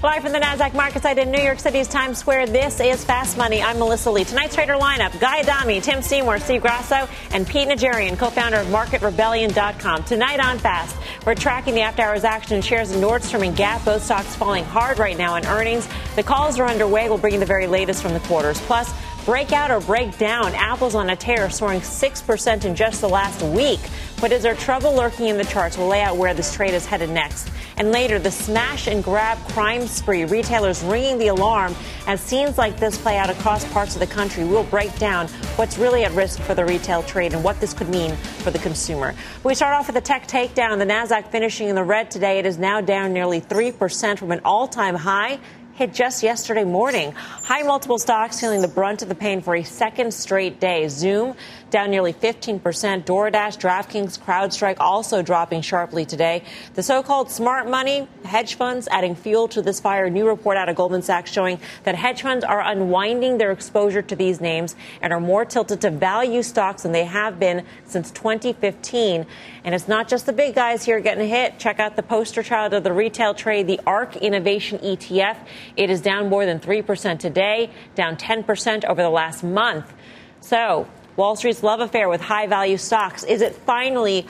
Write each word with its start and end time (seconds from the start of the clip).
Live 0.00 0.22
from 0.22 0.30
the 0.30 0.38
NASDAQ 0.38 0.74
market 0.74 1.02
site 1.02 1.18
in 1.18 1.32
New 1.32 1.40
York 1.40 1.58
City's 1.58 1.88
Times 1.88 2.18
Square, 2.18 2.46
this 2.46 2.78
is 2.78 3.04
Fast 3.04 3.36
Money. 3.36 3.60
I'm 3.60 3.80
Melissa 3.80 4.12
Lee. 4.12 4.22
Tonight's 4.22 4.54
trader 4.54 4.74
lineup 4.74 5.18
Guy 5.18 5.40
Adami, 5.40 5.80
Tim 5.80 6.02
Seymour, 6.02 6.38
Steve 6.38 6.62
Grasso, 6.62 7.08
and 7.32 7.44
Pete 7.44 7.66
Najarian, 7.66 8.16
co 8.16 8.30
founder 8.30 8.58
of 8.58 8.68
MarketRebellion.com. 8.68 10.04
Tonight 10.04 10.38
on 10.38 10.56
Fast, 10.60 10.94
we're 11.26 11.34
tracking 11.34 11.74
the 11.74 11.80
after 11.80 12.02
hours 12.02 12.22
action 12.22 12.54
in 12.54 12.62
shares 12.62 12.92
of 12.92 12.98
Nordstrom 12.98 13.44
and 13.44 13.56
Gap, 13.56 13.84
both 13.84 14.04
stocks 14.04 14.36
falling 14.36 14.62
hard 14.62 15.00
right 15.00 15.18
now 15.18 15.34
in 15.34 15.44
earnings. 15.46 15.88
The 16.14 16.22
calls 16.22 16.60
are 16.60 16.68
underway. 16.68 17.08
We'll 17.08 17.18
bring 17.18 17.34
you 17.34 17.40
the 17.40 17.46
very 17.46 17.66
latest 17.66 18.00
from 18.00 18.12
the 18.12 18.20
quarters. 18.20 18.60
Plus, 18.60 18.94
breakout 19.24 19.72
or 19.72 19.80
break 19.80 20.16
down. 20.16 20.54
Apple's 20.54 20.94
on 20.94 21.10
a 21.10 21.16
tear, 21.16 21.50
soaring 21.50 21.80
6% 21.80 22.64
in 22.64 22.76
just 22.76 23.00
the 23.00 23.08
last 23.08 23.42
week. 23.42 23.80
But 24.20 24.30
is 24.30 24.44
there 24.44 24.54
trouble 24.54 24.94
lurking 24.94 25.26
in 25.26 25.36
the 25.36 25.44
charts? 25.44 25.76
We'll 25.76 25.88
lay 25.88 26.02
out 26.02 26.16
where 26.16 26.34
this 26.34 26.54
trade 26.54 26.74
is 26.74 26.86
headed 26.86 27.10
next. 27.10 27.50
And 27.78 27.92
later, 27.92 28.18
the 28.18 28.30
smash 28.30 28.88
and 28.88 29.04
grab 29.04 29.38
crime 29.50 29.86
spree, 29.86 30.24
retailers 30.24 30.82
ringing 30.82 31.16
the 31.16 31.28
alarm 31.28 31.76
as 32.08 32.20
scenes 32.20 32.58
like 32.58 32.76
this 32.78 32.98
play 32.98 33.16
out 33.16 33.30
across 33.30 33.64
parts 33.72 33.94
of 33.94 34.00
the 34.00 34.06
country. 34.06 34.44
We'll 34.44 34.64
break 34.64 34.96
down 34.98 35.28
what's 35.54 35.78
really 35.78 36.04
at 36.04 36.10
risk 36.12 36.40
for 36.40 36.54
the 36.54 36.64
retail 36.64 37.04
trade 37.04 37.34
and 37.34 37.44
what 37.44 37.60
this 37.60 37.72
could 37.72 37.88
mean 37.88 38.16
for 38.42 38.50
the 38.50 38.58
consumer. 38.58 39.14
We 39.44 39.54
start 39.54 39.74
off 39.74 39.86
with 39.86 39.94
the 39.94 40.00
tech 40.00 40.26
takedown. 40.26 40.78
The 40.78 40.86
Nasdaq 40.86 41.30
finishing 41.30 41.68
in 41.68 41.76
the 41.76 41.84
red 41.84 42.10
today. 42.10 42.40
It 42.40 42.46
is 42.46 42.58
now 42.58 42.80
down 42.80 43.12
nearly 43.12 43.40
3% 43.40 44.18
from 44.18 44.32
an 44.32 44.40
all-time 44.44 44.96
high 44.96 45.38
hit 45.78 45.94
just 45.94 46.24
yesterday 46.24 46.64
morning. 46.64 47.12
High 47.12 47.62
multiple 47.62 47.98
stocks 47.98 48.40
feeling 48.40 48.62
the 48.62 48.66
brunt 48.66 49.02
of 49.02 49.08
the 49.08 49.14
pain 49.14 49.40
for 49.40 49.54
a 49.54 49.62
second 49.62 50.12
straight 50.12 50.58
day. 50.58 50.88
Zoom 50.88 51.36
down 51.70 51.90
nearly 51.90 52.12
15%. 52.12 52.60
DoorDash, 52.60 53.58
DraftKings, 53.58 54.18
CrowdStrike 54.18 54.76
also 54.78 55.22
dropping 55.22 55.62
sharply 55.62 56.04
today. 56.04 56.42
The 56.74 56.82
so-called 56.82 57.30
smart 57.30 57.68
money 57.68 58.08
hedge 58.24 58.54
funds 58.54 58.88
adding 58.90 59.14
fuel 59.14 59.48
to 59.48 59.62
this 59.62 59.80
fire. 59.80 60.08
New 60.10 60.26
report 60.26 60.56
out 60.56 60.68
of 60.68 60.76
Goldman 60.76 61.02
Sachs 61.02 61.30
showing 61.30 61.60
that 61.84 61.94
hedge 61.94 62.22
funds 62.22 62.44
are 62.44 62.60
unwinding 62.60 63.38
their 63.38 63.52
exposure 63.52 64.02
to 64.02 64.16
these 64.16 64.40
names 64.40 64.76
and 65.02 65.12
are 65.12 65.20
more 65.20 65.44
tilted 65.44 65.80
to 65.82 65.90
value 65.90 66.42
stocks 66.42 66.82
than 66.82 66.92
they 66.92 67.04
have 67.04 67.38
been 67.38 67.64
since 67.84 68.10
2015. 68.10 69.26
And 69.64 69.74
it's 69.74 69.88
not 69.88 70.08
just 70.08 70.26
the 70.26 70.32
big 70.32 70.54
guys 70.54 70.84
here 70.84 71.00
getting 71.00 71.28
hit. 71.28 71.58
Check 71.58 71.80
out 71.80 71.96
the 71.96 72.02
poster 72.02 72.42
child 72.42 72.74
of 72.74 72.84
the 72.84 72.92
retail 72.92 73.34
trade, 73.34 73.66
the 73.66 73.80
ARK 73.86 74.16
Innovation 74.16 74.78
ETF. 74.78 75.36
It 75.76 75.90
is 75.90 76.00
down 76.00 76.28
more 76.28 76.46
than 76.46 76.60
3% 76.60 77.18
today, 77.18 77.70
down 77.94 78.16
10% 78.16 78.84
over 78.84 79.02
the 79.02 79.10
last 79.10 79.42
month. 79.42 79.92
So, 80.40 80.88
Wall 81.18 81.34
Street's 81.34 81.64
love 81.64 81.80
affair 81.80 82.08
with 82.08 82.20
high 82.20 82.46
value 82.46 82.76
stocks, 82.76 83.24
is 83.24 83.40
it 83.40 83.52
finally 83.52 84.24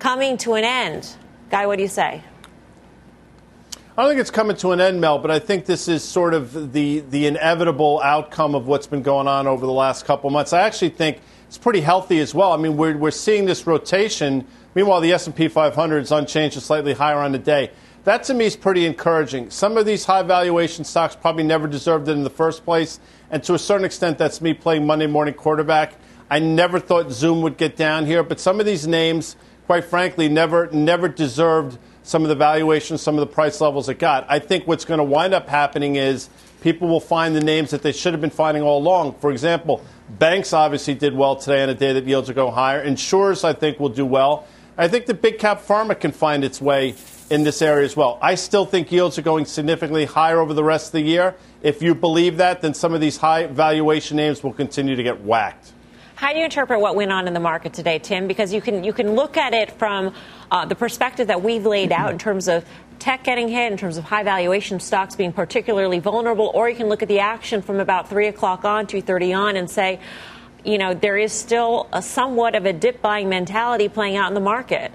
coming 0.00 0.36
to 0.38 0.54
an 0.54 0.64
end? 0.64 1.14
Guy, 1.48 1.64
what 1.64 1.76
do 1.76 1.82
you 1.82 1.88
say? 1.88 2.24
I 3.96 4.02
don't 4.02 4.10
think 4.10 4.20
it's 4.20 4.32
coming 4.32 4.56
to 4.56 4.72
an 4.72 4.80
end, 4.80 5.00
Mel, 5.00 5.20
but 5.20 5.30
I 5.30 5.38
think 5.38 5.64
this 5.64 5.86
is 5.86 6.02
sort 6.02 6.34
of 6.34 6.72
the, 6.72 6.98
the 7.08 7.28
inevitable 7.28 8.00
outcome 8.02 8.56
of 8.56 8.66
what's 8.66 8.88
been 8.88 9.02
going 9.02 9.28
on 9.28 9.46
over 9.46 9.64
the 9.64 9.70
last 9.72 10.06
couple 10.06 10.28
months. 10.28 10.52
I 10.52 10.62
actually 10.62 10.88
think 10.88 11.20
it's 11.46 11.56
pretty 11.56 11.80
healthy 11.80 12.18
as 12.18 12.34
well. 12.34 12.52
I 12.52 12.56
mean, 12.56 12.76
we're, 12.76 12.96
we're 12.96 13.12
seeing 13.12 13.44
this 13.44 13.64
rotation. 13.64 14.44
Meanwhile, 14.74 15.02
the 15.02 15.12
S&P 15.12 15.46
500 15.46 15.98
is 15.98 16.10
unchanged, 16.10 16.56
and 16.56 16.64
slightly 16.64 16.94
higher 16.94 17.18
on 17.18 17.30
the 17.30 17.38
day. 17.38 17.70
That 18.02 18.24
to 18.24 18.34
me 18.34 18.46
is 18.46 18.56
pretty 18.56 18.86
encouraging. 18.86 19.50
Some 19.50 19.76
of 19.76 19.86
these 19.86 20.04
high 20.04 20.24
valuation 20.24 20.84
stocks 20.84 21.14
probably 21.14 21.44
never 21.44 21.68
deserved 21.68 22.08
it 22.08 22.12
in 22.12 22.24
the 22.24 22.28
first 22.28 22.64
place, 22.64 22.98
and 23.30 23.40
to 23.44 23.54
a 23.54 23.58
certain 23.58 23.84
extent, 23.84 24.18
that's 24.18 24.40
me 24.40 24.52
playing 24.52 24.84
Monday 24.84 25.06
morning 25.06 25.34
quarterback. 25.34 25.94
I 26.30 26.38
never 26.38 26.80
thought 26.80 27.10
Zoom 27.12 27.42
would 27.42 27.56
get 27.56 27.76
down 27.76 28.06
here, 28.06 28.22
but 28.22 28.40
some 28.40 28.60
of 28.60 28.66
these 28.66 28.86
names, 28.86 29.36
quite 29.66 29.84
frankly, 29.84 30.28
never 30.28 30.68
never 30.72 31.08
deserved 31.08 31.78
some 32.02 32.22
of 32.22 32.28
the 32.28 32.34
valuations, 32.34 33.00
some 33.00 33.14
of 33.14 33.20
the 33.20 33.32
price 33.32 33.60
levels 33.60 33.88
it 33.88 33.98
got. 33.98 34.26
I 34.28 34.38
think 34.38 34.66
what's 34.66 34.84
going 34.84 34.98
to 34.98 35.04
wind 35.04 35.32
up 35.32 35.48
happening 35.48 35.96
is 35.96 36.28
people 36.60 36.88
will 36.88 37.00
find 37.00 37.34
the 37.34 37.40
names 37.40 37.70
that 37.70 37.82
they 37.82 37.92
should 37.92 38.12
have 38.12 38.20
been 38.20 38.30
finding 38.30 38.62
all 38.62 38.78
along. 38.78 39.14
For 39.20 39.30
example, 39.30 39.82
banks 40.08 40.52
obviously 40.52 40.94
did 40.94 41.14
well 41.14 41.36
today 41.36 41.62
on 41.62 41.68
a 41.68 41.74
day 41.74 41.92
that 41.92 42.04
yields 42.04 42.28
are 42.28 42.34
going 42.34 42.54
higher. 42.54 42.82
Insurers, 42.82 43.44
I 43.44 43.52
think, 43.52 43.80
will 43.80 43.88
do 43.88 44.04
well. 44.04 44.46
I 44.76 44.88
think 44.88 45.06
the 45.06 45.14
big 45.14 45.38
cap 45.38 45.62
pharma 45.62 45.98
can 45.98 46.10
find 46.10 46.42
its 46.42 46.60
way 46.60 46.94
in 47.30 47.42
this 47.42 47.62
area 47.62 47.84
as 47.84 47.96
well. 47.96 48.18
I 48.20 48.34
still 48.34 48.66
think 48.66 48.90
yields 48.90 49.18
are 49.18 49.22
going 49.22 49.44
significantly 49.44 50.04
higher 50.04 50.40
over 50.40 50.52
the 50.52 50.64
rest 50.64 50.86
of 50.86 50.92
the 50.92 51.02
year. 51.02 51.36
If 51.62 51.80
you 51.80 51.94
believe 51.94 52.38
that, 52.38 52.60
then 52.60 52.74
some 52.74 52.92
of 52.92 53.00
these 53.00 53.16
high 53.16 53.46
valuation 53.46 54.16
names 54.16 54.42
will 54.42 54.52
continue 54.52 54.96
to 54.96 55.02
get 55.02 55.22
whacked. 55.22 55.73
How 56.24 56.32
do 56.32 56.38
you 56.38 56.46
interpret 56.46 56.80
what 56.80 56.96
went 56.96 57.12
on 57.12 57.28
in 57.28 57.34
the 57.34 57.40
market 57.40 57.74
today, 57.74 57.98
Tim? 57.98 58.26
Because 58.26 58.50
you 58.50 58.62
can 58.62 58.82
you 58.82 58.94
can 58.94 59.14
look 59.14 59.36
at 59.36 59.52
it 59.52 59.70
from 59.72 60.14
uh, 60.50 60.64
the 60.64 60.74
perspective 60.74 61.26
that 61.26 61.42
we've 61.42 61.66
laid 61.66 61.92
out 61.92 62.12
in 62.12 62.18
terms 62.18 62.48
of 62.48 62.64
tech 62.98 63.24
getting 63.24 63.46
hit, 63.46 63.70
in 63.70 63.76
terms 63.76 63.98
of 63.98 64.04
high 64.04 64.22
valuation 64.22 64.80
stocks 64.80 65.14
being 65.14 65.34
particularly 65.34 65.98
vulnerable, 65.98 66.50
or 66.54 66.70
you 66.70 66.76
can 66.76 66.88
look 66.88 67.02
at 67.02 67.08
the 67.08 67.18
action 67.18 67.60
from 67.60 67.78
about 67.78 68.08
three 68.08 68.28
o'clock 68.28 68.64
on, 68.64 68.86
two 68.86 69.02
thirty 69.02 69.34
on, 69.34 69.56
and 69.56 69.68
say, 69.68 70.00
you 70.64 70.78
know, 70.78 70.94
there 70.94 71.18
is 71.18 71.30
still 71.30 71.90
a 71.92 72.00
somewhat 72.00 72.54
of 72.54 72.64
a 72.64 72.72
dip 72.72 73.02
buying 73.02 73.28
mentality 73.28 73.90
playing 73.90 74.16
out 74.16 74.28
in 74.28 74.34
the 74.34 74.40
market. 74.40 74.92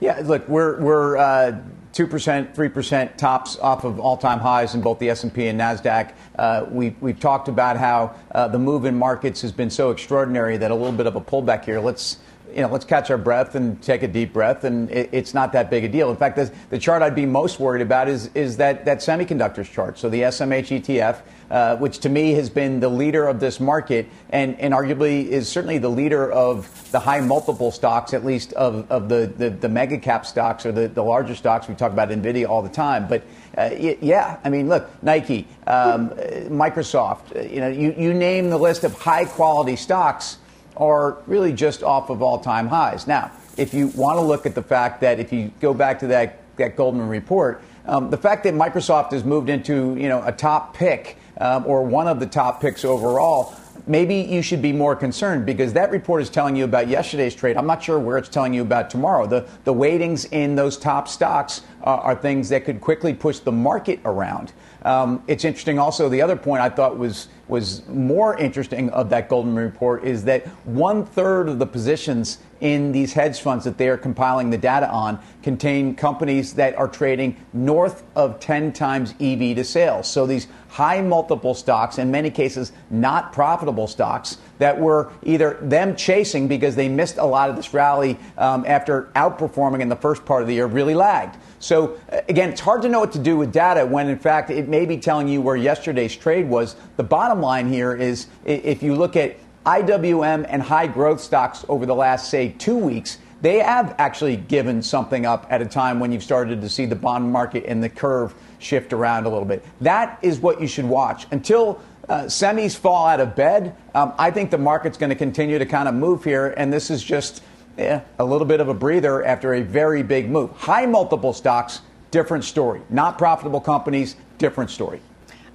Yeah, 0.00 0.18
look, 0.24 0.48
we're 0.48 0.80
we're. 0.80 1.18
Uh, 1.18 1.60
2%, 1.96 2.54
3% 2.54 3.16
tops 3.16 3.58
off 3.58 3.84
of 3.84 3.98
all-time 3.98 4.38
highs 4.38 4.74
in 4.74 4.82
both 4.82 4.98
the 4.98 5.08
S&P 5.08 5.46
and 5.46 5.58
Nasdaq. 5.58 6.12
Uh, 6.38 6.66
we, 6.68 6.94
we've 7.00 7.18
talked 7.18 7.48
about 7.48 7.78
how 7.78 8.14
uh, 8.32 8.46
the 8.46 8.58
move 8.58 8.84
in 8.84 8.94
markets 8.94 9.40
has 9.40 9.50
been 9.50 9.70
so 9.70 9.90
extraordinary 9.90 10.58
that 10.58 10.70
a 10.70 10.74
little 10.74 10.92
bit 10.92 11.06
of 11.06 11.16
a 11.16 11.20
pullback 11.22 11.64
here. 11.64 11.80
Let's 11.80 12.18
you 12.56 12.62
know, 12.62 12.68
let's 12.68 12.86
catch 12.86 13.10
our 13.10 13.18
breath 13.18 13.54
and 13.54 13.80
take 13.82 14.02
a 14.02 14.08
deep 14.08 14.32
breath, 14.32 14.64
and 14.64 14.90
it, 14.90 15.10
it's 15.12 15.34
not 15.34 15.52
that 15.52 15.68
big 15.68 15.84
a 15.84 15.88
deal. 15.88 16.10
In 16.10 16.16
fact, 16.16 16.36
the, 16.36 16.50
the, 16.70 16.78
chart 16.78 17.02
I'd 17.02 17.14
be 17.14 17.26
most 17.26 17.60
worried 17.60 17.82
about 17.82 18.08
is 18.08 18.30
is 18.34 18.56
that 18.56 18.86
that 18.86 18.98
semiconductors 18.98 19.70
chart. 19.70 19.98
So 19.98 20.08
the 20.08 20.22
SMH 20.22 20.80
ETF 20.80 21.20
uh, 21.50 21.76
which 21.76 22.00
to 22.00 22.08
me 22.08 22.32
has 22.32 22.50
been 22.50 22.80
the 22.80 22.88
leader 22.88 23.26
of 23.26 23.40
this 23.40 23.60
market 23.60 24.08
and, 24.30 24.58
and 24.58 24.74
arguably 24.74 25.26
is 25.26 25.48
certainly 25.48 25.78
the 25.78 25.88
leader 25.88 26.30
of 26.30 26.90
the 26.90 26.98
high 26.98 27.20
multiple 27.20 27.70
stocks, 27.70 28.14
at 28.14 28.24
least 28.24 28.52
of, 28.54 28.90
of 28.90 29.08
the, 29.08 29.32
the, 29.36 29.50
the 29.50 29.68
mega 29.68 29.98
cap 29.98 30.26
stocks 30.26 30.66
or 30.66 30.72
the, 30.72 30.88
the 30.88 31.02
larger 31.02 31.34
stocks. 31.34 31.68
We 31.68 31.74
talk 31.74 31.92
about 31.92 32.08
NVIDIA 32.08 32.48
all 32.48 32.62
the 32.62 32.68
time. 32.68 33.06
But 33.06 33.22
uh, 33.56 33.70
yeah, 33.78 34.38
I 34.44 34.50
mean, 34.50 34.68
look, 34.68 34.90
Nike, 35.02 35.46
um, 35.66 36.10
Microsoft, 36.48 37.36
uh, 37.36 37.48
you 37.48 37.60
know, 37.60 37.68
you, 37.68 37.94
you 37.96 38.12
name 38.12 38.50
the 38.50 38.58
list 38.58 38.84
of 38.84 38.94
high 38.94 39.24
quality 39.24 39.76
stocks 39.76 40.38
are 40.76 41.18
really 41.26 41.52
just 41.52 41.82
off 41.82 42.10
of 42.10 42.22
all 42.22 42.38
time 42.38 42.68
highs. 42.68 43.06
Now, 43.06 43.30
if 43.56 43.72
you 43.72 43.88
want 43.88 44.18
to 44.18 44.22
look 44.22 44.46
at 44.46 44.54
the 44.54 44.62
fact 44.62 45.00
that 45.00 45.18
if 45.18 45.32
you 45.32 45.50
go 45.60 45.72
back 45.72 45.98
to 46.00 46.06
that, 46.08 46.38
that 46.56 46.76
Goldman 46.76 47.08
report, 47.08 47.62
um, 47.86 48.10
the 48.10 48.16
fact 48.16 48.44
that 48.44 48.54
Microsoft 48.54 49.12
has 49.12 49.24
moved 49.24 49.48
into 49.48 49.96
you 49.96 50.08
know 50.08 50.22
a 50.24 50.32
top 50.32 50.74
pick 50.74 51.18
um, 51.38 51.64
or 51.66 51.82
one 51.82 52.08
of 52.08 52.20
the 52.20 52.26
top 52.26 52.60
picks 52.60 52.84
overall, 52.84 53.54
maybe 53.86 54.16
you 54.16 54.42
should 54.42 54.60
be 54.60 54.72
more 54.72 54.96
concerned 54.96 55.46
because 55.46 55.72
that 55.72 55.90
report 55.90 56.20
is 56.20 56.28
telling 56.30 56.56
you 56.56 56.64
about 56.64 56.88
yesterday's 56.88 57.34
trade. 57.34 57.56
I'm 57.56 57.66
not 57.66 57.82
sure 57.82 57.98
where 57.98 58.18
it's 58.18 58.28
telling 58.28 58.52
you 58.52 58.62
about 58.62 58.90
tomorrow. 58.90 59.26
The, 59.26 59.48
the 59.64 59.72
weightings 59.72 60.26
in 60.32 60.56
those 60.56 60.76
top 60.76 61.08
stocks 61.08 61.62
uh, 61.82 61.90
are 61.90 62.14
things 62.14 62.48
that 62.48 62.64
could 62.64 62.80
quickly 62.80 63.14
push 63.14 63.38
the 63.38 63.52
market 63.52 64.00
around. 64.04 64.52
Um, 64.82 65.22
it's 65.26 65.44
interesting 65.44 65.78
also, 65.78 66.08
the 66.08 66.22
other 66.22 66.36
point 66.36 66.62
I 66.62 66.68
thought 66.68 66.96
was, 66.98 67.28
was 67.48 67.86
more 67.86 68.36
interesting 68.38 68.90
of 68.90 69.10
that 69.10 69.28
Goldman 69.28 69.54
report 69.54 70.04
is 70.04 70.24
that 70.24 70.46
one 70.64 71.04
third 71.04 71.48
of 71.48 71.58
the 71.58 71.66
positions 71.66 72.38
in 72.60 72.92
these 72.92 73.12
hedge 73.12 73.40
funds 73.40 73.64
that 73.64 73.76
they 73.76 73.88
are 73.88 73.98
compiling 73.98 74.50
the 74.50 74.58
data 74.58 74.88
on 74.90 75.18
contain 75.42 75.94
companies 75.94 76.54
that 76.54 76.74
are 76.76 76.88
trading 76.88 77.36
north 77.52 78.02
of 78.16 78.40
10 78.40 78.72
times 78.72 79.14
EV 79.20 79.56
to 79.56 79.64
sales. 79.64 80.10
So 80.10 80.26
these 80.26 80.48
high 80.68 81.00
multiple 81.02 81.54
stocks, 81.54 81.98
in 81.98 82.10
many 82.10 82.30
cases 82.30 82.72
not 82.90 83.32
profitable 83.32 83.86
stocks, 83.86 84.38
that 84.58 84.80
were 84.80 85.12
either 85.22 85.58
them 85.62 85.94
chasing 85.96 86.48
because 86.48 86.74
they 86.74 86.88
missed 86.88 87.18
a 87.18 87.24
lot 87.24 87.50
of 87.50 87.56
this 87.56 87.74
rally 87.74 88.18
um, 88.38 88.64
after 88.66 89.10
outperforming 89.14 89.80
in 89.80 89.88
the 89.88 89.96
first 89.96 90.24
part 90.24 90.42
of 90.42 90.48
the 90.48 90.54
year, 90.54 90.66
really 90.66 90.94
lagged. 90.94 91.36
So 91.58 91.98
uh, 92.12 92.20
again, 92.28 92.50
it's 92.50 92.60
hard 92.60 92.82
to 92.82 92.88
know 92.88 93.00
what 93.00 93.12
to 93.12 93.18
do 93.18 93.36
with 93.36 93.52
data 93.52 93.84
when 93.86 94.08
in 94.08 94.18
fact 94.18 94.50
it 94.50 94.68
may 94.68 94.86
be 94.86 94.98
telling 94.98 95.28
you 95.28 95.40
where 95.40 95.56
yesterday's 95.56 96.14
trade 96.14 96.48
was. 96.48 96.76
The 96.96 97.04
bottom 97.04 97.40
line 97.40 97.68
here 97.68 97.94
is 97.94 98.26
if 98.44 98.82
you 98.82 98.94
look 98.94 99.16
at 99.16 99.36
IWM 99.64 100.46
and 100.48 100.62
high 100.62 100.86
growth 100.86 101.20
stocks 101.20 101.64
over 101.68 101.86
the 101.86 101.94
last, 101.94 102.30
say, 102.30 102.54
two 102.56 102.76
weeks, 102.76 103.18
they 103.42 103.58
have 103.58 103.94
actually 103.98 104.36
given 104.36 104.80
something 104.80 105.26
up 105.26 105.46
at 105.50 105.60
a 105.60 105.66
time 105.66 106.00
when 106.00 106.12
you've 106.12 106.22
started 106.22 106.60
to 106.60 106.68
see 106.68 106.86
the 106.86 106.96
bond 106.96 107.30
market 107.30 107.64
and 107.66 107.82
the 107.82 107.88
curve 107.88 108.34
shift 108.58 108.92
around 108.92 109.26
a 109.26 109.28
little 109.28 109.44
bit. 109.44 109.64
That 109.80 110.18
is 110.22 110.38
what 110.38 110.60
you 110.60 110.66
should 110.66 110.86
watch. 110.86 111.26
Until 111.32 111.80
uh, 112.08 112.28
semis 112.28 112.76
fall 112.76 113.06
out 113.06 113.20
of 113.20 113.34
bed, 113.34 113.74
um, 113.94 114.14
I 114.18 114.30
think 114.30 114.50
the 114.50 114.58
market's 114.58 114.96
going 114.96 115.10
to 115.10 115.16
continue 115.16 115.58
to 115.58 115.66
kind 115.66 115.88
of 115.88 115.94
move 115.94 116.24
here, 116.24 116.54
and 116.56 116.72
this 116.72 116.90
is 116.90 117.02
just 117.02 117.42
eh, 117.78 118.00
a 118.18 118.24
little 118.24 118.46
bit 118.46 118.60
of 118.60 118.68
a 118.68 118.74
breather 118.74 119.24
after 119.24 119.54
a 119.54 119.62
very 119.62 120.02
big 120.02 120.30
move. 120.30 120.50
High 120.52 120.86
multiple 120.86 121.32
stocks, 121.32 121.80
different 122.10 122.44
story. 122.44 122.80
Not 122.90 123.18
profitable 123.18 123.60
companies, 123.60 124.16
different 124.38 124.70
story. 124.70 125.00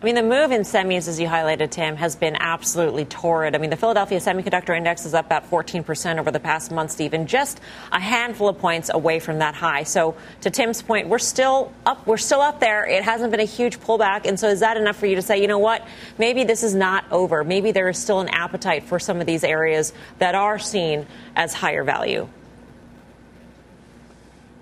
I 0.01 0.05
mean, 0.05 0.15
the 0.15 0.23
move 0.23 0.51
in 0.51 0.61
semis, 0.61 1.07
as 1.07 1.19
you 1.19 1.27
highlighted, 1.27 1.69
Tim, 1.69 1.95
has 1.95 2.15
been 2.15 2.35
absolutely 2.39 3.05
torrid. 3.05 3.53
I 3.53 3.59
mean, 3.59 3.69
the 3.69 3.77
Philadelphia 3.77 4.17
Semiconductor 4.19 4.75
Index 4.75 5.05
is 5.05 5.13
up 5.13 5.27
about 5.27 5.47
14% 5.47 6.17
over 6.17 6.31
the 6.31 6.39
past 6.39 6.71
month, 6.71 6.89
Stephen, 6.89 7.27
just 7.27 7.61
a 7.91 7.99
handful 7.99 8.49
of 8.49 8.57
points 8.57 8.89
away 8.91 9.19
from 9.19 9.37
that 9.37 9.53
high. 9.53 9.83
So, 9.83 10.15
to 10.41 10.49
Tim's 10.49 10.81
point, 10.81 11.07
we're 11.07 11.19
still 11.19 11.71
up. 11.85 12.07
We're 12.07 12.17
still 12.17 12.41
up 12.41 12.59
there. 12.59 12.83
It 12.83 13.03
hasn't 13.03 13.29
been 13.29 13.41
a 13.41 13.43
huge 13.43 13.79
pullback, 13.79 14.25
and 14.25 14.39
so 14.39 14.47
is 14.47 14.61
that 14.61 14.75
enough 14.75 14.95
for 14.95 15.05
you 15.05 15.15
to 15.17 15.21
say, 15.21 15.39
you 15.39 15.47
know 15.47 15.59
what? 15.59 15.87
Maybe 16.17 16.45
this 16.45 16.63
is 16.63 16.73
not 16.73 17.05
over. 17.11 17.43
Maybe 17.43 17.71
there 17.71 17.87
is 17.87 17.99
still 17.99 18.21
an 18.21 18.29
appetite 18.29 18.85
for 18.85 18.97
some 18.97 19.21
of 19.21 19.27
these 19.27 19.43
areas 19.43 19.93
that 20.17 20.33
are 20.33 20.57
seen 20.57 21.05
as 21.35 21.53
higher 21.53 21.83
value. 21.83 22.27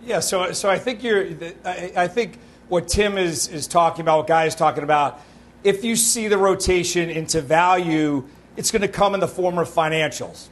Yeah. 0.04 0.20
So, 0.20 0.52
so 0.52 0.70
I 0.70 0.80
think 0.80 1.02
you're. 1.02 1.28
I, 1.64 1.94
I 1.96 2.08
think 2.10 2.40
what 2.68 2.90
Tim 2.90 3.18
is 3.18 3.48
is 3.48 3.68
talking 3.68 4.02
about, 4.02 4.18
what 4.18 4.28
Guy 4.28 4.44
is 4.44 4.54
talking 4.54 4.84
about 4.84 5.22
if 5.64 5.84
you 5.84 5.96
see 5.96 6.28
the 6.28 6.38
rotation 6.38 7.10
into 7.10 7.42
value, 7.42 8.28
it's 8.56 8.72
going 8.72 8.82
to 8.82 8.88
come 8.88 9.14
in 9.14 9.20
the 9.20 9.28
form 9.28 9.58
of 9.58 9.70
financials. 9.70 10.48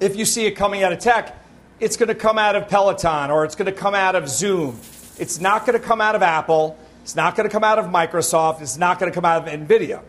If 0.00 0.16
you 0.16 0.24
see 0.24 0.46
it 0.46 0.52
coming 0.52 0.82
out 0.82 0.92
of 0.92 0.98
tech, 0.98 1.36
it's 1.80 1.96
going 1.96 2.08
to 2.08 2.14
come 2.14 2.38
out 2.38 2.56
of 2.56 2.68
Peloton 2.68 3.30
or 3.30 3.44
it's 3.44 3.54
going 3.54 3.72
to 3.72 3.78
come 3.78 3.94
out 3.94 4.14
of 4.14 4.28
Zoom. 4.28 4.78
It's 5.18 5.40
not 5.40 5.66
going 5.66 5.78
to 5.78 5.84
come 5.84 6.00
out 6.00 6.14
of 6.14 6.22
Apple. 6.22 6.78
It's 7.02 7.16
not 7.16 7.36
going 7.36 7.48
to 7.48 7.52
come 7.52 7.64
out 7.64 7.78
of 7.78 7.86
Microsoft. 7.86 8.62
It's 8.62 8.76
not 8.76 8.98
going 8.98 9.10
to 9.10 9.14
come 9.14 9.24
out 9.24 9.46
of 9.46 9.52
NVIDIA. 9.52 10.02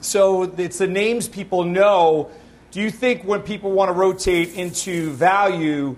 So 0.00 0.42
it's 0.42 0.78
the 0.78 0.86
names 0.86 1.28
people 1.28 1.64
know. 1.64 2.30
Do 2.70 2.80
you 2.80 2.90
think 2.90 3.24
when 3.24 3.42
people 3.42 3.72
want 3.72 3.88
to 3.88 3.92
rotate 3.92 4.54
into 4.54 5.12
value, 5.12 5.96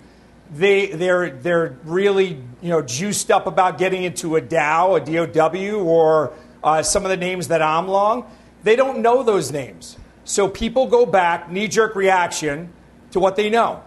they, 0.52 0.86
they're, 0.86 1.30
they're 1.30 1.76
really 1.84 2.40
you 2.62 2.68
know, 2.68 2.82
juiced 2.82 3.30
up 3.30 3.46
about 3.46 3.78
getting 3.78 4.02
into 4.02 4.36
a 4.36 4.40
Dow, 4.40 4.94
a 4.94 5.00
DOW, 5.00 5.80
or 5.80 6.32
uh, 6.62 6.82
some 6.82 7.04
of 7.04 7.10
the 7.10 7.16
names 7.16 7.48
that 7.48 7.62
I'm 7.62 7.88
long, 7.88 8.30
they 8.62 8.76
don't 8.76 9.00
know 9.00 9.22
those 9.22 9.52
names. 9.52 9.96
So 10.24 10.48
people 10.48 10.86
go 10.86 11.06
back, 11.06 11.50
knee 11.50 11.68
jerk 11.68 11.94
reaction 11.94 12.72
to 13.12 13.20
what 13.20 13.36
they 13.36 13.48
know, 13.48 13.82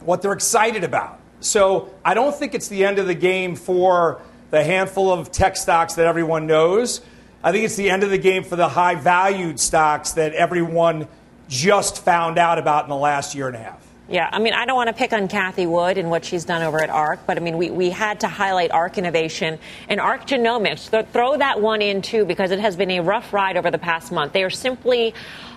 what 0.00 0.22
they're 0.22 0.32
excited 0.32 0.84
about. 0.84 1.18
So 1.40 1.94
I 2.04 2.14
don't 2.14 2.34
think 2.34 2.54
it's 2.54 2.68
the 2.68 2.84
end 2.84 2.98
of 2.98 3.06
the 3.06 3.14
game 3.14 3.56
for 3.56 4.20
the 4.50 4.62
handful 4.62 5.10
of 5.10 5.32
tech 5.32 5.56
stocks 5.56 5.94
that 5.94 6.06
everyone 6.06 6.46
knows. 6.46 7.00
I 7.42 7.52
think 7.52 7.64
it's 7.64 7.76
the 7.76 7.88
end 7.88 8.02
of 8.02 8.10
the 8.10 8.18
game 8.18 8.44
for 8.44 8.56
the 8.56 8.68
high 8.68 8.96
valued 8.96 9.58
stocks 9.58 10.12
that 10.12 10.34
everyone 10.34 11.08
just 11.48 12.04
found 12.04 12.38
out 12.38 12.58
about 12.58 12.84
in 12.84 12.90
the 12.90 12.96
last 12.96 13.34
year 13.34 13.46
and 13.46 13.56
a 13.56 13.60
half. 13.60 13.89
Yeah, 14.10 14.28
I 14.32 14.40
mean, 14.40 14.54
I 14.54 14.66
don't 14.66 14.74
want 14.74 14.88
to 14.88 14.92
pick 14.92 15.12
on 15.12 15.28
Cathie 15.28 15.68
Wood 15.68 15.96
and 15.96 16.10
what 16.10 16.24
she's 16.24 16.44
done 16.44 16.62
over 16.62 16.82
at 16.82 16.90
ARK, 16.90 17.28
but 17.28 17.36
I 17.36 17.40
mean, 17.40 17.56
we, 17.56 17.70
we 17.70 17.90
had 17.90 18.18
to 18.20 18.28
highlight 18.28 18.72
ARK 18.72 18.98
Innovation 18.98 19.60
and 19.88 20.00
ARK 20.00 20.26
Genomics. 20.26 20.88
throw 21.12 21.36
that 21.36 21.60
one 21.60 21.80
in 21.80 22.02
too 22.02 22.24
because 22.24 22.50
it 22.50 22.58
has 22.58 22.74
been 22.74 22.90
a 22.90 23.00
rough 23.02 23.32
ride 23.32 23.56
over 23.56 23.70
the 23.70 23.78
past 23.78 24.10
month. 24.10 24.32
They 24.32 24.42
are 24.42 24.50
simply 24.50 25.14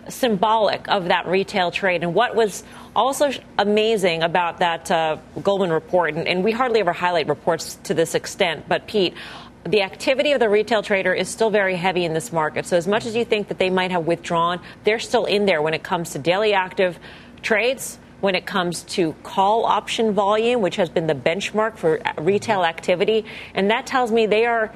symbolic 0.08 0.88
of 0.88 1.06
that 1.06 1.26
retail 1.26 1.72
trade. 1.72 2.04
And 2.04 2.14
what 2.14 2.36
was 2.36 2.64
also 2.96 3.32
amazing 3.58 4.22
about 4.22 4.60
that 4.60 4.92
uh, 4.92 5.18
Goldman 5.42 5.72
report, 5.72 6.14
and, 6.14 6.28
and 6.28 6.44
we 6.44 6.52
hardly 6.52 6.80
ever 6.80 6.94
highlight 6.94 7.28
reports 7.28 7.80
to 7.86 7.96
this 7.96 8.14
extent, 8.14 8.70
but 8.70 8.86
Pete, 8.86 9.16
the 9.64 9.82
activity 9.82 10.34
of 10.34 10.40
the 10.40 10.50
retail 10.50 10.84
trader 10.84 11.12
is 11.12 11.28
still 11.28 11.50
very 11.50 11.76
heavy 11.76 12.06
in 12.06 12.14
this 12.14 12.32
market. 12.32 12.68
So, 12.68 12.78
as 12.78 12.88
much 12.88 13.08
as 13.08 13.16
you 13.16 13.26
think 13.26 13.48
that 13.48 13.58
they 13.58 13.72
might 13.72 13.90
have 13.90 14.06
withdrawn, 14.06 14.60
they're 14.84 15.00
still 15.00 15.26
in 15.26 15.48
there 15.48 15.62
when 15.62 15.74
it 15.74 15.82
comes 15.82 16.12
to 16.12 16.20
daily 16.20 16.54
active 16.54 17.00
trades, 17.42 17.98
when 18.24 18.36
it 18.36 18.46
comes 18.46 18.84
to 18.84 19.12
call 19.22 19.66
option 19.66 20.14
volume, 20.14 20.62
which 20.62 20.78
has 20.78 20.88
been 20.88 21.08
the 21.08 21.14
benchmark 21.14 21.76
for 21.76 22.02
retail 22.18 22.64
activity. 22.64 23.26
And 23.54 23.70
that 23.70 23.86
tells 23.86 24.14
me 24.14 24.28
they 24.28 24.46
are 24.46 24.74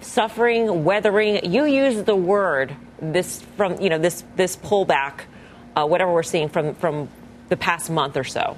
suffering, 0.00 0.82
weathering. 0.82 1.52
You 1.52 1.64
use 1.64 2.02
the 2.02 2.16
word 2.16 2.74
this 3.00 3.40
from 3.56 3.80
you 3.80 3.88
know 3.88 3.98
this 3.98 4.24
this 4.34 4.56
pullback, 4.56 5.20
uh, 5.76 5.86
whatever 5.86 6.12
we're 6.12 6.24
seeing 6.24 6.48
from 6.48 6.74
from 6.74 7.08
the 7.50 7.56
past 7.56 7.88
month 7.88 8.16
or 8.16 8.24
so. 8.24 8.56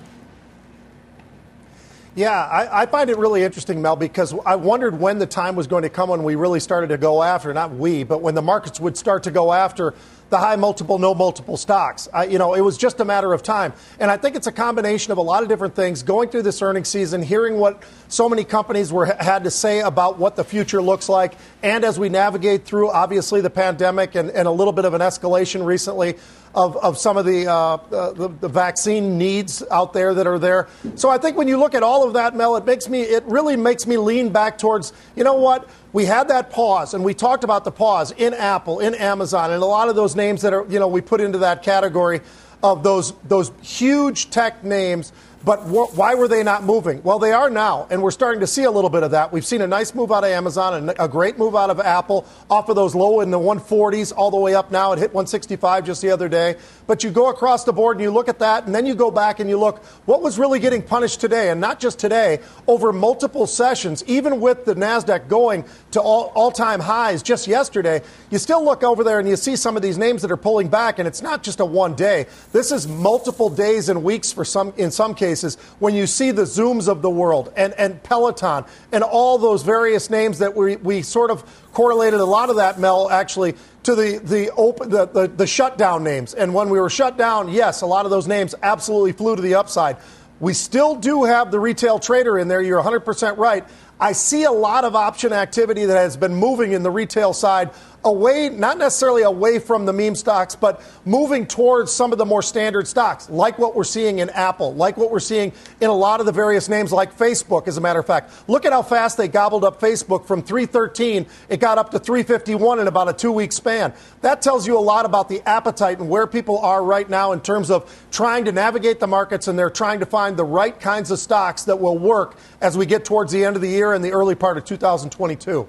Yeah, 2.15 2.31
I, 2.31 2.83
I, 2.83 2.87
find 2.87 3.11
it 3.11 3.19
really 3.19 3.43
interesting, 3.43 3.83
Mel, 3.83 3.97
because 3.97 4.33
I 4.47 4.55
wondered 4.55 5.01
when 5.01 5.19
the 5.19 5.27
time 5.27 5.57
was 5.57 5.67
going 5.67 5.83
to 5.83 5.89
come 5.89 6.11
when 6.11 6.23
we 6.23 6.37
really 6.37 6.61
started 6.61 6.91
to 6.91 6.97
go 6.97 7.25
after, 7.25 7.53
not 7.53 7.73
we, 7.73 8.05
but 8.05 8.23
when 8.23 8.37
the 8.37 8.43
markets 8.43 8.79
would 8.79 8.97
start 8.97 9.25
to 9.25 9.33
go 9.33 9.53
after 9.53 9.95
the 10.35 10.41
high 10.41 10.57
multiple, 10.57 10.99
no 10.99 11.15
multiple 11.15 11.57
stocks. 11.57 12.09
I, 12.13 12.25
you 12.25 12.39
know, 12.39 12.55
it 12.55 12.61
was 12.61 12.77
just 12.77 12.99
a 12.99 13.05
matter 13.05 13.33
of 13.33 13.45
time. 13.45 13.73
And 14.01 14.11
I 14.11 14.17
think 14.17 14.35
it's 14.35 14.49
a 14.49 14.53
combination 14.53 15.13
of 15.13 15.19
a 15.19 15.23
lot 15.23 15.45
of 15.45 15.49
different 15.49 15.77
things 15.77 16.03
going 16.03 16.29
through 16.29 16.43
this 16.43 16.61
earnings 16.61 16.89
season, 16.89 17.23
hearing 17.23 17.57
what 17.57 17.85
so 18.09 18.29
many 18.29 18.43
companies 18.43 18.93
were 18.93 19.07
had 19.07 19.45
to 19.45 19.51
say 19.53 19.79
about 19.79 20.19
what 20.19 20.35
the 20.35 20.43
future 20.43 20.83
looks 20.83 21.09
like, 21.09 21.35
and 21.63 21.85
as 21.85 22.01
we 22.01 22.09
navigate 22.09 22.65
through, 22.65 22.91
obviously, 22.91 23.43
the 23.43 23.51
pandemic 23.51 24.17
and, 24.17 24.29
and 24.29 24.49
a 24.49 24.51
little 24.51 24.73
bit 24.73 24.85
of 24.85 24.93
an 24.95 25.01
escalation 25.01 25.65
recently 25.65 26.17
of, 26.53 26.77
of 26.79 26.99
some 26.99 27.17
of 27.17 27.25
the, 27.25 27.47
uh, 27.47 27.77
the, 28.13 28.29
the 28.41 28.49
vaccine 28.49 29.19
needs 29.19 29.63
out 29.71 29.93
there 29.93 30.15
that 30.15 30.27
are 30.27 30.39
there. 30.39 30.69
So 30.97 31.11
I 31.11 31.19
think 31.19 31.37
when 31.37 31.47
you 31.47 31.59
look 31.59 31.75
at 31.75 31.83
all 31.85 32.07
of 32.07 32.15
that, 32.15 32.35
Mel, 32.35 32.57
it 32.57 32.65
makes 32.65 32.89
me 32.89 33.03
it 33.03 33.25
really 33.25 33.57
makes 33.57 33.87
me 33.87 33.97
lean 33.99 34.31
back 34.31 34.59
towards 34.59 34.93
you 35.15 35.25
know 35.25 35.35
what 35.35 35.69
we 35.95 36.05
had 36.05 36.27
that 36.29 36.51
pause, 36.51 36.93
and 36.93 37.05
we 37.05 37.15
talked 37.15 37.45
about 37.45 37.63
the 37.63 37.71
pause 37.71 38.11
in 38.11 38.35
Apple, 38.35 38.81
in 38.81 38.95
Amazon, 38.97 39.53
and 39.53 39.63
a 39.63 39.67
lot 39.67 39.89
of 39.89 39.95
those 39.95 40.17
names 40.17 40.43
that 40.43 40.53
are, 40.53 40.67
you 40.69 40.81
know, 40.81 40.89
we 40.89 41.01
put 41.01 41.21
into 41.21 41.39
that 41.39 41.63
category 41.63 42.21
of 42.65 42.83
those 42.83 43.13
those 43.29 43.53
huge 43.63 44.29
tech 44.31 44.65
names 44.65 45.13
but 45.45 45.59
wh- 45.61 45.97
why 45.97 46.15
were 46.15 46.27
they 46.27 46.43
not 46.43 46.65
moving? 46.65 47.03
Well, 47.03 47.19
they 47.19 47.33
are 47.33 47.51
now, 47.51 47.87
and 47.91 48.03
we're 48.03 48.11
starting 48.11 48.41
to 48.41 48.47
see 48.47 48.65
a 48.65 48.71
little 48.71 48.89
bit 48.89 49.03
of 49.03 49.11
that. 49.11 49.31
We've 49.31 49.45
seen 49.45 49.61
a 49.61 49.67
nice 49.67 49.95
move 49.95 50.11
out 50.11 50.25
of 50.25 50.31
Amazon 50.31 50.75
and 50.75 50.95
a 50.99 51.07
great 51.07 51.37
move 51.37 51.55
out 51.55 51.69
of 51.69 51.81
Apple 51.81 52.27
off 52.49 52.69
of 52.71 52.77
those 52.77 52.95
low 52.95 53.21
in 53.21 53.31
the 53.31 53.39
140s 53.39 54.13
all 54.17 54.31
the 54.31 54.39
way 54.39 54.55
up 54.55 54.71
now. 54.71 54.93
It 54.93 54.99
hit 54.99 55.13
165 55.13 55.85
just 55.85 56.01
the 56.01 56.11
other 56.11 56.29
day. 56.29 56.57
But 56.87 57.05
you 57.05 57.11
go 57.11 57.29
across 57.29 57.65
the 57.65 57.73
board 57.73 57.97
and 57.97 58.03
you 58.03 58.11
look 58.11 58.29
at 58.29 58.39
that, 58.39 58.65
and 58.65 58.75
then 58.75 58.87
you 58.87 58.95
go 58.95 59.11
back 59.11 59.39
and 59.39 59.51
you 59.51 59.59
look 59.59 59.85
what 60.07 60.23
was 60.23 60.39
really 60.39 60.61
getting 60.61 60.83
punished 60.83 61.21
today, 61.21 61.51
and 61.51 61.61
not 61.61 61.79
just 61.79 61.99
today, 61.99 62.41
over 62.67 62.93
multiple 62.93 63.47
sessions, 63.47 64.03
even 64.07 64.41
with 64.41 64.65
the 64.65 64.75
NASDAQ 64.75 65.29
going 65.29 65.65
to 65.91 66.01
all 66.01 66.51
time 66.53 66.81
highs 66.81 67.23
just 67.23 67.47
yesterday. 67.47 68.01
You 68.31 68.39
still 68.39 68.65
look 68.65 68.83
over 68.83 69.05
there 69.05 69.19
and 69.19 69.29
you 69.29 69.37
see 69.37 69.57
some 69.57 69.77
of 69.77 69.83
these 69.83 69.99
names 69.99 70.23
that 70.23 70.31
are 70.31 70.37
pulling 70.39 70.69
back, 70.69 70.99
and 70.99 71.07
it's 71.07 71.21
not 71.21 71.43
just 71.43 71.61
a 71.61 71.65
one 71.67 71.95
day. 71.95 72.27
This 72.53 72.73
is 72.73 72.89
multiple 72.89 73.51
days 73.51 73.91
and 73.91 74.03
weeks 74.03 74.33
for 74.33 74.45
some, 74.45 74.73
in 74.79 74.91
some 74.91 75.15
cases 75.15 75.34
cases 75.35 75.57
when 75.81 75.95
you 75.95 76.07
see 76.07 76.31
the 76.31 76.43
Zooms 76.43 76.87
of 76.87 77.03
the 77.03 77.11
world 77.11 77.53
and, 77.57 77.73
and 77.75 78.01
Peloton 78.05 78.65
and 78.93 79.03
all 79.03 79.37
those 79.37 79.65
various 79.65 80.09
names 80.09 80.39
that 80.39 80.55
we, 80.55 80.77
we 80.77 81.03
sort 81.03 81.33
of 81.33 81.45
correlated 81.73 82.21
a 82.21 82.25
lot 82.25 82.51
of 82.51 82.57
that, 82.57 82.79
Mel, 82.79 83.11
actually, 83.11 83.57
to 83.83 83.97
the, 83.97 84.21
the, 84.23 84.53
open, 84.53 84.91
the, 84.91 85.07
the, 85.07 85.27
the 85.27 85.47
shutdown 85.47 86.05
names. 86.05 86.35
And 86.35 86.55
when 86.55 86.71
we 86.71 86.79
were 86.79 86.89
shut 86.89 87.19
down, 87.19 87.49
yes, 87.49 87.83
a 87.83 87.87
lot 87.87 88.05
of 88.05 88.13
those 88.13 88.29
names 88.29 88.55
absolutely 88.63 89.11
flew 89.11 89.35
to 89.35 89.43
the 89.43 89.57
upside. 89.57 89.97
We 90.39 90.55
still 90.55 90.95
do 90.95 91.25
have 91.25 91.51
the 91.51 91.59
retail 91.59 91.99
trader 91.99 92.39
in 92.39 92.47
there. 92.47 92.63
You're 92.63 92.83
100% 92.83 93.37
right. 93.37 93.65
I 94.01 94.13
see 94.13 94.45
a 94.45 94.51
lot 94.51 94.85
of 94.85 94.97
option 94.97 95.33
activity 95.33 95.85
that 95.85 95.97
has 95.97 96.17
been 96.17 96.35
moving 96.35 96.73
in 96.73 96.83
the 96.83 96.91
retail 96.91 97.33
side 97.33 97.71
away, 98.05 98.51
not 98.51 98.77
necessarily 98.77 99.23
away 99.23 99.59
from 99.59 99.87
the 99.87 99.93
meme 99.93 100.15
stocks, 100.15 100.55
but 100.55 100.83
moving 101.05 101.47
towards 101.47 101.91
some 101.91 102.13
of 102.13 102.19
the 102.19 102.25
more 102.25 102.43
standard 102.43 102.87
stocks, 102.87 103.31
like 103.31 103.59
what 103.59 103.75
we're 103.75 103.83
seeing 103.83 104.19
in 104.19 104.29
Apple, 104.31 104.75
like 104.75 104.97
what 104.97 105.11
we're 105.11 105.21
seeing 105.21 105.53
in 105.81 105.89
a 105.89 105.95
lot 105.95 106.21
of 106.21 106.27
the 106.27 106.33
various 106.33 106.69
names, 106.69 106.93
like 106.93 107.17
Facebook, 107.17 107.67
as 107.67 107.79
a 107.79 107.81
matter 107.81 107.99
of 107.99 108.07
fact. 108.07 108.31
Look 108.49 108.67
at 108.67 108.73
how 108.73 108.83
fast 108.83 109.17
they 109.17 109.29
gobbled 109.29 109.65
up 109.65 109.81
Facebook 109.81 110.27
from 110.27 110.43
313. 110.43 111.27
It 111.49 111.61
got 111.61 111.79
up 111.79 111.91
to 111.93 111.99
351 111.99 112.81
in 112.81 112.89
about 112.89 113.09
a 113.09 113.13
two 113.13 113.33
week 113.33 113.53
span. 113.53 113.95
That 114.21 114.43
tells 114.43 114.67
you 114.67 114.79
a 114.79 114.81
lot 114.81 115.07
about 115.07 115.29
the 115.29 115.41
appetite 115.49 115.99
and 115.99 116.09
where 116.09 116.27
people 116.27 116.59
are 116.59 116.85
right 116.85 117.09
now 117.09 117.33
in 117.33 117.41
terms 117.41 117.71
of 117.71 117.91
trying 118.11 118.45
to 118.45 118.53
navigate 118.53 119.01
the 119.01 119.07
markets 119.07 119.49
and 119.49 119.59
they're 119.59 119.71
trying 119.71 120.01
to 120.01 120.07
find 120.07 120.37
the 120.37 120.45
right 120.45 120.79
kinds 120.79 121.11
of 121.11 121.19
stocks 121.19 121.65
that 121.65 121.81
will 121.81 121.99
work 121.99 122.37
as 122.61 122.77
we 122.77 122.85
get 122.85 123.05
towards 123.05 123.33
the 123.33 123.45
end 123.45 123.57
of 123.57 123.63
the 123.63 123.69
year 123.69 123.84
and 123.93 124.05
the 124.05 124.13
early 124.13 124.35
part 124.35 124.57
of 124.57 124.65
2022. 124.65 125.69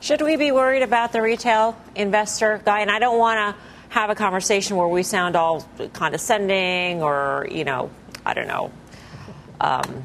Should 0.00 0.20
we 0.20 0.36
be 0.36 0.52
worried 0.52 0.82
about 0.82 1.12
the 1.12 1.22
retail 1.22 1.76
investor 1.94 2.60
guy? 2.64 2.80
And 2.80 2.90
I 2.90 2.98
don't 2.98 3.18
want 3.18 3.38
to 3.38 3.62
have 3.88 4.10
a 4.10 4.14
conversation 4.14 4.76
where 4.76 4.88
we 4.88 5.02
sound 5.02 5.36
all 5.36 5.66
condescending 5.92 7.02
or, 7.02 7.46
you 7.50 7.64
know, 7.64 7.90
I 8.26 8.34
don't 8.34 8.46
know. 8.48 8.70
Um, 9.60 10.04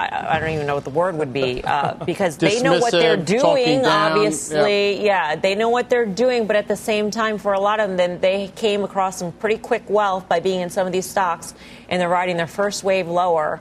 I, 0.00 0.36
I, 0.36 0.40
don't 0.40 0.50
even 0.50 0.66
know 0.66 0.76
what 0.76 0.84
the 0.84 0.90
word 0.90 1.16
would 1.16 1.32
be 1.32 1.62
uh, 1.62 1.94
because 2.06 2.38
they 2.38 2.62
know 2.62 2.78
what 2.80 2.92
they're 2.92 3.16
doing. 3.16 3.84
Obviously, 3.84 5.04
yeah. 5.04 5.30
yeah. 5.30 5.36
they 5.36 5.54
know 5.54 5.68
what 5.68 5.90
they're 5.90 6.06
doing. 6.06 6.46
But 6.46 6.56
at 6.56 6.68
the 6.68 6.76
same 6.76 7.10
time, 7.10 7.38
for 7.38 7.52
a 7.52 7.60
lot 7.60 7.80
of 7.80 7.88
them, 7.88 7.96
then 7.96 8.20
they 8.20 8.48
came 8.56 8.82
across 8.82 9.18
some 9.18 9.32
pretty 9.32 9.58
quick 9.58 9.88
wealth 9.90 10.28
by 10.28 10.40
being 10.40 10.60
in 10.60 10.70
some 10.70 10.86
of 10.86 10.92
these 10.92 11.06
stocks, 11.06 11.54
and 11.88 12.00
they're 12.00 12.08
riding 12.08 12.36
their 12.36 12.46
first 12.46 12.82
wave 12.82 13.08
lower, 13.08 13.60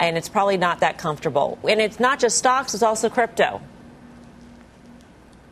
and 0.00 0.16
it's 0.16 0.28
probably 0.28 0.56
not 0.56 0.80
that 0.80 0.98
comfortable. 0.98 1.58
And 1.68 1.80
it's 1.80 2.00
not 2.00 2.18
just 2.18 2.38
stocks; 2.38 2.74
it's 2.74 2.82
also 2.82 3.08
crypto. 3.08 3.60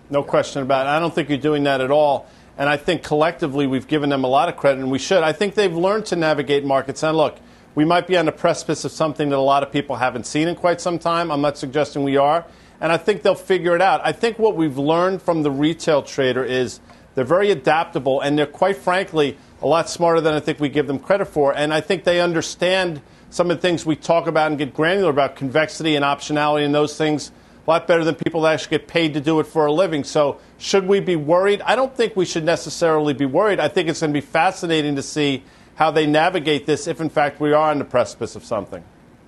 No 0.08 0.22
question 0.22 0.62
about 0.62 0.86
it. 0.86 0.90
I 0.90 1.00
don't 1.00 1.14
think 1.14 1.28
you're 1.28 1.38
doing 1.38 1.64
that 1.64 1.80
at 1.80 1.90
all. 1.90 2.28
And 2.58 2.68
I 2.70 2.76
think 2.76 3.02
collectively 3.02 3.66
we've 3.66 3.86
given 3.86 4.08
them 4.08 4.24
a 4.24 4.28
lot 4.28 4.48
of 4.48 4.56
credit, 4.56 4.80
and 4.80 4.90
we 4.90 4.98
should. 4.98 5.22
I 5.22 5.32
think 5.32 5.54
they've 5.54 5.74
learned 5.74 6.06
to 6.06 6.16
navigate 6.16 6.64
markets. 6.64 7.02
And 7.02 7.16
look, 7.16 7.38
we 7.74 7.84
might 7.84 8.06
be 8.06 8.16
on 8.16 8.24
the 8.24 8.32
precipice 8.32 8.84
of 8.84 8.92
something 8.92 9.28
that 9.28 9.36
a 9.36 9.38
lot 9.38 9.62
of 9.62 9.70
people 9.70 9.96
haven't 9.96 10.26
seen 10.26 10.48
in 10.48 10.54
quite 10.54 10.80
some 10.80 10.98
time. 10.98 11.30
I'm 11.30 11.42
not 11.42 11.58
suggesting 11.58 12.02
we 12.02 12.16
are. 12.16 12.46
and 12.80 12.92
I 12.92 12.96
think 12.96 13.22
they'll 13.22 13.34
figure 13.34 13.74
it 13.74 13.82
out. 13.82 14.00
I 14.04 14.12
think 14.12 14.38
what 14.38 14.56
we've 14.56 14.78
learned 14.78 15.22
from 15.22 15.42
the 15.42 15.50
retail 15.50 16.02
trader 16.02 16.44
is 16.44 16.80
they're 17.14 17.24
very 17.24 17.50
adaptable, 17.50 18.20
and 18.20 18.38
they're 18.38 18.46
quite 18.46 18.76
frankly 18.76 19.38
a 19.62 19.66
lot 19.66 19.88
smarter 19.88 20.20
than 20.20 20.34
I 20.34 20.40
think 20.40 20.60
we 20.60 20.68
give 20.68 20.86
them 20.86 20.98
credit 20.98 21.26
for. 21.26 21.56
And 21.56 21.72
I 21.72 21.80
think 21.80 22.04
they 22.04 22.20
understand 22.20 23.00
some 23.36 23.50
of 23.50 23.58
the 23.58 23.60
things 23.60 23.84
we 23.84 23.94
talk 23.94 24.26
about 24.26 24.50
and 24.50 24.56
get 24.56 24.72
granular 24.72 25.10
about 25.10 25.36
convexity 25.36 25.94
and 25.94 26.02
optionality 26.02 26.64
and 26.64 26.74
those 26.74 26.96
things 26.96 27.30
a 27.66 27.70
lot 27.70 27.86
better 27.86 28.02
than 28.02 28.14
people 28.14 28.40
that 28.40 28.54
actually 28.54 28.78
get 28.78 28.88
paid 28.88 29.12
to 29.12 29.20
do 29.20 29.40
it 29.40 29.46
for 29.46 29.66
a 29.66 29.72
living. 29.72 30.04
So, 30.04 30.40
should 30.56 30.86
we 30.86 31.00
be 31.00 31.16
worried? 31.16 31.60
I 31.60 31.76
don't 31.76 31.94
think 31.94 32.16
we 32.16 32.24
should 32.24 32.44
necessarily 32.44 33.12
be 33.12 33.26
worried. 33.26 33.60
I 33.60 33.68
think 33.68 33.90
it's 33.90 34.00
going 34.00 34.14
to 34.14 34.18
be 34.18 34.24
fascinating 34.24 34.96
to 34.96 35.02
see 35.02 35.42
how 35.74 35.90
they 35.90 36.06
navigate 36.06 36.64
this 36.64 36.86
if, 36.86 36.98
in 36.98 37.10
fact, 37.10 37.38
we 37.38 37.52
are 37.52 37.70
on 37.70 37.78
the 37.78 37.84
precipice 37.84 38.36
of 38.36 38.44
something. 38.44 38.82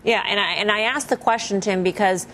Yeah, 0.04 0.24
and 0.26 0.40
I, 0.40 0.52
and 0.52 0.70
I 0.72 0.80
asked 0.80 1.10
the 1.10 1.16
question, 1.18 1.60
Tim, 1.60 1.82
because 1.82 2.26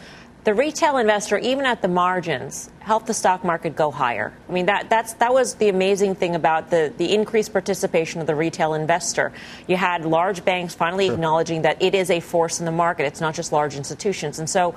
the 0.44 0.52
retail 0.52 0.98
investor, 0.98 1.38
even 1.38 1.64
at 1.64 1.80
the 1.80 1.88
margins, 1.88 2.68
helped 2.80 3.06
the 3.06 3.14
stock 3.14 3.44
market 3.44 3.74
go 3.74 3.90
higher. 3.90 4.30
I 4.46 4.52
mean, 4.52 4.66
that, 4.66 4.90
that's, 4.90 5.14
that 5.14 5.32
was 5.32 5.54
the 5.54 5.70
amazing 5.70 6.16
thing 6.16 6.34
about 6.34 6.68
the, 6.68 6.92
the 6.98 7.14
increased 7.14 7.50
participation 7.50 8.20
of 8.20 8.26
the 8.26 8.34
retail 8.34 8.74
investor. 8.74 9.32
You 9.66 9.76
had 9.76 10.04
large 10.04 10.44
banks 10.44 10.74
finally 10.74 11.06
sure. 11.06 11.14
acknowledging 11.14 11.62
that 11.62 11.82
it 11.82 11.94
is 11.94 12.10
a 12.10 12.20
force 12.20 12.60
in 12.60 12.66
the 12.66 12.72
market. 12.72 13.06
It's 13.06 13.22
not 13.22 13.34
just 13.34 13.52
large 13.52 13.74
institutions. 13.74 14.38
And 14.38 14.48
so 14.48 14.74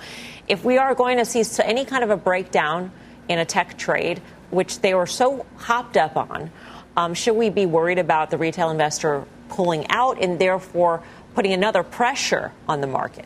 if 0.47 0.63
we 0.63 0.77
are 0.77 0.95
going 0.95 1.17
to 1.17 1.25
see 1.25 1.43
any 1.61 1.83
kind 1.83 2.03
of 2.03 2.11
a 2.11 2.17
breakdown 2.17 2.91
in 3.27 3.37
a 3.37 3.45
tech 3.45 3.77
trade, 3.77 4.21
which 4.51 4.79
they 4.79 4.93
were 4.93 5.05
so 5.05 5.45
hopped 5.57 5.97
up 5.97 6.15
on, 6.15 6.49
um, 6.95 7.13
should 7.13 7.35
we 7.35 7.49
be 7.49 7.65
worried 7.65 7.99
about 7.99 8.31
the 8.31 8.37
retail 8.37 8.69
investor 8.69 9.25
pulling 9.49 9.85
out 9.89 10.21
and 10.21 10.39
therefore 10.39 11.03
putting 11.35 11.51
another 11.51 11.83
pressure 11.83 12.53
on 12.69 12.79
the 12.79 12.87
market? 12.87 13.25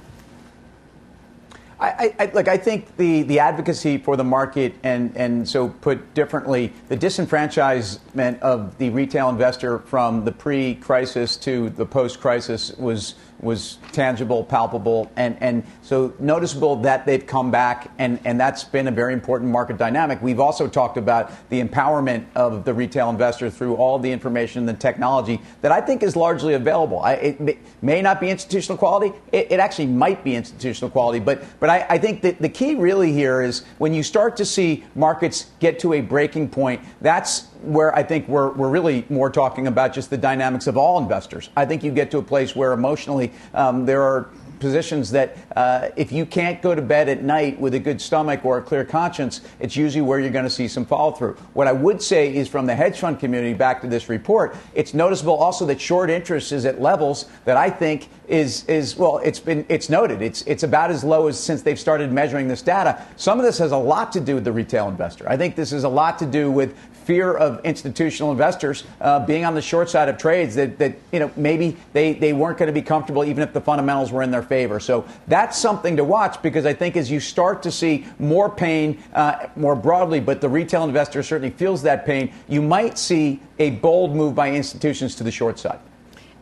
I, 1.82 2.14
I, 2.20 2.32
I 2.36 2.58
think 2.58 2.96
the, 2.98 3.24
the 3.24 3.40
advocacy 3.40 3.98
for 3.98 4.16
the 4.16 4.24
market, 4.24 4.76
and, 4.84 5.18
and 5.18 5.50
so 5.50 5.70
put 5.70 6.14
differently, 6.14 6.74
the 6.90 6.98
disenfranchisement 6.98 8.40
of 8.40 8.78
the 8.78 8.92
retail 8.92 9.30
investor 9.30 9.80
from 9.80 10.24
the 10.24 10.32
pre 10.32 10.76
crisis 10.76 11.36
to 11.38 11.72
the 11.72 11.86
post 11.86 12.20
crisis 12.20 12.72
was 12.78 13.16
was 13.41 13.77
tangible, 13.91 14.43
palpable, 14.43 15.12
and, 15.15 15.38
and 15.41 15.63
so 15.81 16.13
noticeable 16.19 16.75
that 16.77 17.05
they've 17.05 17.25
come 17.25 17.51
back, 17.51 17.91
and, 17.98 18.19
and 18.24 18.39
that's 18.39 18.63
been 18.63 18.88
a 18.88 18.91
very 18.91 19.13
important 19.13 19.51
market 19.51 19.77
dynamic. 19.77 20.21
We've 20.21 20.39
also 20.39 20.67
talked 20.67 20.98
about 20.98 21.31
the 21.50 21.62
empowerment 21.62 22.25
of 22.36 22.65
the 22.65 22.74
retail 22.74 23.10
investor 23.10 23.50
through 23.50 23.75
all 23.75 24.00
the 24.00 24.12
information 24.12 24.60
and 24.60 24.69
the 24.69 24.74
technology 24.74 25.41
that 25.62 25.71
I 25.71 25.81
think 25.81 26.03
is 26.03 26.15
largely 26.15 26.53
available. 26.53 27.00
I, 27.00 27.13
it 27.13 27.60
may 27.81 28.01
not 28.01 28.19
be 28.19 28.29
institutional 28.29 28.77
quality, 28.77 29.13
it, 29.31 29.51
it, 29.51 29.60
actually 29.60 29.88
might 29.88 30.24
be 30.24 30.36
institutional 30.36 30.89
quality, 30.89 31.19
but, 31.19 31.43
but 31.60 31.69
I, 31.69 31.86
I 31.89 31.98
think 31.98 32.21
that 32.21 32.39
the 32.39 32.50
key 32.50 32.75
really 32.75 33.12
here 33.12 33.41
is 33.41 33.63
when 33.77 33.93
you 33.93 34.03
start 34.03 34.38
to 34.38 34.45
see 34.45 34.83
markets 34.95 35.51
get 35.60 35.79
to 35.79 35.93
a 35.93 36.01
breaking 36.01 36.50
point, 36.50 36.81
that's 37.01 37.48
where 37.62 37.96
I 37.96 38.03
think 38.03 38.27
we're, 38.27 38.51
we're 38.51 38.70
really 38.70 39.06
more 39.10 39.30
talking 39.30 39.68
about 39.68 39.94
just 39.94 40.10
the 40.10 40.18
dynamics 40.18 40.68
of 40.68 40.77
all 40.77 40.98
investors. 41.00 41.50
I 41.56 41.65
think 41.65 41.84
you 41.84 41.91
get 41.91 42.12
to 42.12 42.18
a 42.18 42.24
place 42.24 42.56
where 42.56 42.74
emotionally 42.74 43.32
um, 43.53 43.86
there 43.86 44.01
are 44.01 44.30
positions 44.62 45.12
that 45.12 45.36
uh, 45.58 45.89
if 45.98 46.12
you 46.13 46.25
can't 46.25 46.62
go 46.62 46.74
to 46.74 46.82
bed 46.82 47.10
at 47.10 47.24
night 47.24 47.60
with 47.60 47.74
a 47.74 47.80
good 47.80 48.00
stomach 48.00 48.46
or 48.46 48.60
a 48.60 48.62
clear 48.62 48.86
conscience, 48.86 49.41
it's 49.60 49.75
usually 49.75 50.03
where 50.03 50.20
you're 50.20 50.30
going 50.30 50.46
to 50.46 50.50
see 50.50 50.68
some 50.68 50.86
follow 50.86 51.12
through. 51.12 51.34
What 51.53 51.68
I 51.68 51.74
would 51.74 52.01
say 52.01 52.34
is 52.34 52.48
from 52.48 52.68
the 52.68 52.75
hedge 52.75 53.00
fund 53.00 53.20
community 53.20 53.53
back 53.53 53.82
to 53.82 53.88
this 53.88 54.08
report, 54.08 54.56
it's 54.74 54.94
noticeable 54.94 55.36
also 55.36 55.65
that 55.65 55.82
short 55.82 56.10
interest 56.10 56.51
is 56.53 56.65
at 56.65 56.80
levels 56.80 57.25
that 57.44 57.58
I 57.58 57.70
think 57.70 58.08
is 58.32 58.64
is 58.66 58.96
well, 58.96 59.20
it's 59.20 59.40
been 59.40 59.66
it's 59.68 59.90
noted. 59.90 60.22
It's 60.22 60.42
it's 60.44 60.64
about 60.64 60.90
as 60.90 61.04
low 61.04 61.28
as 61.28 61.38
since 61.38 61.62
they've 61.62 61.80
started 61.80 62.12
measuring 62.12 62.48
this 62.48 62.62
data. 62.62 63.06
Some 63.18 63.40
of 63.40 63.46
this 63.46 63.58
has 63.58 63.74
a 63.74 63.78
lot 63.78 64.12
to 64.14 64.22
do 64.22 64.36
with 64.36 64.46
the 64.46 64.52
retail 64.52 64.88
investor. 64.88 65.30
I 65.30 65.36
think 65.36 65.56
this 65.56 65.74
is 65.74 65.84
a 65.84 65.90
lot 65.90 66.18
to 66.20 66.26
do 66.26 66.50
with 66.50 66.76
fear 67.04 67.34
of 67.34 67.60
institutional 67.66 68.32
investors 68.32 68.86
uh, 69.02 69.26
being 69.26 69.44
on 69.44 69.56
the 69.56 69.62
short 69.62 69.90
side 69.90 70.08
of 70.08 70.18
trades 70.18 70.56
that, 70.56 70.78
that 70.78 70.96
you 71.12 71.20
know 71.20 71.30
maybe 71.36 71.76
they, 71.94 72.14
they 72.14 72.32
weren't 72.32 72.58
going 72.58 72.68
to 72.68 72.74
be 72.74 72.82
comfortable 72.82 73.26
even 73.26 73.44
if 73.44 73.52
the 73.52 73.60
fundamentals 73.60 74.12
were 74.12 74.22
in 74.22 74.32
their 74.32 74.44
favor. 74.44 74.80
So 74.80 75.06
that's 75.28 75.58
something 75.58 75.98
to 75.98 76.04
watch 76.04 76.42
because 76.42 76.66
I 76.66 76.74
think 76.74 76.96
as 76.96 77.12
you 77.12 77.20
start 77.20 77.62
to 77.64 77.72
see 77.72 78.06
more 78.18 78.50
pain 78.50 79.04
uh, 79.14 79.48
more 79.58 79.76
broadly, 79.76 80.22
but 80.22 80.40
the 80.40 80.50
retail 80.50 80.86
investor 80.86 81.22
certainly 81.22 81.52
feels 81.52 81.82
that 81.84 82.06
pain, 82.06 82.32
you 82.48 82.62
might 82.62 82.98
see 82.98 83.42
a 83.60 83.72
bold 83.72 84.16
move 84.16 84.36
by 84.36 84.52
institutions 84.52 85.16
to 85.16 85.24
the 85.24 85.32
short 85.32 85.60
side. 85.60 85.80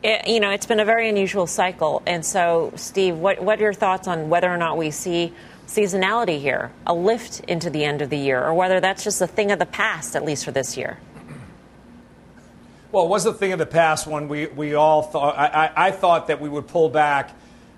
It, 0.02 0.28
you 0.28 0.40
know, 0.40 0.52
it's 0.52 0.66
been 0.66 0.80
a 0.80 0.86
very 0.86 1.10
unusual 1.10 1.46
cycle. 1.46 2.02
And 2.06 2.26
so, 2.26 2.72
Steve, 2.76 3.18
what, 3.18 3.42
what 3.42 3.60
are 3.60 3.64
your 3.64 3.74
thoughts 3.74 4.08
on 4.08 4.30
whether 4.30 4.50
or 4.50 4.58
not 4.58 4.78
we 4.78 4.92
see 4.92 5.34
seasonality 5.68 6.40
here, 6.40 6.72
a 6.88 6.94
lift 6.94 7.42
into 7.42 7.70
the 7.70 7.84
end 7.84 8.02
of 8.02 8.10
the 8.10 8.18
year, 8.18 8.44
or 8.44 8.54
whether 8.54 8.80
that's 8.80 9.04
just 9.04 9.22
a 9.22 9.28
thing 9.28 9.52
of 9.52 9.60
the 9.60 9.66
past, 9.66 10.16
at 10.16 10.24
least 10.24 10.46
for 10.46 10.52
this 10.52 10.78
year? 10.78 10.98
Well, 12.92 13.06
it 13.06 13.10
was 13.10 13.26
a 13.26 13.34
thing 13.34 13.52
of 13.52 13.60
the 13.60 13.68
past 13.68 14.08
when 14.08 14.28
we, 14.28 14.48
we 14.48 14.74
all 14.74 15.04
thought, 15.04 15.38
I, 15.38 15.46
I, 15.46 15.88
I 15.88 15.92
thought 15.92 16.28
that 16.28 16.42
we 16.42 16.50
would 16.50 16.68
pull 16.68 16.90
back 16.90 17.32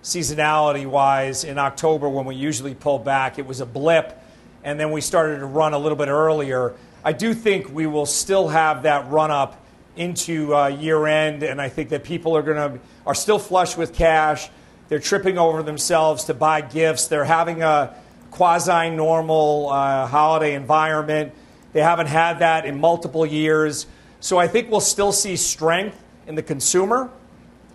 seasonality 0.04 0.86
wise 0.86 1.44
in 1.44 1.58
October 1.58 2.08
when 2.08 2.26
we 2.26 2.36
usually 2.36 2.76
pull 2.76 2.98
back. 2.98 3.38
It 3.38 3.46
was 3.46 3.60
a 3.60 3.66
blip, 3.66 4.18
and 4.64 4.80
then 4.80 4.92
we 4.92 5.02
started 5.02 5.40
to 5.40 5.46
run 5.46 5.74
a 5.74 5.78
little 5.78 5.98
bit 5.98 6.08
earlier. 6.08 6.76
I 7.04 7.14
do 7.14 7.34
think 7.34 7.74
we 7.74 7.88
will 7.88 8.06
still 8.06 8.48
have 8.48 8.84
that 8.84 9.10
run 9.10 9.32
up 9.32 9.61
into 9.96 10.56
uh, 10.56 10.68
year 10.68 11.06
end, 11.08 11.44
and 11.44 11.62
I 11.62 11.70
think 11.70 11.90
that 11.90 12.04
people 12.04 12.36
are 12.36 12.42
going 12.42 12.58
to 12.58 12.80
are 13.06 13.16
still 13.16 13.40
flush 13.40 13.76
with 13.76 13.94
cash. 13.94 14.50
They're 14.90 15.00
tripping 15.00 15.38
over 15.38 15.64
themselves 15.64 16.26
to 16.26 16.34
buy 16.34 16.62
gifts. 16.62 17.08
They're 17.08 17.26
having 17.26 17.64
a 17.64 17.96
quasi 18.30 18.90
normal 18.90 19.70
uh, 19.70 20.08
holiday 20.08 20.54
environment. 20.56 21.34
They 21.74 21.82
haven't 21.82 22.08
had 22.08 22.40
that 22.40 22.66
in 22.66 22.80
multiple 22.80 23.26
years. 23.26 23.88
So 24.20 24.38
I 24.38 24.48
think 24.48 24.70
we'll 24.70 24.82
still 24.82 25.12
see 25.12 25.36
strength 25.36 26.02
in 26.28 26.36
the 26.36 26.44
consumer, 26.44 27.10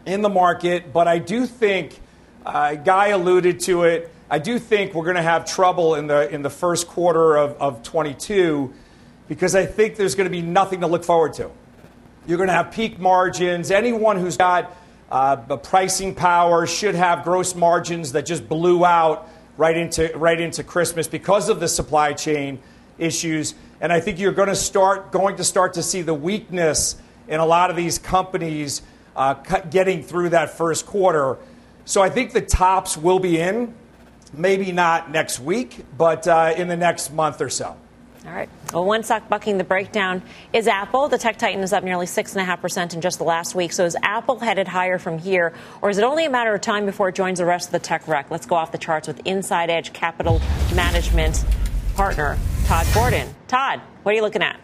in 0.05 0.23
the 0.23 0.29
market. 0.29 0.93
But 0.93 1.09
I 1.09 1.19
do 1.19 1.47
think, 1.47 1.99
uh, 2.45 2.75
Guy 2.75 3.09
alluded 3.09 3.61
to 3.61 3.85
it, 3.85 4.13
I 4.29 4.39
do 4.39 4.59
think 4.59 4.93
we're 4.95 5.05
going 5.05 5.17
to 5.17 5.23
have 5.23 5.45
trouble 5.45 5.95
in 5.95 6.09
the, 6.09 6.29
in 6.29 6.43
the 6.43 6.51
first 6.51 6.89
quarter 6.89 7.37
of, 7.37 7.53
of 7.61 7.83
22 7.83 8.73
because 9.29 9.55
I 9.55 9.67
think 9.67 9.97
there's 9.97 10.15
going 10.15 10.27
to 10.27 10.31
be 10.31 10.43
nothing 10.43 10.81
to 10.81 10.87
look 10.87 11.05
forward 11.05 11.35
to. 11.35 11.51
You're 12.27 12.39
going 12.39 12.49
to 12.49 12.55
have 12.55 12.73
peak 12.73 12.99
margins. 12.99 13.71
Anyone 13.71 14.19
who's 14.19 14.37
got 14.37 14.77
uh, 15.11 15.37
pricing 15.57 16.15
power, 16.15 16.67
should 16.67 16.95
have 16.95 17.25
gross 17.25 17.55
margins 17.55 18.13
that 18.13 18.27
just 18.27 18.49
blew 18.49 18.85
out 18.85 19.29
right 19.57 19.77
into, 19.77 20.13
right 20.17 20.41
into 20.41 20.65
Christmas 20.65 21.09
because 21.09 21.49
of 21.49 21.61
the 21.61 21.69
supply 21.69 22.13
chain 22.13 22.59
issues. 22.99 23.55
And 23.81 23.93
I 23.93 24.01
think 24.01 24.19
you're 24.19 24.33
going 24.33 24.49
to 24.49 24.57
start 24.57 25.13
going 25.13 25.37
to 25.37 25.45
start 25.45 25.75
to 25.75 25.83
see 25.83 26.03
the 26.03 26.15
weakness 26.15 26.97
in 27.29 27.41
a 27.41 27.47
lot 27.47 27.71
of 27.71 27.77
these 27.77 27.99
companies 27.99 28.83
uh, 29.15 29.35
getting 29.71 30.03
through 30.03 30.31
that 30.31 30.51
first 30.57 30.87
quarter. 30.87 31.39
So 31.85 32.03
I 32.03 32.11
think 32.11 32.33
the 32.33 32.41
tops 32.41 32.97
will 32.97 33.19
be 33.19 33.39
in, 33.39 33.75
maybe 34.33 34.73
not 34.73 35.11
next 35.11 35.39
week, 35.41 35.85
but 35.97 36.27
uh, 36.27 36.55
in 36.57 36.69
the 36.69 36.77
next 36.77 37.13
month 37.13 37.41
or 37.41 37.49
so. 37.49 37.77
All 38.27 38.33
right. 38.33 38.49
Well, 38.73 38.85
one 38.85 39.05
stock 39.05 39.29
bucking 39.29 39.57
the 39.57 39.65
breakdown 39.65 40.21
is 40.53 40.67
Apple. 40.67 41.09
The 41.09 41.17
tech 41.17 41.39
titan 41.39 41.63
is 41.63 41.73
up 41.73 41.85
nearly 41.85 42.07
6.5% 42.07 42.95
in 42.95 43.01
just 43.01 43.19
the 43.19 43.25
last 43.25 43.55
week. 43.55 43.73
So 43.73 43.85
is 43.85 43.97
Apple 44.03 44.41
headed 44.41 44.67
higher 44.67 44.99
from 44.99 45.19
here, 45.19 45.53
or 45.81 45.91
is 45.91 45.99
it 45.99 46.05
only 46.05 46.25
a 46.25 46.31
matter 46.31 46.53
of 46.53 46.61
time 46.61 46.87
before 46.87 47.11
it 47.11 47.15
joins 47.15 47.39
the 47.39 47.45
rest 47.45 47.69
of 47.69 47.73
the 47.73 47.79
tech 47.79 48.09
wreck? 48.09 48.31
Let's 48.31 48.47
go 48.47 48.57
off 48.57 48.73
the 48.73 48.79
charts 48.79 49.07
with 49.07 49.21
Inside 49.25 49.71
Edge 49.71 49.93
Capital 49.93 50.41
Management 50.75 51.45
partner, 51.95 52.37
Todd 52.67 52.87
Gordon. 52.93 53.33
Todd, 53.47 53.81
what 54.03 54.13
are 54.13 54.17
you 54.17 54.23
looking 54.23 54.43
at? 54.43 54.59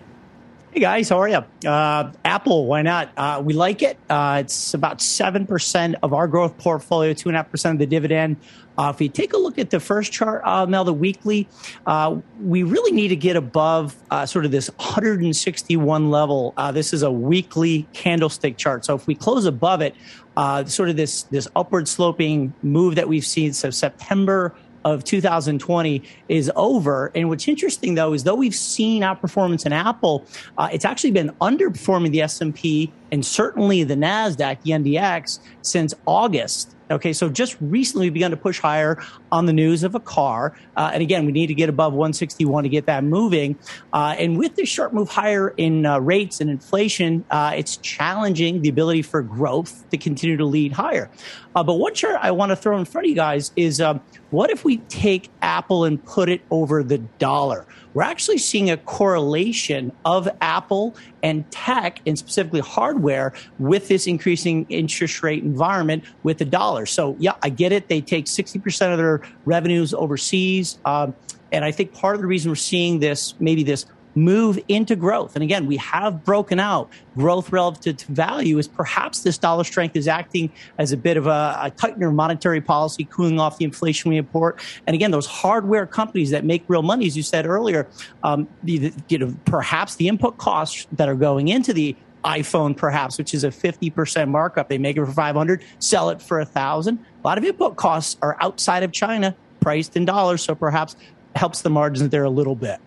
Hey 0.72 0.80
guys, 0.80 1.10
how 1.10 1.20
are 1.20 1.28
you? 1.28 1.44
Uh, 1.68 2.12
Apple, 2.24 2.64
why 2.64 2.80
not? 2.80 3.10
Uh, 3.14 3.42
we 3.44 3.52
like 3.52 3.82
it. 3.82 3.98
Uh, 4.08 4.38
it's 4.40 4.72
about 4.72 5.00
7% 5.00 5.94
of 6.02 6.14
our 6.14 6.26
growth 6.26 6.56
portfolio, 6.56 7.12
2.5% 7.12 7.72
of 7.72 7.78
the 7.78 7.84
dividend. 7.84 8.38
Uh, 8.78 8.90
if 8.94 8.98
you 8.98 9.10
take 9.10 9.34
a 9.34 9.36
look 9.36 9.58
at 9.58 9.68
the 9.68 9.78
first 9.78 10.12
chart, 10.12 10.40
uh, 10.46 10.64
now 10.64 10.82
the 10.82 10.94
weekly, 10.94 11.46
uh, 11.84 12.16
we 12.40 12.62
really 12.62 12.90
need 12.90 13.08
to 13.08 13.16
get 13.16 13.36
above 13.36 13.94
uh, 14.10 14.24
sort 14.24 14.46
of 14.46 14.50
this 14.50 14.70
161 14.76 16.10
level. 16.10 16.54
Uh, 16.56 16.72
this 16.72 16.94
is 16.94 17.02
a 17.02 17.12
weekly 17.12 17.86
candlestick 17.92 18.56
chart. 18.56 18.86
So 18.86 18.94
if 18.94 19.06
we 19.06 19.14
close 19.14 19.44
above 19.44 19.82
it, 19.82 19.94
uh, 20.38 20.64
sort 20.64 20.88
of 20.88 20.96
this 20.96 21.24
this 21.24 21.46
upward 21.54 21.86
sloping 21.86 22.54
move 22.62 22.94
that 22.94 23.06
we've 23.06 23.26
seen 23.26 23.52
since 23.52 23.76
September 23.76 24.54
of 24.84 25.04
2020 25.04 26.02
is 26.28 26.50
over. 26.56 27.10
And 27.14 27.28
what's 27.28 27.48
interesting 27.48 27.94
though 27.94 28.12
is 28.12 28.24
though 28.24 28.34
we've 28.34 28.54
seen 28.54 29.02
outperformance 29.02 29.66
in 29.66 29.72
Apple, 29.72 30.26
uh, 30.58 30.68
it's 30.72 30.84
actually 30.84 31.12
been 31.12 31.30
underperforming 31.40 32.10
the 32.10 32.22
S&P 32.22 32.92
and 33.10 33.24
certainly 33.24 33.84
the 33.84 33.94
Nasdaq, 33.94 34.62
the 34.62 34.70
NDX, 34.70 35.38
since 35.60 35.94
August. 36.06 36.74
Okay, 36.90 37.12
so 37.14 37.30
just 37.30 37.56
recently 37.60 38.06
we've 38.06 38.14
begun 38.14 38.32
to 38.32 38.36
push 38.36 38.60
higher 38.60 39.02
on 39.30 39.46
the 39.46 39.52
news 39.52 39.82
of 39.82 39.94
a 39.94 40.00
car. 40.00 40.54
Uh, 40.76 40.90
and 40.92 41.02
again, 41.02 41.24
we 41.24 41.32
need 41.32 41.46
to 41.46 41.54
get 41.54 41.68
above 41.70 41.94
161 41.94 42.64
to 42.64 42.68
get 42.68 42.86
that 42.86 43.02
moving. 43.02 43.56
Uh, 43.92 44.14
and 44.18 44.36
with 44.36 44.56
this 44.56 44.68
sharp 44.68 44.92
move 44.92 45.08
higher 45.08 45.48
in 45.56 45.86
uh, 45.86 45.98
rates 45.98 46.40
and 46.40 46.50
inflation, 46.50 47.24
uh, 47.30 47.52
it's 47.56 47.78
challenging 47.78 48.60
the 48.60 48.68
ability 48.68 49.00
for 49.02 49.22
growth 49.22 49.88
to 49.90 49.96
continue 49.96 50.36
to 50.36 50.44
lead 50.44 50.72
higher. 50.72 51.10
Uh, 51.54 51.62
but 51.62 51.74
one 51.74 51.94
chart 51.94 52.18
I 52.20 52.30
want 52.30 52.50
to 52.50 52.56
throw 52.56 52.78
in 52.78 52.84
front 52.84 53.06
of 53.06 53.10
you 53.10 53.16
guys 53.16 53.52
is 53.56 53.80
um, 53.80 54.00
What 54.32 54.48
if 54.50 54.64
we 54.64 54.78
take 54.88 55.28
Apple 55.42 55.84
and 55.84 56.02
put 56.02 56.30
it 56.30 56.40
over 56.50 56.82
the 56.82 56.96
dollar? 56.96 57.66
We're 57.92 58.04
actually 58.04 58.38
seeing 58.38 58.70
a 58.70 58.78
correlation 58.78 59.92
of 60.06 60.26
Apple 60.40 60.96
and 61.22 61.48
tech, 61.50 62.00
and 62.06 62.18
specifically 62.18 62.60
hardware, 62.60 63.34
with 63.58 63.88
this 63.88 64.06
increasing 64.06 64.64
interest 64.70 65.22
rate 65.22 65.42
environment 65.42 66.04
with 66.22 66.38
the 66.38 66.46
dollar. 66.46 66.86
So, 66.86 67.14
yeah, 67.18 67.34
I 67.42 67.50
get 67.50 67.72
it. 67.72 67.88
They 67.88 68.00
take 68.00 68.24
60% 68.24 68.90
of 68.90 68.96
their 68.96 69.20
revenues 69.44 69.92
overseas. 69.92 70.78
Um, 70.86 71.14
and 71.52 71.62
I 71.62 71.70
think 71.70 71.92
part 71.92 72.14
of 72.14 72.22
the 72.22 72.26
reason 72.26 72.50
we're 72.50 72.56
seeing 72.56 73.00
this, 73.00 73.34
maybe 73.38 73.62
this 73.62 73.84
move 74.14 74.58
into 74.68 74.96
growth. 74.96 75.34
And 75.34 75.42
again, 75.42 75.66
we 75.66 75.76
have 75.78 76.24
broken 76.24 76.60
out 76.60 76.90
growth 77.16 77.52
relative 77.52 77.96
to 77.96 78.12
value 78.12 78.58
is 78.58 78.68
perhaps 78.68 79.22
this 79.22 79.38
dollar 79.38 79.64
strength 79.64 79.96
is 79.96 80.08
acting 80.08 80.50
as 80.78 80.92
a 80.92 80.96
bit 80.96 81.16
of 81.16 81.26
a, 81.26 81.58
a 81.62 81.70
tightener 81.70 82.12
monetary 82.12 82.60
policy, 82.60 83.04
cooling 83.04 83.38
off 83.38 83.58
the 83.58 83.64
inflation 83.64 84.10
we 84.10 84.16
import. 84.16 84.60
And 84.86 84.94
again, 84.94 85.10
those 85.10 85.26
hardware 85.26 85.86
companies 85.86 86.30
that 86.30 86.44
make 86.44 86.64
real 86.68 86.82
money, 86.82 87.06
as 87.06 87.16
you 87.16 87.22
said 87.22 87.46
earlier, 87.46 87.86
um, 88.22 88.48
the, 88.62 88.92
you 89.08 89.18
know, 89.18 89.34
perhaps 89.44 89.96
the 89.96 90.08
input 90.08 90.38
costs 90.38 90.86
that 90.92 91.08
are 91.08 91.14
going 91.14 91.48
into 91.48 91.72
the 91.72 91.96
iPhone, 92.24 92.76
perhaps, 92.76 93.18
which 93.18 93.34
is 93.34 93.44
a 93.44 93.48
50% 93.48 94.28
markup. 94.28 94.68
They 94.68 94.78
make 94.78 94.96
it 94.96 95.04
for 95.04 95.12
500, 95.12 95.64
sell 95.80 96.10
it 96.10 96.22
for 96.22 96.40
a 96.40 96.44
thousand. 96.44 97.04
A 97.24 97.26
lot 97.26 97.38
of 97.38 97.44
input 97.44 97.76
costs 97.76 98.16
are 98.22 98.36
outside 98.40 98.82
of 98.82 98.92
China, 98.92 99.34
priced 99.60 99.96
in 99.96 100.04
dollars, 100.04 100.42
so 100.42 100.54
perhaps 100.54 100.96
helps 101.34 101.62
the 101.62 101.70
margins 101.70 102.10
there 102.10 102.24
a 102.24 102.30
little 102.30 102.54
bit. 102.54 102.80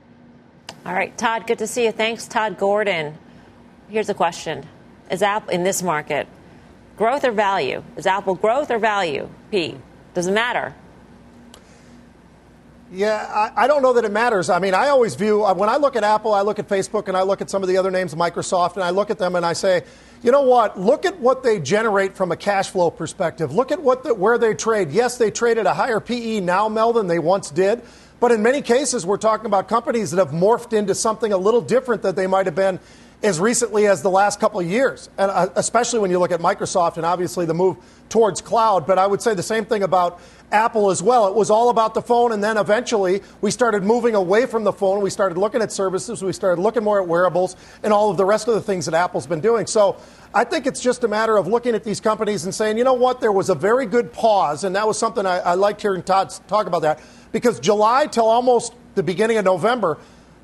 All 0.86 0.94
right, 0.94 1.18
Todd, 1.18 1.48
good 1.48 1.58
to 1.60 1.68
see 1.68 1.86
you. 1.86 1.92
Thanks, 1.92 2.28
Todd 2.28 2.60
Gordon. 2.60 3.18
Here's 3.90 4.10
a 4.10 4.14
question 4.14 4.68
Is 5.10 5.24
Apple 5.24 5.50
in 5.50 5.64
this 5.64 5.82
market 5.82 6.28
growth 6.96 7.24
or 7.24 7.32
value? 7.32 7.84
Is 7.98 8.06
Apple 8.06 8.36
growth 8.36 8.70
or 8.70 8.78
value? 8.78 9.28
Pete, 9.50 9.78
does 10.14 10.28
it 10.28 10.32
matter? 10.32 10.76
Yeah, 12.92 13.52
I, 13.56 13.64
I, 13.64 13.68
don't 13.68 13.82
know 13.82 13.94
that 13.94 14.06
it 14.06 14.12
matters. 14.12 14.48
I 14.48 14.60
mean, 14.60 14.76
I 14.76 14.90
always 14.90 15.16
view, 15.16 15.44
uh, 15.44 15.56
when 15.56 15.70
I 15.70 15.78
look 15.78 15.96
at 15.96 16.04
Apple, 16.04 16.36
I 16.36 16.42
look 16.42 16.60
at 16.60 16.70
Facebook, 16.70 17.08
and 17.08 17.18
I 17.18 17.24
look 17.24 17.42
at 17.42 17.50
some 17.50 17.64
of 17.64 17.68
the 17.68 17.78
other 17.78 17.90
names, 17.90 18.14
Microsoft, 18.14 18.76
and 18.76 18.84
I 18.84 18.92
look 18.92 19.10
at 19.10 19.18
them 19.18 19.36
and 19.36 19.44
I 19.44 19.54
say, 19.54 19.84
you 20.22 20.32
know 20.32 20.44
what? 20.44 20.80
Look 20.80 21.04
at 21.04 21.20
what 21.20 21.42
they 21.42 21.60
generate 21.60 22.16
from 22.16 22.32
a 22.32 22.38
cash 22.38 22.70
flow 22.70 22.92
perspective. 22.92 23.54
Look 23.54 23.72
at 23.72 23.82
what 23.82 24.04
the, 24.04 24.14
where 24.14 24.38
they 24.38 24.54
trade. 24.54 24.92
Yes, 24.92 25.18
they 25.18 25.32
trade 25.32 25.58
at 25.58 25.66
a 25.66 25.74
higher 25.74 26.00
PE 26.00 26.42
now, 26.42 26.70
Mel, 26.70 26.94
than 26.94 27.08
they 27.08 27.20
once 27.20 27.50
did. 27.50 27.82
But 28.26 28.32
in 28.32 28.42
many 28.42 28.64
cases, 28.64 29.06
we're 29.06 29.18
talking 29.18 29.46
about 29.46 29.68
companies 29.68 30.10
that 30.10 30.18
have 30.18 30.34
morphed 30.34 30.74
into 30.74 30.96
something 30.96 31.32
a 31.32 31.38
little 31.38 31.62
different 31.62 32.02
that 32.02 32.16
they 32.16 32.26
might 32.26 32.48
have 32.48 32.56
been 32.56 32.80
as 33.22 33.40
recently 33.40 33.86
as 33.86 34.02
the 34.02 34.10
last 34.10 34.40
couple 34.40 34.60
of 34.60 34.66
years, 34.66 35.12
and 35.20 35.30
uh, 35.30 35.50
especially 35.58 36.00
when 36.00 36.10
you 36.10 36.18
look 36.18 36.32
at 36.32 36.40
Microsoft 36.40 36.98
and 36.98 37.06
obviously 37.06 37.46
the 37.46 37.54
move 37.54 37.78
towards 38.10 38.42
cloud. 38.42 38.88
But 38.88 38.98
I 38.98 39.06
would 39.06 39.22
say 39.22 39.36
the 39.36 39.44
same 39.44 39.64
thing 39.64 39.84
about 39.84 40.20
Apple 40.52 40.92
as 40.92 41.02
well. 41.02 41.28
It 41.28 41.36
was 41.36 41.50
all 41.50 41.70
about 41.70 41.94
the 41.94 42.02
phone, 42.02 42.32
and 42.32 42.44
then 42.44 42.58
eventually 42.58 43.22
we 43.42 43.52
started 43.52 43.84
moving 43.84 44.16
away 44.16 44.46
from 44.46 44.64
the 44.64 44.72
phone. 44.72 45.02
We 45.02 45.10
started 45.10 45.38
looking 45.38 45.62
at 45.62 45.72
services, 45.72 46.24
we 46.24 46.34
started 46.34 46.62
looking 46.62 46.84
more 46.84 47.02
at 47.02 47.08
wearables, 47.08 47.56
and 47.84 47.92
all 47.92 48.12
of 48.12 48.18
the 48.18 48.26
rest 48.26 48.48
of 48.48 48.54
the 48.54 48.62
things 48.62 48.86
that 48.86 48.94
Apple's 48.94 49.28
been 49.28 49.42
doing. 49.42 49.66
So 49.68 49.98
I 50.34 50.44
think 50.44 50.68
it's 50.68 50.82
just 50.82 51.04
a 51.04 51.08
matter 51.08 51.38
of 51.38 51.48
looking 51.48 51.76
at 51.76 51.84
these 51.84 52.00
companies 52.00 52.46
and 52.46 52.54
saying, 52.54 52.78
you 52.78 52.84
know 52.84 52.94
what, 52.94 53.22
there 53.22 53.32
was 53.32 53.50
a 53.50 53.56
very 53.56 53.86
good 53.86 54.14
pause, 54.14 54.64
and 54.64 54.76
that 54.76 54.88
was 54.88 55.00
something 55.00 55.26
I, 55.26 55.40
I 55.40 55.54
liked 55.56 55.82
hearing 55.82 56.04
Todd 56.04 56.34
talk 56.48 56.68
about 56.68 56.84
that 56.84 57.00
because 57.32 57.60
July 57.60 58.08
till 58.08 58.28
almost 58.28 58.74
the 58.94 59.04
beginning 59.04 59.38
of 59.38 59.46
November, 59.46 59.98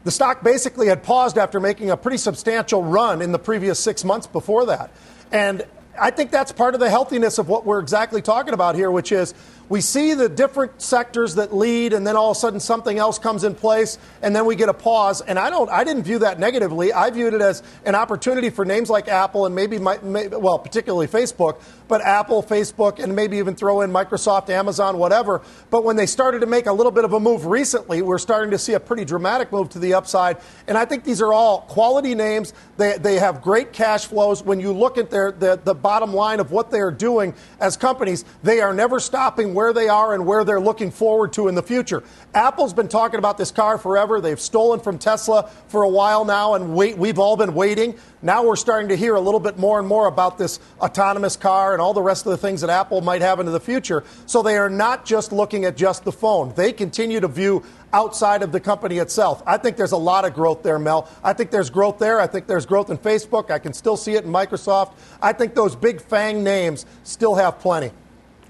the 0.03 0.11
stock 0.11 0.43
basically 0.43 0.87
had 0.87 1.03
paused 1.03 1.37
after 1.37 1.59
making 1.59 1.91
a 1.91 1.97
pretty 1.97 2.17
substantial 2.17 2.83
run 2.83 3.21
in 3.21 3.31
the 3.31 3.39
previous 3.39 3.79
six 3.79 4.03
months 4.03 4.27
before 4.27 4.65
that. 4.65 4.91
And 5.31 5.63
I 5.99 6.09
think 6.09 6.31
that's 6.31 6.51
part 6.51 6.73
of 6.73 6.79
the 6.79 6.89
healthiness 6.89 7.37
of 7.37 7.47
what 7.47 7.65
we're 7.65 7.79
exactly 7.79 8.21
talking 8.21 8.53
about 8.53 8.75
here, 8.75 8.89
which 8.89 9.11
is 9.11 9.33
we 9.71 9.79
see 9.79 10.15
the 10.15 10.27
different 10.27 10.81
sectors 10.81 11.35
that 11.35 11.55
lead, 11.55 11.93
and 11.93 12.05
then 12.05 12.17
all 12.17 12.31
of 12.31 12.35
a 12.35 12.39
sudden 12.41 12.59
something 12.59 12.99
else 12.99 13.17
comes 13.17 13.45
in 13.45 13.55
place, 13.55 13.97
and 14.21 14.35
then 14.35 14.45
we 14.45 14.57
get 14.57 14.67
a 14.67 14.73
pause. 14.73 15.21
And 15.21 15.39
I 15.39 15.49
don't, 15.49 15.69
I 15.69 15.85
didn't 15.85 16.03
view 16.03 16.19
that 16.19 16.39
negatively. 16.39 16.91
I 16.91 17.09
viewed 17.09 17.33
it 17.33 17.39
as 17.39 17.63
an 17.85 17.95
opportunity 17.95 18.49
for 18.49 18.65
names 18.65 18.89
like 18.89 19.07
Apple 19.07 19.45
and 19.45 19.55
maybe, 19.55 19.79
my, 19.79 19.97
well, 20.03 20.59
particularly 20.59 21.07
Facebook, 21.07 21.61
but 21.91 22.01
Apple, 22.01 22.41
Facebook, 22.41 23.03
and 23.03 23.13
maybe 23.13 23.37
even 23.37 23.53
throw 23.53 23.81
in 23.81 23.91
Microsoft, 23.91 24.49
Amazon, 24.49 24.97
whatever. 24.97 25.41
But 25.69 25.83
when 25.83 25.97
they 25.97 26.05
started 26.05 26.39
to 26.39 26.45
make 26.45 26.65
a 26.65 26.71
little 26.71 26.91
bit 26.91 27.03
of 27.03 27.11
a 27.11 27.19
move 27.19 27.45
recently, 27.45 28.01
we're 28.01 28.17
starting 28.17 28.49
to 28.51 28.57
see 28.57 28.75
a 28.75 28.79
pretty 28.79 29.03
dramatic 29.03 29.51
move 29.51 29.67
to 29.71 29.79
the 29.79 29.93
upside. 29.93 30.37
And 30.69 30.77
I 30.77 30.85
think 30.85 31.03
these 31.03 31.21
are 31.21 31.33
all 31.33 31.63
quality 31.63 32.15
names. 32.15 32.53
They, 32.77 32.97
they 32.97 33.15
have 33.19 33.41
great 33.41 33.73
cash 33.73 34.05
flows. 34.05 34.41
When 34.41 34.61
you 34.61 34.71
look 34.71 34.97
at 34.97 35.09
their 35.09 35.33
the, 35.33 35.59
the 35.61 35.75
bottom 35.75 36.13
line 36.13 36.39
of 36.39 36.51
what 36.51 36.71
they 36.71 36.79
are 36.79 36.91
doing 36.91 37.33
as 37.59 37.75
companies, 37.75 38.23
they 38.41 38.61
are 38.61 38.73
never 38.73 39.01
stopping 39.01 39.53
where 39.53 39.73
they 39.73 39.89
are 39.89 40.13
and 40.13 40.25
where 40.25 40.45
they're 40.45 40.61
looking 40.61 40.91
forward 40.91 41.33
to 41.33 41.49
in 41.49 41.55
the 41.55 41.63
future. 41.63 42.03
Apple's 42.33 42.73
been 42.73 42.87
talking 42.87 43.17
about 43.19 43.37
this 43.37 43.51
car 43.51 43.77
forever. 43.77 44.21
They've 44.21 44.39
stolen 44.39 44.79
from 44.79 44.97
Tesla 44.97 45.49
for 45.67 45.83
a 45.83 45.89
while 45.89 46.23
now, 46.23 46.53
and 46.53 46.73
wait, 46.73 46.97
we've 46.97 47.19
all 47.19 47.35
been 47.35 47.53
waiting. 47.53 47.99
Now 48.23 48.43
we're 48.43 48.55
starting 48.55 48.89
to 48.89 48.95
hear 48.95 49.15
a 49.15 49.19
little 49.19 49.39
bit 49.39 49.57
more 49.57 49.79
and 49.79 49.87
more 49.87 50.05
about 50.07 50.37
this 50.37 50.59
autonomous 50.79 51.35
car 51.35 51.73
and 51.73 51.81
all 51.81 51.93
the 51.93 52.03
rest 52.03 52.25
of 52.27 52.31
the 52.31 52.37
things 52.37 52.61
that 52.61 52.69
Apple 52.69 53.01
might 53.01 53.21
have 53.21 53.39
into 53.39 53.51
the 53.51 53.59
future. 53.59 54.03
So 54.27 54.43
they 54.43 54.57
are 54.57 54.69
not 54.69 55.05
just 55.05 55.31
looking 55.31 55.65
at 55.65 55.75
just 55.75 56.03
the 56.03 56.11
phone. 56.11 56.53
They 56.55 56.71
continue 56.71 57.19
to 57.19 57.27
view 57.27 57.63
outside 57.93 58.43
of 58.43 58.51
the 58.51 58.59
company 58.59 58.99
itself. 58.99 59.41
I 59.47 59.57
think 59.57 59.75
there's 59.75 59.91
a 59.91 59.97
lot 59.97 60.23
of 60.25 60.33
growth 60.33 60.61
there, 60.61 60.77
Mel. 60.77 61.09
I 61.23 61.33
think 61.33 61.49
there's 61.49 61.71
growth 61.71 61.97
there. 61.97 62.19
I 62.19 62.27
think 62.27 62.45
there's 62.45 62.65
growth 62.65 62.91
in 62.91 62.97
Facebook. 62.97 63.49
I 63.49 63.57
can 63.57 63.73
still 63.73 63.97
see 63.97 64.13
it 64.13 64.23
in 64.23 64.31
Microsoft. 64.31 64.93
I 65.21 65.33
think 65.33 65.55
those 65.55 65.75
big 65.75 65.99
FANG 65.99 66.43
names 66.43 66.85
still 67.03 67.35
have 67.35 67.59
plenty. 67.59 67.91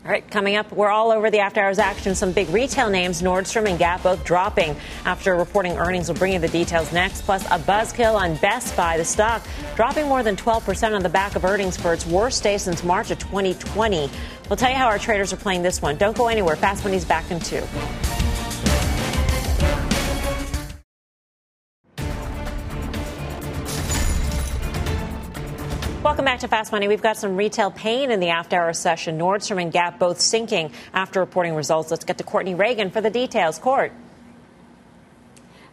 All 0.03 0.09
right, 0.09 0.27
coming 0.31 0.55
up, 0.55 0.71
we're 0.71 0.89
all 0.89 1.11
over 1.11 1.29
the 1.29 1.37
after 1.37 1.61
hours 1.61 1.77
action. 1.77 2.15
Some 2.15 2.31
big 2.31 2.49
retail 2.49 2.89
names, 2.89 3.21
Nordstrom 3.21 3.69
and 3.69 3.77
Gap, 3.77 4.01
both 4.01 4.25
dropping 4.25 4.75
after 5.05 5.35
reporting 5.35 5.77
earnings. 5.77 6.09
We'll 6.09 6.17
bring 6.17 6.33
you 6.33 6.39
the 6.39 6.47
details 6.47 6.91
next. 6.91 7.21
Plus, 7.21 7.45
a 7.45 7.59
buzzkill 7.59 8.15
on 8.15 8.35
Best 8.37 8.75
Buy. 8.75 8.97
The 8.97 9.05
stock 9.05 9.45
dropping 9.75 10.07
more 10.07 10.23
than 10.23 10.35
12% 10.35 10.95
on 10.95 11.03
the 11.03 11.09
back 11.09 11.35
of 11.35 11.45
earnings 11.45 11.77
for 11.77 11.93
its 11.93 12.07
worst 12.07 12.41
day 12.41 12.57
since 12.57 12.83
March 12.83 13.11
of 13.11 13.19
2020. 13.19 14.09
We'll 14.49 14.57
tell 14.57 14.71
you 14.71 14.75
how 14.75 14.87
our 14.87 14.97
traders 14.97 15.33
are 15.33 15.37
playing 15.37 15.61
this 15.61 15.83
one. 15.83 15.97
Don't 15.97 16.17
go 16.17 16.29
anywhere. 16.29 16.55
Fast 16.55 16.83
Money's 16.83 17.05
back 17.05 17.29
in 17.29 17.39
two. 17.39 17.61
To 26.41 26.47
Fast 26.47 26.71
Money. 26.71 26.87
We've 26.87 27.03
got 27.03 27.17
some 27.17 27.37
retail 27.37 27.69
pain 27.69 28.09
in 28.09 28.19
the 28.19 28.29
after 28.29 28.59
hour 28.59 28.73
session. 28.73 29.19
Nordstrom 29.19 29.61
and 29.61 29.71
Gap 29.71 29.99
both 29.99 30.19
sinking 30.19 30.71
after 30.91 31.19
reporting 31.19 31.53
results. 31.53 31.91
Let's 31.91 32.03
get 32.03 32.17
to 32.17 32.23
Courtney 32.23 32.55
Reagan 32.55 32.89
for 32.89 32.99
the 32.99 33.11
details. 33.11 33.59
Court. 33.59 33.93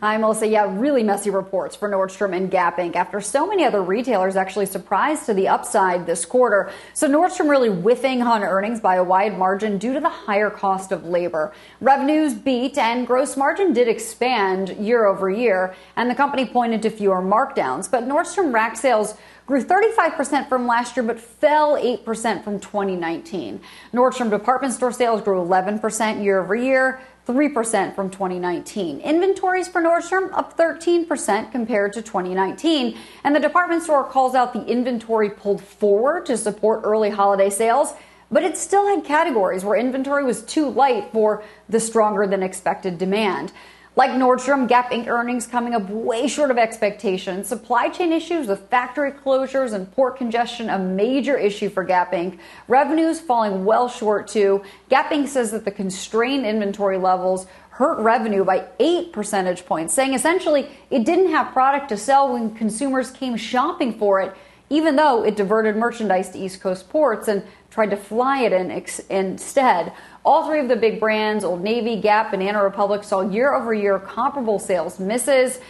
Hi, 0.00 0.16
Melissa. 0.18 0.46
Yeah, 0.46 0.72
really 0.78 1.02
messy 1.02 1.31
reports 1.31 1.74
for 1.74 1.88
Nordstrom 1.88 2.37
and 2.37 2.50
Gap 2.50 2.76
Inc. 2.76 2.94
after 2.96 3.20
so 3.20 3.48
many 3.48 3.64
other 3.64 3.83
retailers 3.83 4.37
actually 4.37 4.66
surprised 4.66 5.26
to 5.26 5.35
the 5.35 5.48
upside 5.48 6.07
this 6.07 6.24
quarter. 6.24 6.70
So 6.92 7.09
Nordstrom 7.09 7.48
really 7.48 7.70
whiffing 7.70 8.22
on 8.22 8.44
earnings 8.44 8.78
by 8.78 8.96
a 8.96 9.02
wide 9.02 9.37
margin 9.37 9.78
due 9.78 9.94
to 9.94 10.00
the 10.00 10.09
higher 10.09 10.50
cost 10.50 10.92
of 10.92 11.04
labor. 11.04 11.52
Revenues 11.81 12.35
beat 12.35 12.78
and 12.78 13.07
gross 13.07 13.37
margin 13.37 13.72
did 13.72 13.88
expand 13.88 14.68
year 14.68 15.07
over 15.07 15.31
year, 15.31 15.74
and 15.96 16.09
the 16.11 16.14
company 16.14 16.44
pointed 16.44 16.83
to 16.83 16.90
fewer 16.90 17.22
markdowns. 17.22 17.90
But 17.90 18.04
Nordstrom 18.04 18.52
rack 18.52 18.76
sales 18.76 19.14
grew 19.48 19.64
35% 19.64 20.46
from 20.46 20.66
last 20.66 20.94
year, 20.94 21.02
but 21.02 21.18
fell 21.18 21.74
8% 21.74 22.44
from 22.44 22.61
2019. 22.61 23.61
Nordstrom 23.94 24.28
department 24.28 24.74
store 24.74 24.92
sales 24.92 25.22
grew 25.22 25.40
11% 25.42 26.22
year 26.22 26.40
over 26.40 26.54
year. 26.54 27.00
3% 27.26 27.94
from 27.94 28.08
2019. 28.08 29.00
Inventories 29.00 29.68
for 29.68 29.82
Nordstrom 29.82 30.30
up 30.32 30.56
13% 30.56 31.52
compared 31.52 31.92
to 31.92 32.00
2019. 32.00 32.96
And 33.22 33.37
the 33.37 33.40
department 33.40 33.82
store 33.82 34.04
calls 34.04 34.34
out 34.34 34.54
the 34.54 34.64
inventory 34.64 35.28
pulled 35.28 35.62
forward 35.62 36.24
to 36.26 36.38
support 36.38 36.80
early 36.84 37.11
holiday 37.11 37.50
sales, 37.50 37.92
but 38.30 38.42
it 38.42 38.56
still 38.56 38.87
had 38.87 39.04
categories 39.04 39.62
where 39.62 39.78
inventory 39.78 40.24
was 40.24 40.40
too 40.42 40.70
light 40.70 41.11
for 41.12 41.42
the 41.68 41.80
stronger 41.80 42.26
than 42.26 42.42
expected 42.42 42.96
demand. 42.96 43.52
Like 43.98 44.12
Nordstrom, 44.12 44.68
Gap 44.68 44.92
Inc. 44.92 45.08
earnings 45.08 45.48
coming 45.48 45.74
up 45.74 45.90
way 45.90 46.28
short 46.28 46.52
of 46.52 46.56
expectations. 46.56 47.48
Supply 47.48 47.88
chain 47.88 48.12
issues 48.12 48.46
with 48.46 48.70
factory 48.70 49.11
closures 49.11 49.72
and 49.72 49.90
port 49.90 50.16
congestion 50.16 50.70
a 50.70 50.78
major 50.78 51.37
issue 51.37 51.68
for 51.68 51.82
Gap 51.82 52.12
Inc. 52.12 52.38
Revenues 52.68 53.18
falling 53.18 53.64
well 53.64 53.88
short 53.88 54.28
too. 54.28 54.62
Gap 54.88 55.11
Inc. 55.11 55.26
says 55.26 55.50
that 55.50 55.64
the 55.64 55.72
constrained 55.72 56.46
inventory 56.46 56.96
levels 56.96 57.48
hurt 57.70 57.98
revenue 57.98 58.44
by 58.44 58.68
8 58.78 59.12
percentage 59.12 59.66
points, 59.66 59.94
saying 59.94 60.14
essentially 60.14 60.68
it 60.90 61.04
didn't 61.04 61.32
have 61.32 61.52
product 61.52 61.88
to 61.88 61.96
sell 61.96 62.32
when 62.32 62.54
consumers 62.54 63.11
came 63.11 63.37
shopping 63.37 63.98
for 63.98 64.20
it, 64.20 64.32
even 64.70 64.94
though 64.94 65.24
it 65.24 65.34
diverted 65.34 65.74
merchandise 65.74 66.30
to 66.30 66.38
East 66.38 66.61
Coast 66.61 66.88
ports 66.88 67.26
and 67.26 67.42
tried 67.70 67.90
to 67.90 67.96
fly 67.96 68.42
it 68.42 68.52
in 68.52 68.70
ex- 68.70 69.00
instead. 69.11 69.92
All 70.24 70.46
three 70.46 70.61
of 70.61 70.68
the 70.68 70.76
big 70.76 71.00
brands, 71.00 71.44
Old 71.44 71.62
Navy, 71.62 72.00
Gap, 72.00 72.31
Banana 72.31 72.62
Republic, 72.62 73.04
saw 73.04 73.20
year 73.20 73.54
over 73.54 73.72
year 73.72 73.98
comparable 73.98 74.59
sales 74.59 74.98
misses. 74.98 75.61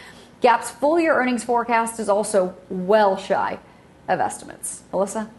Gap's 0.40 0.70
full 0.70 1.00
year 1.00 1.14
earnings 1.14 1.44
forecast 1.44 1.98
is 1.98 2.08
also 2.08 2.54
well 2.68 3.16
shy 3.16 3.58
of 4.08 4.20
estimates. 4.20 4.82
Melissa? 4.92 5.30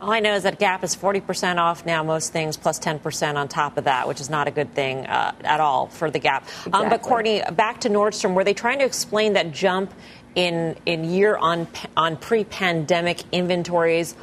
All 0.00 0.12
I 0.12 0.20
know 0.20 0.34
is 0.34 0.44
that 0.44 0.60
Gap 0.60 0.84
is 0.84 0.94
40% 0.94 1.56
off 1.56 1.84
now, 1.84 2.04
most 2.04 2.32
things, 2.32 2.56
plus 2.56 2.78
10% 2.78 3.34
on 3.34 3.48
top 3.48 3.76
of 3.78 3.84
that, 3.84 4.06
which 4.06 4.20
is 4.20 4.30
not 4.30 4.46
a 4.46 4.52
good 4.52 4.72
thing 4.72 5.04
uh, 5.06 5.34
at 5.42 5.58
all 5.58 5.88
for 5.88 6.08
the 6.08 6.20
Gap. 6.20 6.44
Exactly. 6.44 6.72
Um, 6.72 6.88
but 6.88 7.02
Courtney, 7.02 7.42
back 7.52 7.80
to 7.80 7.88
Nordstrom, 7.88 8.34
were 8.34 8.44
they 8.44 8.54
trying 8.54 8.78
to 8.78 8.84
explain 8.84 9.32
that 9.32 9.50
jump 9.50 9.92
in, 10.36 10.76
in 10.86 11.02
year 11.02 11.36
on, 11.36 11.66
on 11.96 12.16
pre 12.16 12.44
pandemic 12.44 13.22
inventories? 13.32 14.14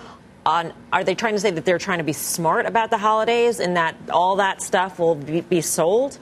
On, 0.45 0.73
are 0.93 1.03
they 1.03 1.15
trying 1.15 1.34
to 1.34 1.39
say 1.39 1.51
that 1.51 1.65
they're 1.65 1.79
trying 1.79 1.97
to 1.97 2.03
be 2.03 2.13
smart 2.13 2.65
about 2.67 2.91
the 2.91 2.99
holidays 2.99 3.60
and 3.60 3.75
that 3.77 3.95
all 4.12 4.36
that 4.36 4.62
stuff 4.62 4.99
will 4.99 5.15
be, 5.15 5.41
be 5.41 5.62
sold? 5.62 6.19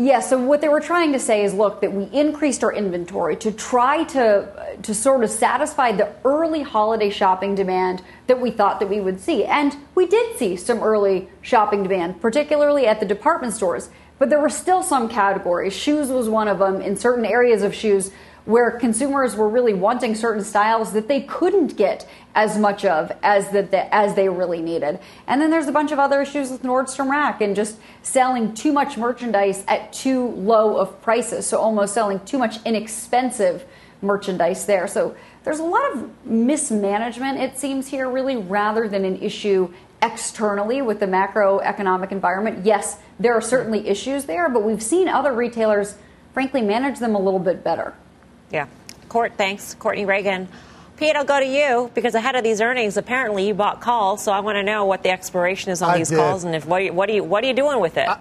Yeah, 0.00 0.20
so 0.20 0.38
what 0.38 0.60
they 0.60 0.68
were 0.68 0.80
trying 0.80 1.12
to 1.12 1.18
say 1.18 1.42
is 1.42 1.52
look 1.52 1.80
that 1.80 1.92
we 1.92 2.04
increased 2.04 2.62
our 2.62 2.72
inventory 2.72 3.34
to 3.38 3.50
try 3.50 4.04
to 4.04 4.76
to 4.82 4.94
sort 4.94 5.24
of 5.24 5.30
satisfy 5.30 5.90
the 5.90 6.12
early 6.24 6.62
holiday 6.62 7.10
shopping 7.10 7.56
demand 7.56 8.00
that 8.28 8.40
we 8.40 8.52
thought 8.52 8.78
that 8.78 8.88
we 8.88 9.00
would 9.00 9.20
see. 9.20 9.44
And 9.44 9.76
we 9.96 10.06
did 10.06 10.36
see 10.36 10.54
some 10.54 10.84
early 10.84 11.28
shopping 11.42 11.82
demand, 11.82 12.20
particularly 12.20 12.86
at 12.86 13.00
the 13.00 13.06
department 13.06 13.54
stores. 13.54 13.90
But 14.20 14.30
there 14.30 14.40
were 14.40 14.50
still 14.50 14.84
some 14.84 15.08
categories. 15.08 15.72
Shoes 15.72 16.10
was 16.10 16.28
one 16.28 16.46
of 16.46 16.60
them. 16.60 16.80
In 16.80 16.96
certain 16.96 17.24
areas 17.24 17.62
of 17.62 17.74
shoes, 17.74 18.12
where 18.44 18.70
consumers 18.70 19.36
were 19.36 19.48
really 19.48 19.74
wanting 19.74 20.14
certain 20.14 20.42
styles 20.42 20.92
that 20.92 21.08
they 21.08 21.22
couldn't 21.22 21.76
get 21.76 22.08
as 22.34 22.56
much 22.58 22.84
of 22.84 23.12
as 23.22 23.50
that 23.50 23.70
the, 23.70 23.94
as 23.94 24.14
they 24.14 24.28
really 24.28 24.62
needed. 24.62 24.98
And 25.26 25.40
then 25.40 25.50
there's 25.50 25.66
a 25.66 25.72
bunch 25.72 25.92
of 25.92 25.98
other 25.98 26.22
issues 26.22 26.50
with 26.50 26.62
Nordstrom 26.62 27.10
Rack 27.10 27.40
and 27.40 27.54
just 27.54 27.78
selling 28.02 28.54
too 28.54 28.72
much 28.72 28.96
merchandise 28.96 29.64
at 29.68 29.92
too 29.92 30.28
low 30.28 30.76
of 30.76 31.00
prices, 31.02 31.46
so 31.46 31.58
almost 31.58 31.94
selling 31.94 32.20
too 32.20 32.38
much 32.38 32.64
inexpensive 32.64 33.64
merchandise 34.00 34.66
there. 34.66 34.86
So 34.86 35.16
there's 35.44 35.58
a 35.58 35.64
lot 35.64 35.92
of 35.92 36.26
mismanagement 36.26 37.38
it 37.38 37.58
seems 37.58 37.88
here 37.88 38.08
really 38.08 38.36
rather 38.36 38.88
than 38.88 39.04
an 39.04 39.20
issue 39.20 39.72
externally 40.02 40.82
with 40.82 41.00
the 41.00 41.06
macroeconomic 41.06 42.12
environment. 42.12 42.64
Yes, 42.64 42.98
there 43.18 43.34
are 43.34 43.40
certainly 43.40 43.88
issues 43.88 44.24
there, 44.24 44.48
but 44.48 44.62
we've 44.62 44.82
seen 44.82 45.08
other 45.08 45.32
retailers 45.32 45.96
frankly 46.32 46.62
manage 46.62 46.98
them 46.98 47.14
a 47.14 47.18
little 47.18 47.40
bit 47.40 47.64
better. 47.64 47.94
Yeah. 48.50 48.66
Court, 49.08 49.32
thanks. 49.36 49.74
Courtney 49.74 50.04
Reagan. 50.04 50.48
Pete, 50.98 51.14
I'll 51.14 51.24
go 51.24 51.38
to 51.38 51.46
you 51.46 51.90
because 51.94 52.14
ahead 52.16 52.34
of 52.34 52.42
these 52.42 52.60
earnings, 52.60 52.96
apparently 52.96 53.46
you 53.46 53.54
bought 53.54 53.80
calls, 53.80 54.22
so 54.22 54.32
I 54.32 54.40
want 54.40 54.56
to 54.56 54.64
know 54.64 54.84
what 54.84 55.04
the 55.04 55.10
expiration 55.10 55.70
is 55.70 55.80
on 55.80 55.90
I 55.90 55.98
these 55.98 56.08
did. 56.08 56.16
calls 56.16 56.42
and 56.42 56.56
if 56.56 56.66
what 56.66 56.80
are, 56.80 56.84
you, 56.84 56.92
what 56.92 57.08
are 57.08 57.12
you 57.12 57.22
what 57.22 57.44
are 57.44 57.46
you 57.46 57.54
doing 57.54 57.78
with 57.78 57.96
it? 57.96 58.08
I, 58.08 58.18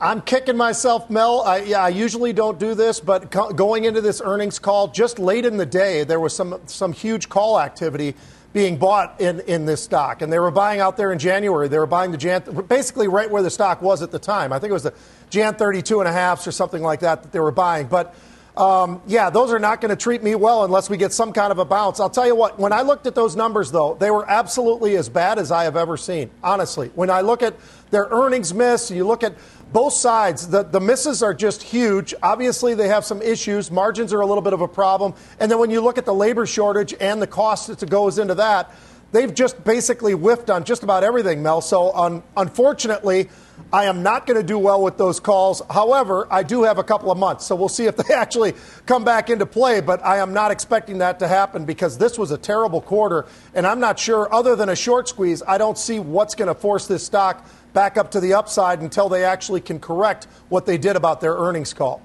I'm 0.00 0.22
kicking 0.22 0.56
myself, 0.56 1.10
Mel. 1.10 1.42
I, 1.42 1.58
yeah, 1.58 1.80
I 1.80 1.90
usually 1.90 2.32
don't 2.32 2.58
do 2.58 2.74
this, 2.74 3.00
but 3.00 3.30
co- 3.30 3.52
going 3.52 3.84
into 3.84 4.00
this 4.00 4.22
earnings 4.24 4.58
call, 4.58 4.88
just 4.88 5.18
late 5.18 5.44
in 5.44 5.58
the 5.58 5.66
day, 5.66 6.04
there 6.04 6.20
was 6.20 6.34
some 6.34 6.58
some 6.66 6.94
huge 6.94 7.28
call 7.28 7.60
activity 7.60 8.14
being 8.54 8.78
bought 8.78 9.20
in, 9.20 9.40
in 9.40 9.66
this 9.66 9.82
stock, 9.82 10.22
and 10.22 10.32
they 10.32 10.38
were 10.38 10.50
buying 10.50 10.80
out 10.80 10.96
there 10.96 11.12
in 11.12 11.18
January. 11.18 11.68
They 11.68 11.78
were 11.78 11.84
buying 11.86 12.12
the 12.12 12.16
Jan, 12.16 12.42
basically 12.66 13.08
right 13.08 13.30
where 13.30 13.42
the 13.42 13.50
stock 13.50 13.82
was 13.82 14.00
at 14.00 14.10
the 14.10 14.18
time. 14.18 14.54
I 14.54 14.58
think 14.58 14.70
it 14.70 14.74
was 14.74 14.84
the 14.84 14.94
Jan 15.28 15.54
32 15.54 16.00
and 16.00 16.08
a 16.08 16.12
half 16.12 16.46
or 16.46 16.52
something 16.52 16.82
like 16.82 17.00
that 17.00 17.22
that 17.24 17.32
they 17.32 17.40
were 17.40 17.52
buying, 17.52 17.88
but. 17.88 18.14
Um, 18.56 19.02
yeah, 19.06 19.28
those 19.28 19.52
are 19.52 19.58
not 19.58 19.82
going 19.82 19.90
to 19.90 20.02
treat 20.02 20.22
me 20.22 20.34
well 20.34 20.64
unless 20.64 20.88
we 20.88 20.96
get 20.96 21.12
some 21.12 21.34
kind 21.34 21.52
of 21.52 21.58
a 21.58 21.64
bounce. 21.64 22.00
I'll 22.00 22.08
tell 22.08 22.26
you 22.26 22.34
what, 22.34 22.58
when 22.58 22.72
I 22.72 22.80
looked 22.82 23.06
at 23.06 23.14
those 23.14 23.36
numbers, 23.36 23.70
though, 23.70 23.96
they 24.00 24.10
were 24.10 24.28
absolutely 24.28 24.96
as 24.96 25.10
bad 25.10 25.38
as 25.38 25.52
I 25.52 25.64
have 25.64 25.76
ever 25.76 25.98
seen, 25.98 26.30
honestly. 26.42 26.90
When 26.94 27.10
I 27.10 27.20
look 27.20 27.42
at 27.42 27.54
their 27.90 28.06
earnings 28.10 28.54
miss, 28.54 28.90
you 28.90 29.06
look 29.06 29.22
at 29.22 29.34
both 29.72 29.92
sides, 29.92 30.48
the, 30.48 30.62
the 30.62 30.80
misses 30.80 31.22
are 31.22 31.34
just 31.34 31.62
huge. 31.62 32.14
Obviously, 32.22 32.72
they 32.72 32.88
have 32.88 33.04
some 33.04 33.20
issues. 33.20 33.70
Margins 33.70 34.14
are 34.14 34.20
a 34.20 34.26
little 34.26 34.42
bit 34.42 34.54
of 34.54 34.62
a 34.62 34.68
problem. 34.68 35.12
And 35.38 35.50
then 35.50 35.58
when 35.58 35.70
you 35.70 35.82
look 35.82 35.98
at 35.98 36.06
the 36.06 36.14
labor 36.14 36.46
shortage 36.46 36.94
and 36.98 37.20
the 37.20 37.26
cost 37.26 37.66
that 37.66 37.90
goes 37.90 38.18
into 38.18 38.36
that, 38.36 38.72
they've 39.12 39.34
just 39.34 39.62
basically 39.64 40.12
whiffed 40.12 40.48
on 40.48 40.64
just 40.64 40.82
about 40.82 41.04
everything, 41.04 41.42
Mel. 41.42 41.60
So, 41.60 41.92
un- 41.94 42.22
unfortunately, 42.38 43.28
I 43.72 43.86
am 43.86 44.02
not 44.02 44.26
going 44.26 44.40
to 44.40 44.46
do 44.46 44.58
well 44.58 44.82
with 44.82 44.96
those 44.96 45.18
calls. 45.18 45.60
However, 45.68 46.28
I 46.30 46.42
do 46.42 46.62
have 46.62 46.78
a 46.78 46.84
couple 46.84 47.10
of 47.10 47.18
months, 47.18 47.44
so 47.44 47.56
we'll 47.56 47.68
see 47.68 47.86
if 47.86 47.96
they 47.96 48.14
actually 48.14 48.54
come 48.86 49.04
back 49.04 49.28
into 49.28 49.46
play. 49.46 49.80
But 49.80 50.04
I 50.04 50.18
am 50.18 50.32
not 50.32 50.50
expecting 50.50 50.98
that 50.98 51.18
to 51.18 51.28
happen 51.28 51.64
because 51.64 51.98
this 51.98 52.18
was 52.18 52.30
a 52.30 52.38
terrible 52.38 52.80
quarter, 52.80 53.26
and 53.54 53.66
I'm 53.66 53.80
not 53.80 53.98
sure, 53.98 54.32
other 54.32 54.56
than 54.56 54.68
a 54.68 54.76
short 54.76 55.08
squeeze, 55.08 55.42
I 55.46 55.58
don't 55.58 55.76
see 55.76 55.98
what's 55.98 56.34
going 56.34 56.48
to 56.48 56.54
force 56.54 56.86
this 56.86 57.04
stock 57.04 57.46
back 57.72 57.96
up 57.96 58.12
to 58.12 58.20
the 58.20 58.34
upside 58.34 58.80
until 58.80 59.08
they 59.08 59.24
actually 59.24 59.60
can 59.60 59.78
correct 59.80 60.26
what 60.48 60.64
they 60.64 60.78
did 60.78 60.96
about 60.96 61.20
their 61.20 61.34
earnings 61.34 61.74
call. 61.74 62.00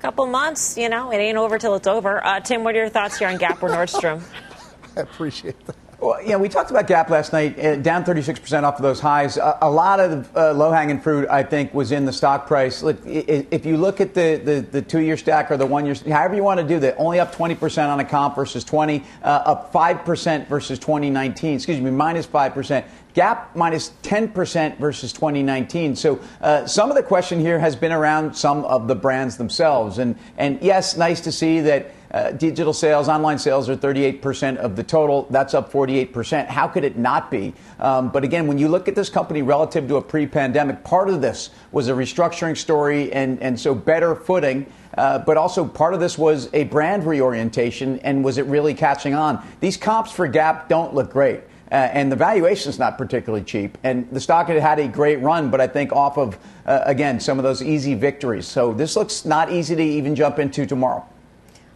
Couple 0.00 0.26
months, 0.26 0.76
you 0.76 0.90
know, 0.90 1.10
it 1.12 1.16
ain't 1.16 1.38
over 1.38 1.58
till 1.58 1.74
it's 1.76 1.86
over. 1.86 2.22
Uh, 2.22 2.40
Tim, 2.40 2.62
what 2.62 2.74
are 2.74 2.78
your 2.78 2.90
thoughts 2.90 3.18
here 3.18 3.28
on 3.28 3.38
Gap 3.38 3.62
or 3.62 3.70
Nordstrom? 3.70 4.22
I 4.96 5.00
appreciate 5.00 5.58
that. 5.66 5.76
Well, 6.04 6.22
yeah, 6.22 6.36
we 6.36 6.50
talked 6.50 6.70
about 6.70 6.86
Gap 6.86 7.08
last 7.08 7.32
night, 7.32 7.58
uh, 7.58 7.76
down 7.76 8.04
36% 8.04 8.62
off 8.62 8.76
of 8.76 8.82
those 8.82 9.00
highs. 9.00 9.38
A, 9.38 9.56
a 9.62 9.70
lot 9.70 10.00
of 10.00 10.36
uh, 10.36 10.52
low 10.52 10.70
hanging 10.70 11.00
fruit, 11.00 11.26
I 11.30 11.42
think, 11.42 11.72
was 11.72 11.92
in 11.92 12.04
the 12.04 12.12
stock 12.12 12.46
price. 12.46 12.82
Look, 12.82 12.98
if 13.06 13.64
you 13.64 13.78
look 13.78 14.02
at 14.02 14.12
the, 14.12 14.36
the, 14.36 14.60
the 14.60 14.82
two 14.82 15.00
year 15.00 15.16
stack 15.16 15.50
or 15.50 15.56
the 15.56 15.64
one 15.64 15.86
year, 15.86 15.94
however 16.06 16.34
you 16.34 16.42
want 16.42 16.60
to 16.60 16.66
do 16.66 16.78
that, 16.80 16.96
only 16.98 17.20
up 17.20 17.34
20% 17.34 17.88
on 17.88 18.00
a 18.00 18.04
comp 18.04 18.36
versus 18.36 18.64
20, 18.64 19.02
uh, 19.22 19.26
up 19.26 19.72
5% 19.72 20.46
versus 20.46 20.78
2019, 20.78 21.54
excuse 21.54 21.80
me, 21.80 21.90
minus 21.90 22.26
5%. 22.26 22.84
Gap 23.14 23.56
minus 23.56 23.92
10% 24.02 24.76
versus 24.76 25.10
2019. 25.14 25.96
So 25.96 26.20
uh, 26.42 26.66
some 26.66 26.90
of 26.90 26.96
the 26.96 27.02
question 27.02 27.40
here 27.40 27.58
has 27.58 27.76
been 27.76 27.92
around 27.92 28.36
some 28.36 28.66
of 28.66 28.88
the 28.88 28.94
brands 28.94 29.38
themselves. 29.38 29.96
And, 29.98 30.18
and 30.36 30.60
yes, 30.60 30.98
nice 30.98 31.22
to 31.22 31.32
see 31.32 31.60
that 31.60 31.94
uh, 32.14 32.30
digital 32.30 32.72
sales, 32.72 33.08
online 33.08 33.40
sales 33.40 33.68
are 33.68 33.76
38% 33.76 34.56
of 34.58 34.76
the 34.76 34.84
total. 34.84 35.26
That's 35.30 35.52
up 35.52 35.72
48%. 35.72 36.46
How 36.46 36.68
could 36.68 36.84
it 36.84 36.96
not 36.96 37.28
be? 37.28 37.52
Um, 37.80 38.10
but 38.10 38.22
again, 38.22 38.46
when 38.46 38.56
you 38.56 38.68
look 38.68 38.86
at 38.86 38.94
this 38.94 39.08
company 39.08 39.42
relative 39.42 39.88
to 39.88 39.96
a 39.96 40.02
pre 40.02 40.24
pandemic, 40.24 40.84
part 40.84 41.10
of 41.10 41.20
this 41.20 41.50
was 41.72 41.88
a 41.88 41.92
restructuring 41.92 42.56
story 42.56 43.12
and, 43.12 43.42
and 43.42 43.58
so 43.58 43.74
better 43.74 44.14
footing. 44.14 44.64
Uh, 44.96 45.18
but 45.18 45.36
also 45.36 45.66
part 45.66 45.92
of 45.92 45.98
this 45.98 46.16
was 46.16 46.48
a 46.52 46.62
brand 46.64 47.04
reorientation 47.04 47.98
and 48.04 48.22
was 48.22 48.38
it 48.38 48.46
really 48.46 48.74
catching 48.74 49.12
on? 49.12 49.44
These 49.58 49.76
comps 49.76 50.12
for 50.12 50.28
Gap 50.28 50.68
don't 50.68 50.94
look 50.94 51.10
great. 51.10 51.40
Uh, 51.72 51.74
and 51.74 52.12
the 52.12 52.16
valuation 52.16 52.70
is 52.70 52.78
not 52.78 52.96
particularly 52.96 53.44
cheap. 53.44 53.76
And 53.82 54.08
the 54.12 54.20
stock 54.20 54.46
had 54.46 54.60
had 54.60 54.78
a 54.78 54.86
great 54.86 55.16
run, 55.16 55.50
but 55.50 55.60
I 55.60 55.66
think 55.66 55.90
off 55.90 56.16
of, 56.16 56.38
uh, 56.64 56.82
again, 56.84 57.18
some 57.18 57.40
of 57.40 57.42
those 57.42 57.60
easy 57.60 57.94
victories. 57.94 58.46
So 58.46 58.72
this 58.72 58.94
looks 58.94 59.24
not 59.24 59.50
easy 59.50 59.74
to 59.74 59.82
even 59.82 60.14
jump 60.14 60.38
into 60.38 60.64
tomorrow. 60.64 61.04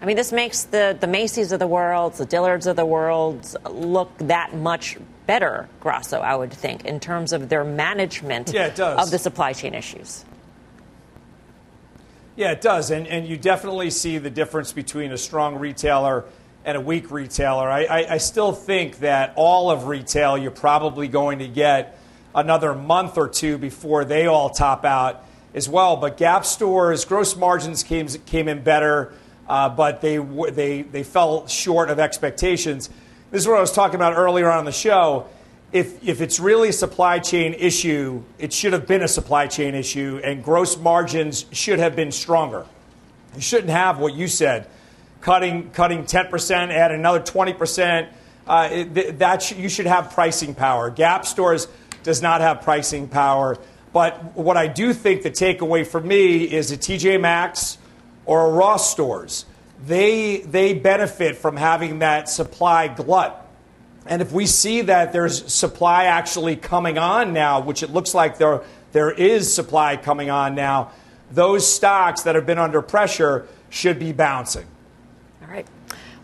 I 0.01 0.07
mean, 0.07 0.17
this 0.17 0.33
makes 0.33 0.65
the, 0.65 0.97
the 0.99 1.09
Macy's 1.09 1.51
of 1.51 1.59
the 1.59 1.67
world, 1.67 2.15
the 2.15 2.27
Dillards 2.27 2.67
of 2.67 2.77
the 2.77 2.87
world 2.87 3.55
look 3.69 4.17
that 4.19 4.55
much 4.55 4.97
better, 5.27 5.69
Grasso, 5.81 6.21
I 6.21 6.37
would 6.37 6.53
think, 6.53 6.85
in 6.85 7.01
terms 7.01 7.33
of 7.33 7.49
their 7.49 7.65
management 7.65 8.53
yeah, 8.53 8.69
of 8.79 9.11
the 9.11 9.19
supply 9.19 9.53
chain 9.53 9.75
issues. 9.75 10.25
Yeah, 12.37 12.53
it 12.53 12.61
does. 12.61 12.93
And, 12.93 13.09
and 13.09 13.27
you 13.27 13.37
definitely 13.37 13.91
see 13.91 14.19
the 14.19 14.31
difference 14.31 14.73
between 14.73 15.11
a 15.11 15.19
strong 15.19 15.57
retailer 15.57 16.25
and 16.65 16.77
a 16.77 16.81
weak 16.81 17.11
retailer. 17.11 17.69
I, 17.69 17.85
I, 17.85 18.15
I 18.15 18.19
still 18.19 18.53
think 18.53 19.01
that 19.01 19.33
all 19.35 19.73
of 19.73 19.89
retail, 19.89 20.39
you're 20.39 20.53
probably 20.53 21.09
going 21.09 21.41
to 21.41 21.49
get 21.49 21.99
another 22.35 22.75
month 22.75 23.19
or 23.19 23.29
two 23.29 23.59
before 23.59 24.05
they 24.05 24.27
all 24.27 24.51
top 24.51 24.85
out 24.85 25.25
as 25.53 25.69
well. 25.69 25.97
But 25.97 26.17
Gap 26.17 26.47
stores, 26.47 27.05
gross 27.05 27.35
margins 27.35 27.83
came, 27.83 28.07
came 28.07 28.47
in 28.47 28.63
better 28.63 29.13
uh, 29.49 29.69
but 29.69 30.01
they, 30.01 30.19
they, 30.19 30.83
they 30.83 31.03
fell 31.03 31.47
short 31.47 31.91
of 31.91 31.99
expectations. 31.99 32.89
This 33.31 33.43
is 33.43 33.49
what 33.49 33.57
I 33.57 33.61
was 33.61 33.73
talking 33.73 33.97
about 33.97 34.15
earlier 34.15 34.51
on 34.51 34.65
the 34.65 34.73
show. 34.73 35.27
If, 35.73 36.07
if 36.07 36.21
it's 36.21 36.41
really 36.41 36.71
a 36.71 36.73
supply 36.73 37.19
chain 37.19 37.55
issue, 37.55 38.23
it 38.39 38.53
should 38.53 38.73
have 38.73 38.87
been 38.87 39.03
a 39.03 39.09
supply 39.09 39.47
chain 39.47 39.75
issue, 39.75 40.21
and 40.25 40.43
gross 40.43 40.77
margins 40.79 41.45
should 41.53 41.79
have 41.79 41.95
been 41.95 42.11
stronger. 42.13 42.67
You 43.35 43.43
shouldn't 43.43 43.71
have 43.71 43.99
what 43.99 44.15
you 44.15 44.29
said 44.29 44.67
cutting, 45.21 45.71
cutting 45.71 46.05
10%, 46.05 46.71
add 46.71 46.93
another 46.93 47.21
20%. 47.21 48.09
Uh, 48.47 48.69
it, 48.73 49.19
that 49.19 49.43
sh- 49.43 49.57
you 49.57 49.69
should 49.69 49.87
have 49.87 50.13
pricing 50.13 50.55
power. 50.55 50.91
Gap 50.91 51.27
stores 51.27 51.69
does 52.03 52.23
not 52.23 52.41
have 52.41 52.63
pricing 52.63 53.09
power. 53.09 53.59
But 53.93 54.37
what 54.37 54.57
I 54.57 54.69
do 54.69 54.93
think 54.93 55.23
the 55.23 55.31
takeaway 55.31 55.87
for 55.87 56.01
me 56.01 56.45
is 56.45 56.71
a 56.71 56.77
TJ 56.77 57.21
Maxx 57.21 57.79
or 58.29 58.47
a 58.47 58.51
Ross 58.51 58.91
stores, 58.91 59.47
they, 59.87 60.43
they 60.43 60.75
benefit 60.75 61.37
from 61.37 61.57
having 61.57 62.01
that 62.01 62.29
supply 62.29 62.87
glut. 62.87 63.47
And 64.05 64.21
if 64.21 64.33
we 64.33 64.45
see 64.45 64.83
that 64.83 65.15
there's 65.15 65.51
supply 65.53 66.05
actually 66.05 66.55
coming 66.55 66.99
on 66.99 67.33
now, 67.33 67.61
which 67.61 67.83
it 67.83 67.89
looks 67.91 68.15
like 68.15 68.37
there, 68.37 68.63
there 68.93 69.11
is 69.11 69.53
supply 69.53 69.97
coming 69.97 70.29
on 70.29 70.55
now, 70.55 70.93
those 71.31 71.73
stocks 71.73 72.23
that 72.23 72.35
have 72.35 72.45
been 72.45 72.59
under 72.59 72.83
pressure 72.83 73.49
should 73.71 73.99
be 73.99 74.13
bouncing. 74.13 74.67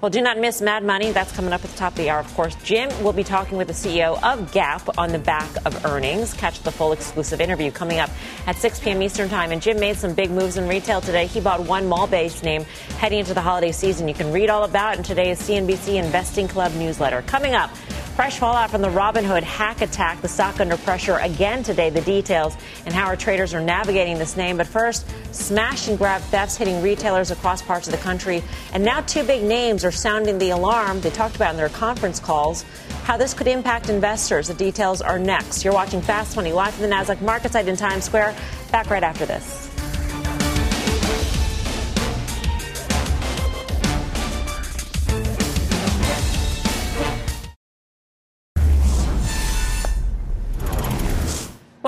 Well, 0.05 0.11
do 0.11 0.21
not 0.21 0.39
miss 0.39 0.61
Mad 0.61 0.85
Money. 0.85 1.13
That's 1.13 1.33
coming 1.33 1.55
up 1.55 1.65
at 1.65 1.71
the 1.71 1.79
top 1.79 1.93
of 1.93 1.97
the 1.97 2.11
hour, 2.11 2.21
of 2.21 2.35
course. 2.35 2.55
Jim 2.57 2.91
will 3.03 3.15
be 3.15 3.25
talking 3.25 3.57
with 3.57 3.69
the 3.69 3.73
CEO 3.73 4.23
of 4.23 4.53
Gap 4.53 4.99
on 4.99 5.09
the 5.09 5.19
back 5.19 5.49
of 5.65 5.87
earnings. 5.87 6.35
Catch 6.35 6.63
the 6.63 6.71
full 6.71 6.93
exclusive 6.93 7.41
interview 7.41 7.71
coming 7.71 8.01
up 8.01 8.11
at 8.47 8.57
6 8.57 8.81
p.m. 8.81 9.01
Eastern 9.01 9.31
Time. 9.31 9.51
And 9.51 9.63
Jim 9.63 9.81
made 9.81 9.97
some 9.97 10.13
big 10.13 10.31
moves 10.31 10.59
in 10.59 10.69
retail 10.69 11.01
today. 11.01 11.27
He 11.27 11.41
bought 11.41 11.61
one 11.61 11.89
mall 11.89 12.07
based 12.07 12.45
name 12.45 12.67
heading 12.99 13.21
into 13.21 13.33
the 13.33 13.41
holiday 13.41 13.73
season. 13.73 14.07
You 14.07 14.13
can 14.13 14.31
read 14.31 14.51
all 14.51 14.65
about 14.65 14.99
in 14.99 15.03
today's 15.03 15.41
CNBC 15.41 15.95
Investing 15.95 16.49
Club 16.49 16.75
newsletter. 16.75 17.23
Coming 17.23 17.55
up, 17.55 17.71
Fresh 18.15 18.39
fallout 18.39 18.71
from 18.71 18.81
the 18.81 18.89
Robinhood 18.91 19.43
hack 19.43 19.81
attack, 19.81 20.23
the 20.23 20.29
stock 20.29 20.61
under 20.61 20.77
pressure 20.77 21.17
again 21.17 21.65
today. 21.65 21.91
The 21.91 22.01
details 22.03 22.57
and 22.87 22.95
how 22.95 23.07
our 23.07 23.17
traders 23.17 23.53
are 23.55 23.61
navigating 23.61 24.19
this 24.19 24.37
name. 24.37 24.57
But 24.57 24.69
first, 24.69 25.05
smash 25.33 25.89
and 25.89 25.99
grab 25.99 26.23
thefts 26.23 26.57
hitting 26.57 26.81
retailers 26.81 27.33
across 27.33 27.61
parts 27.61 27.89
of 27.89 27.93
the 27.93 27.99
country. 27.99 28.45
And 28.73 28.85
now 28.85 29.01
two 29.01 29.25
big 29.25 29.43
names 29.43 29.85
are 29.85 29.91
sounding 29.95 30.39
the 30.39 30.51
alarm. 30.51 31.01
They 31.01 31.11
talked 31.11 31.37
about 31.37 31.53
in 31.53 31.57
their 31.57 31.69
conference 31.69 32.21
calls 32.21 32.65
how 33.05 33.17
this 33.17 33.35
could 33.35 33.47
impact 33.49 33.89
investors. 33.89 34.49
The 34.49 34.55
details 34.55 35.03
are 35.03 35.19
next. 35.19 35.65
You're 35.65 35.75
watching 35.75 36.01
Fast 36.01 36.37
Money 36.37 36.53
live 36.53 36.75
from 36.75 36.89
the 36.89 36.95
Nasdaq 36.95 37.21
market 37.21 37.53
site 37.53 37.69
in 37.69 37.77
Times 37.77 38.05
Square. 38.05 38.37
Back 38.71 38.91
right 38.91 39.03
after 39.03 39.27
this. 39.27 39.74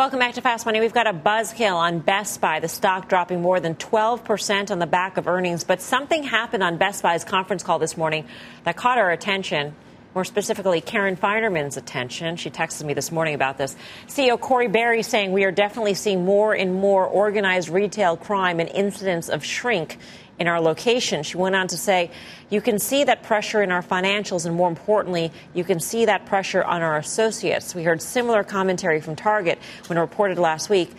Welcome 0.07 0.21
back 0.21 0.35
to 0.35 0.40
Fast 0.40 0.66
Money. 0.66 0.79
We've 0.79 0.95
got 0.95 1.09
a 1.09 1.12
buzzkill 1.12 1.75
on 1.75 1.99
Best 1.99 2.40
Buy, 2.40 2.61
the 2.61 2.69
stock 2.69 3.09
dropping 3.09 3.42
more 3.42 3.59
than 3.59 3.75
12% 3.75 4.71
on 4.71 4.79
the 4.79 4.87
back 4.87 5.16
of 5.16 5.27
earnings. 5.27 5.64
But 5.64 5.81
something 5.81 6.23
happened 6.23 6.62
on 6.62 6.77
Best 6.77 7.03
Buy's 7.03 7.25
conference 7.25 7.64
call 7.64 7.81
this 7.81 7.97
morning 7.97 8.25
that 8.62 8.77
caught 8.77 8.99
our 8.99 9.11
attention. 9.11 9.75
More 10.14 10.25
specifically, 10.25 10.81
Karen 10.81 11.16
Finerman's 11.16 11.77
attention. 11.77 12.37
She 12.37 12.51
texted 12.51 12.85
me 12.85 12.95
this 12.95 13.11
morning 13.11 13.35
about 13.35 13.59
this. 13.59 13.75
CEO 14.07 14.38
Corie 14.38 14.69
Barry 14.69 15.03
saying 15.03 15.33
we 15.33 15.42
are 15.42 15.51
definitely 15.51 15.95
seeing 15.95 16.25
more 16.25 16.55
and 16.55 16.73
more 16.73 17.05
organized 17.05 17.69
retail 17.69 18.16
crime 18.16 18.61
and 18.61 18.69
incidents 18.69 19.29
of 19.29 19.45
shrink 19.45 19.99
in 20.38 20.46
our 20.49 20.61
location. 20.61 21.22
She 21.22 21.37
went 21.37 21.55
on 21.55 21.68
to 21.68 21.77
say, 21.77 22.11
you 22.51 22.61
can 22.61 22.79
see 22.79 23.05
that 23.05 23.22
pressure 23.22 23.62
in 23.62 23.70
our 23.70 23.83
financials, 23.83 24.46
and 24.46 24.55
more 24.55 24.68
importantly, 24.68 25.33
you 25.55 25.64
can 25.64 25.81
see 25.81 26.05
that 26.05 26.27
pressure 26.27 26.62
on 26.62 26.83
our 26.83 26.96
associates. 26.96 27.75
We 27.75 27.85
heard 27.85 28.03
similar 28.03 28.44
commentary 28.44 29.01
from 29.01 29.16
Target 29.16 29.59
when 29.87 29.99
reported 29.99 30.38
last 30.38 30.68
week. 30.68 30.90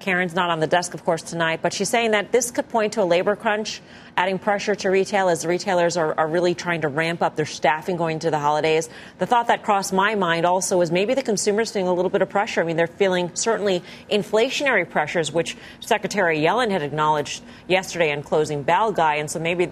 Karen's 0.00 0.34
not 0.34 0.50
on 0.50 0.60
the 0.60 0.66
desk, 0.66 0.94
of 0.94 1.04
course, 1.04 1.22
tonight, 1.22 1.60
but 1.62 1.72
she's 1.72 1.88
saying 1.88 2.10
that 2.10 2.32
this 2.32 2.50
could 2.50 2.68
point 2.68 2.94
to 2.94 3.02
a 3.02 3.04
labor 3.04 3.36
crunch, 3.36 3.80
adding 4.16 4.38
pressure 4.38 4.74
to 4.74 4.90
retail 4.90 5.28
as 5.28 5.46
retailers 5.46 5.96
are, 5.96 6.14
are, 6.18 6.28
really 6.28 6.54
trying 6.54 6.82
to 6.82 6.88
ramp 6.88 7.22
up 7.22 7.36
their 7.36 7.46
staffing 7.46 7.96
going 7.96 8.14
into 8.14 8.30
the 8.30 8.38
holidays. 8.38 8.88
The 9.18 9.26
thought 9.26 9.46
that 9.46 9.62
crossed 9.62 9.92
my 9.92 10.14
mind 10.14 10.46
also 10.46 10.80
is 10.80 10.90
maybe 10.90 11.14
the 11.14 11.22
consumers 11.22 11.70
feeling 11.70 11.88
a 11.88 11.94
little 11.94 12.10
bit 12.10 12.22
of 12.22 12.28
pressure. 12.28 12.60
I 12.60 12.64
mean, 12.64 12.76
they're 12.76 12.86
feeling 12.86 13.30
certainly 13.34 13.82
inflationary 14.10 14.88
pressures, 14.88 15.32
which 15.32 15.56
Secretary 15.80 16.38
Yellen 16.38 16.70
had 16.70 16.82
acknowledged 16.82 17.42
yesterday 17.68 18.10
in 18.10 18.22
closing 18.22 18.62
Bell 18.62 18.92
Guy, 18.92 19.16
and 19.16 19.30
so 19.30 19.38
maybe, 19.38 19.70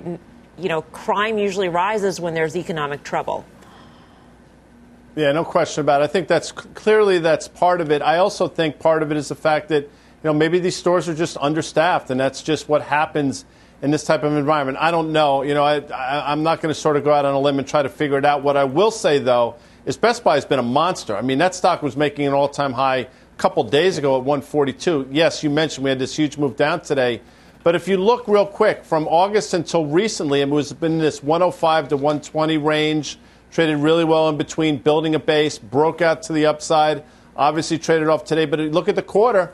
you 0.58 0.68
know, 0.68 0.82
crime 0.82 1.38
usually 1.38 1.68
rises 1.68 2.20
when 2.20 2.34
there's 2.34 2.56
economic 2.56 3.02
trouble. 3.02 3.44
Yeah, 5.14 5.32
no 5.32 5.44
question 5.44 5.82
about 5.82 6.00
it. 6.00 6.04
I 6.04 6.06
think 6.06 6.26
that's 6.26 6.52
clearly 6.52 7.18
that's 7.18 7.46
part 7.46 7.82
of 7.82 7.90
it. 7.90 8.00
I 8.00 8.18
also 8.18 8.48
think 8.48 8.78
part 8.78 9.02
of 9.02 9.10
it 9.10 9.18
is 9.18 9.28
the 9.28 9.34
fact 9.34 9.68
that 9.68 9.90
know, 10.24 10.34
maybe 10.34 10.58
these 10.58 10.76
stores 10.76 11.08
are 11.08 11.14
just 11.14 11.36
understaffed, 11.40 12.10
and 12.10 12.20
that's 12.20 12.42
just 12.42 12.68
what 12.68 12.82
happens 12.82 13.44
in 13.82 13.90
this 13.90 14.04
type 14.04 14.22
of 14.22 14.32
environment. 14.34 14.78
I 14.80 14.90
don't 14.92 15.12
know. 15.12 15.42
You 15.42 15.54
know, 15.54 15.64
I, 15.64 15.80
I, 15.80 16.32
am 16.32 16.44
not 16.44 16.60
going 16.60 16.72
to 16.72 16.80
sort 16.80 16.96
of 16.96 17.02
go 17.02 17.12
out 17.12 17.24
on 17.24 17.34
a 17.34 17.40
limb 17.40 17.58
and 17.58 17.66
try 17.66 17.82
to 17.82 17.88
figure 17.88 18.16
it 18.16 18.24
out. 18.24 18.42
What 18.42 18.56
I 18.56 18.64
will 18.64 18.92
say, 18.92 19.18
though, 19.18 19.56
is 19.84 19.96
Best 19.96 20.22
Buy 20.22 20.36
has 20.36 20.44
been 20.44 20.60
a 20.60 20.64
monster. 20.64 21.16
I 21.16 21.22
mean, 21.22 21.38
that 21.38 21.54
stock 21.54 21.82
was 21.82 21.96
making 21.96 22.26
an 22.26 22.32
all-time 22.32 22.72
high 22.72 22.96
a 22.96 23.08
couple 23.36 23.64
days 23.64 23.98
ago 23.98 24.16
at 24.16 24.24
142. 24.24 25.08
Yes, 25.10 25.42
you 25.42 25.50
mentioned 25.50 25.82
we 25.82 25.90
had 25.90 25.98
this 25.98 26.14
huge 26.14 26.38
move 26.38 26.56
down 26.56 26.80
today. 26.82 27.20
But 27.64 27.74
if 27.74 27.88
you 27.88 27.96
look 27.96 28.26
real 28.28 28.46
quick, 28.46 28.84
from 28.84 29.06
August 29.08 29.54
until 29.54 29.86
recently, 29.86 30.40
it 30.40 30.48
was 30.48 30.72
been 30.72 30.92
in 30.92 30.98
this 30.98 31.22
105 31.22 31.88
to 31.88 31.96
120 31.96 32.58
range, 32.58 33.18
traded 33.50 33.78
really 33.78 34.04
well 34.04 34.28
in 34.28 34.36
between, 34.36 34.78
building 34.78 35.14
a 35.14 35.20
base, 35.20 35.58
broke 35.58 36.00
out 36.00 36.22
to 36.24 36.32
the 36.32 36.46
upside, 36.46 37.04
obviously 37.36 37.78
traded 37.78 38.08
off 38.08 38.24
today. 38.24 38.46
But 38.46 38.60
look 38.60 38.88
at 38.88 38.96
the 38.96 39.02
quarter. 39.02 39.52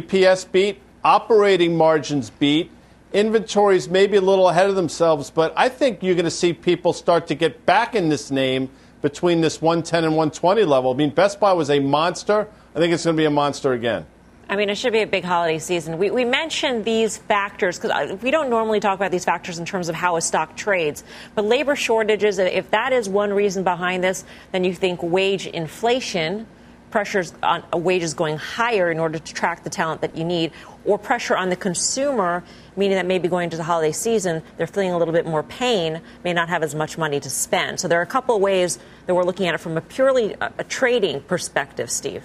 EPS 0.00 0.50
beat, 0.50 0.80
operating 1.04 1.76
margins 1.76 2.30
beat, 2.30 2.70
inventories 3.12 3.88
maybe 3.88 4.16
a 4.16 4.20
little 4.20 4.48
ahead 4.48 4.68
of 4.68 4.74
themselves, 4.74 5.30
but 5.30 5.52
I 5.56 5.68
think 5.68 6.02
you're 6.02 6.16
going 6.16 6.24
to 6.24 6.30
see 6.30 6.52
people 6.52 6.92
start 6.92 7.28
to 7.28 7.34
get 7.34 7.64
back 7.64 7.94
in 7.94 8.08
this 8.08 8.30
name 8.30 8.70
between 9.02 9.40
this 9.40 9.62
110 9.62 10.04
and 10.04 10.12
120 10.14 10.64
level. 10.64 10.92
I 10.92 10.96
mean, 10.96 11.10
Best 11.10 11.38
Buy 11.38 11.52
was 11.52 11.70
a 11.70 11.78
monster. 11.78 12.48
I 12.74 12.78
think 12.78 12.92
it's 12.92 13.04
going 13.04 13.16
to 13.16 13.20
be 13.20 13.26
a 13.26 13.30
monster 13.30 13.72
again. 13.72 14.06
I 14.48 14.56
mean, 14.56 14.68
it 14.68 14.76
should 14.76 14.92
be 14.92 15.00
a 15.00 15.06
big 15.06 15.24
holiday 15.24 15.58
season. 15.58 15.96
We, 15.96 16.10
we 16.10 16.24
mentioned 16.24 16.84
these 16.84 17.16
factors 17.16 17.78
because 17.78 17.90
uh, 17.90 18.16
we 18.16 18.30
don't 18.30 18.50
normally 18.50 18.80
talk 18.80 18.96
about 18.96 19.10
these 19.10 19.24
factors 19.24 19.58
in 19.58 19.64
terms 19.64 19.88
of 19.88 19.94
how 19.94 20.16
a 20.16 20.20
stock 20.20 20.56
trades. 20.56 21.02
But 21.34 21.44
labor 21.44 21.76
shortages, 21.76 22.38
if 22.38 22.70
that 22.70 22.92
is 22.92 23.08
one 23.08 23.32
reason 23.32 23.64
behind 23.64 24.04
this, 24.04 24.24
then 24.52 24.64
you 24.64 24.74
think 24.74 25.02
wage 25.02 25.46
inflation 25.46 26.46
pressures 26.94 27.34
on 27.42 27.64
wages 27.72 28.14
going 28.14 28.36
higher 28.36 28.88
in 28.88 29.00
order 29.00 29.18
to 29.18 29.32
attract 29.32 29.64
the 29.64 29.68
talent 29.68 30.00
that 30.00 30.16
you 30.16 30.22
need, 30.22 30.52
or 30.84 30.96
pressure 30.96 31.36
on 31.36 31.48
the 31.48 31.56
consumer, 31.56 32.44
meaning 32.76 32.94
that 32.94 33.04
maybe 33.04 33.26
going 33.26 33.42
into 33.42 33.56
the 33.56 33.64
holiday 33.64 33.90
season, 33.90 34.40
they're 34.56 34.68
feeling 34.68 34.92
a 34.92 34.96
little 34.96 35.12
bit 35.12 35.26
more 35.26 35.42
pain, 35.42 36.00
may 36.22 36.32
not 36.32 36.48
have 36.48 36.62
as 36.62 36.72
much 36.72 36.96
money 36.96 37.18
to 37.18 37.28
spend. 37.28 37.80
So 37.80 37.88
there 37.88 37.98
are 37.98 38.02
a 38.02 38.06
couple 38.06 38.36
of 38.36 38.40
ways 38.40 38.78
that 39.06 39.14
we're 39.16 39.24
looking 39.24 39.48
at 39.48 39.56
it 39.56 39.58
from 39.58 39.76
a 39.76 39.80
purely 39.80 40.36
a, 40.40 40.62
trading 40.62 41.20
perspective, 41.22 41.90
Steve. 41.90 42.22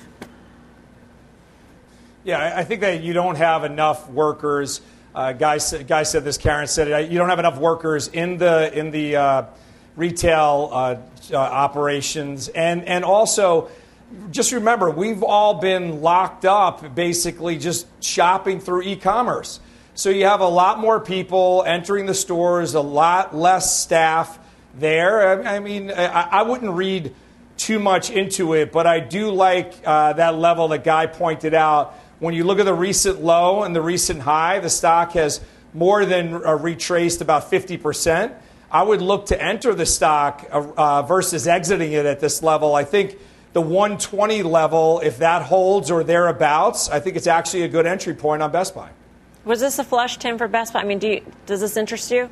Yeah, 2.24 2.54
I 2.56 2.64
think 2.64 2.82
that 2.82 3.02
you 3.02 3.14
don't 3.14 3.38
have 3.38 3.64
enough 3.64 4.08
workers. 4.08 4.82
Uh, 5.16 5.34
guy, 5.34 5.58
guy 5.88 6.04
said 6.04 6.24
this. 6.24 6.38
Karen 6.38 6.68
said 6.68 6.88
it. 6.88 7.10
You 7.10 7.18
don't 7.18 7.30
have 7.30 7.40
enough 7.40 7.58
workers 7.58 8.08
in 8.08 8.38
the 8.38 8.72
in 8.78 8.92
the 8.92 9.16
uh, 9.16 9.46
retail 9.96 10.70
uh, 10.72 10.96
uh 11.32 11.38
operations, 11.38 12.50
and 12.50 12.84
and 12.86 13.04
also 13.04 13.72
just 14.32 14.52
remember, 14.52 14.90
we've 14.90 15.24
all 15.24 15.56
been 15.56 16.02
locked 16.02 16.46
up 16.46 16.96
basically 16.96 17.58
just 17.58 17.88
shopping 18.04 18.60
through 18.60 18.84
e 18.84 18.96
commerce. 18.96 19.60
So 19.94 20.10
you 20.10 20.26
have 20.26 20.40
a 20.40 20.48
lot 20.48 20.80
more 20.80 21.00
people 21.00 21.64
entering 21.68 22.06
the 22.06 22.14
stores, 22.14 22.74
a 22.74 22.82
lot 22.82 23.36
less 23.36 23.78
staff 23.78 24.40
there. 24.76 25.46
I 25.46 25.60
mean, 25.60 25.92
I 25.92 26.42
wouldn't 26.44 26.72
read 26.72 27.14
too 27.58 27.80
much 27.80 28.10
into 28.10 28.54
it, 28.54 28.72
but 28.72 28.88
I 28.88 29.02
do 29.02 29.32
like 29.32 29.74
uh, 29.86 30.14
that 30.14 30.36
level 30.36 30.70
that 30.70 30.84
Guy 30.84 31.06
pointed 31.08 31.54
out. 31.54 31.94
When 32.20 32.34
you 32.34 32.46
look 32.46 32.60
at 32.60 32.66
the 32.66 32.74
recent 32.74 33.22
low 33.22 33.64
and 33.64 33.76
the 33.76 33.82
recent 33.82 34.22
high, 34.22 34.60
the 34.60 34.70
stock 34.70 35.12
has 35.14 35.42
more 35.74 36.06
than 36.06 36.34
uh, 36.34 36.56
retraced 36.56 37.22
about 37.22 37.52
50%. 37.52 38.34
I 38.72 38.84
would 38.84 39.02
look 39.02 39.28
to 39.28 39.42
enter 39.42 39.74
the 39.74 39.86
stock 39.86 40.48
uh, 40.52 40.72
uh 40.78 41.02
versus 41.02 41.48
exiting 41.48 41.92
it 41.92 42.06
at 42.06 42.20
this 42.20 42.42
level. 42.44 42.76
I 42.76 42.84
think 42.84 43.18
the 43.54 43.62
120 43.62 44.44
level, 44.44 45.00
if 45.00 45.18
that 45.20 45.44
holds 45.44 45.90
or 45.90 46.04
thereabouts, 46.04 46.90
I 46.90 47.00
think 47.00 47.16
it's 47.16 47.28
actually 47.28 47.64
a 47.64 47.68
good 47.68 47.86
entry 47.86 48.14
point 48.14 48.42
on 48.42 48.52
Best 48.52 48.76
Buy. 48.76 48.90
Was 49.46 49.60
this 49.60 49.80
a 49.80 49.84
flush, 49.84 50.18
Tim, 50.18 50.38
for 50.38 50.48
Best 50.48 50.74
Buy? 50.74 50.82
I 50.82 50.84
mean, 50.84 51.00
do 51.00 51.08
you, 51.08 51.26
does 51.46 51.62
this 51.62 51.76
interest 51.76 52.12
you? 52.12 52.30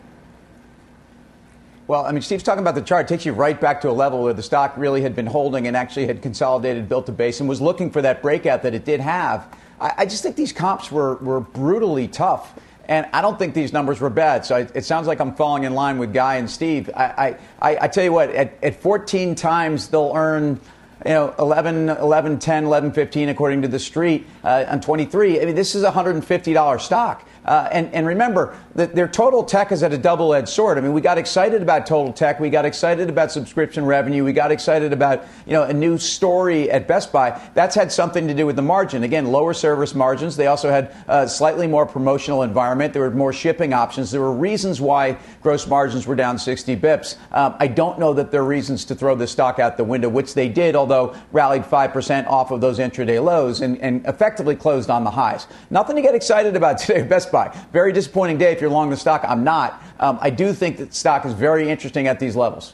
Well, 1.87 2.05
I 2.05 2.11
mean, 2.11 2.21
Steve's 2.21 2.43
talking 2.43 2.61
about 2.61 2.75
the 2.75 2.81
chart. 2.81 3.05
It 3.05 3.07
takes 3.07 3.25
you 3.25 3.31
right 3.31 3.59
back 3.59 3.81
to 3.81 3.89
a 3.89 3.93
level 3.93 4.21
where 4.21 4.33
the 4.33 4.43
stock 4.43 4.75
really 4.75 5.01
had 5.01 5.15
been 5.15 5.25
holding 5.25 5.67
and 5.67 5.77
actually 5.77 6.05
had 6.05 6.21
consolidated, 6.21 6.89
built 6.89 7.07
a 7.07 7.13
base, 7.13 7.39
and 7.39 7.47
was 7.47 7.61
looking 7.61 7.89
for 7.89 8.01
that 8.01 8.21
breakout 8.21 8.61
that 8.63 8.73
it 8.75 8.83
did 8.83 8.99
have. 8.99 9.47
I, 9.79 9.93
I 9.99 10.05
just 10.05 10.21
think 10.21 10.35
these 10.35 10.51
comps 10.51 10.91
were, 10.91 11.15
were 11.15 11.39
brutally 11.39 12.09
tough. 12.09 12.59
And 12.89 13.05
I 13.11 13.21
don't 13.21 13.39
think 13.39 13.53
these 13.53 13.73
numbers 13.73 13.99
were 13.99 14.09
bad. 14.09 14.45
So 14.45 14.67
it, 14.73 14.85
sounds 14.85 15.07
like 15.07 15.19
I'm 15.19 15.33
falling 15.33 15.63
in 15.63 15.73
line 15.73 15.97
with 15.97 16.13
Guy 16.13 16.35
and 16.35 16.49
Steve. 16.49 16.89
I, 16.95 17.35
I, 17.61 17.77
I 17.81 17.87
tell 17.87 18.03
you 18.03 18.13
what, 18.13 18.29
at, 18.29 18.63
at 18.63 18.81
14 18.81 19.35
times 19.35 19.89
they'll 19.89 20.13
earn 20.15 20.59
you 21.05 21.11
know, 21.11 21.35
11, 21.39 21.89
11, 21.89 22.39
10, 22.39 22.65
11, 22.65 22.91
15, 22.91 23.29
according 23.29 23.61
to 23.61 23.67
the 23.67 23.79
street, 23.79 24.25
uh, 24.43 24.65
on 24.67 24.81
23. 24.81 25.41
I 25.41 25.45
mean, 25.45 25.55
this 25.55 25.75
is 25.75 25.83
a 25.83 25.91
$150 25.91 26.81
stock. 26.81 27.27
Uh, 27.45 27.69
and, 27.71 27.93
and 27.93 28.05
remember 28.05 28.57
their 28.85 29.07
total 29.07 29.43
tech 29.43 29.71
is 29.71 29.81
at 29.81 29.91
a 29.91 29.97
double 29.97 30.33
edged 30.33 30.49
sword. 30.49 30.77
I 30.77 30.81
mean, 30.81 30.93
we 30.93 31.01
got 31.01 31.17
excited 31.17 31.61
about 31.61 31.87
total 31.87 32.13
tech. 32.13 32.39
We 32.39 32.49
got 32.49 32.65
excited 32.65 33.09
about 33.09 33.31
subscription 33.31 33.85
revenue. 33.85 34.23
We 34.23 34.33
got 34.33 34.51
excited 34.51 34.93
about, 34.93 35.25
you 35.45 35.53
know, 35.53 35.63
a 35.63 35.73
new 35.73 35.97
story 35.97 36.69
at 36.69 36.87
Best 36.87 37.11
Buy. 37.11 37.41
That's 37.53 37.75
had 37.75 37.91
something 37.91 38.27
to 38.27 38.33
do 38.33 38.45
with 38.45 38.55
the 38.55 38.61
margin. 38.61 39.03
Again, 39.03 39.31
lower 39.31 39.53
service 39.53 39.95
margins. 39.95 40.35
They 40.35 40.47
also 40.47 40.69
had 40.69 40.95
a 41.07 41.27
slightly 41.27 41.65
more 41.67 41.85
promotional 41.85 42.43
environment. 42.43 42.93
There 42.93 43.01
were 43.01 43.11
more 43.11 43.33
shipping 43.33 43.73
options. 43.73 44.11
There 44.11 44.21
were 44.21 44.33
reasons 44.33 44.81
why 44.81 45.17
gross 45.41 45.65
margins 45.67 46.05
were 46.05 46.15
down 46.15 46.37
60 46.37 46.75
bips. 46.75 47.15
Um, 47.31 47.55
I 47.59 47.67
don't 47.67 47.97
know 47.97 48.13
that 48.13 48.31
there 48.31 48.41
are 48.41 48.45
reasons 48.45 48.85
to 48.85 48.95
throw 48.95 49.15
the 49.15 49.27
stock 49.27 49.59
out 49.59 49.77
the 49.77 49.83
window, 49.83 50.09
which 50.09 50.33
they 50.33 50.49
did, 50.49 50.75
although 50.75 51.15
rallied 51.31 51.63
5% 51.63 52.27
off 52.27 52.51
of 52.51 52.61
those 52.61 52.79
intraday 52.79 53.23
lows 53.23 53.61
and, 53.61 53.79
and 53.79 54.05
effectively 54.05 54.55
closed 54.55 54.89
on 54.89 55.03
the 55.03 55.11
highs. 55.11 55.47
Nothing 55.69 55.95
to 55.95 56.01
get 56.01 56.13
excited 56.13 56.55
about 56.55 56.77
today 56.79 57.01
at 57.01 57.09
Best 57.09 57.31
Buy. 57.31 57.37
Buy. 57.37 57.55
Very 57.71 57.93
disappointing 57.93 58.39
day 58.39 58.51
if 58.51 58.61
you're 58.61 58.66
long 58.67 58.89
the 58.89 58.97
stock. 58.97 59.23
I'm 59.27 59.43
not. 59.43 59.81
Um, 59.99 60.19
I 60.21 60.29
do 60.29 60.53
think 60.53 60.77
that 60.77 60.93
stock 60.93 61.25
is 61.25 61.33
very 61.33 61.69
interesting 61.69 62.07
at 62.07 62.19
these 62.19 62.35
levels. 62.35 62.73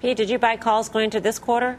Pete, 0.00 0.16
did 0.16 0.30
you 0.30 0.38
buy 0.38 0.56
calls 0.56 0.88
going 0.88 1.10
to 1.10 1.20
this 1.20 1.38
quarter? 1.38 1.78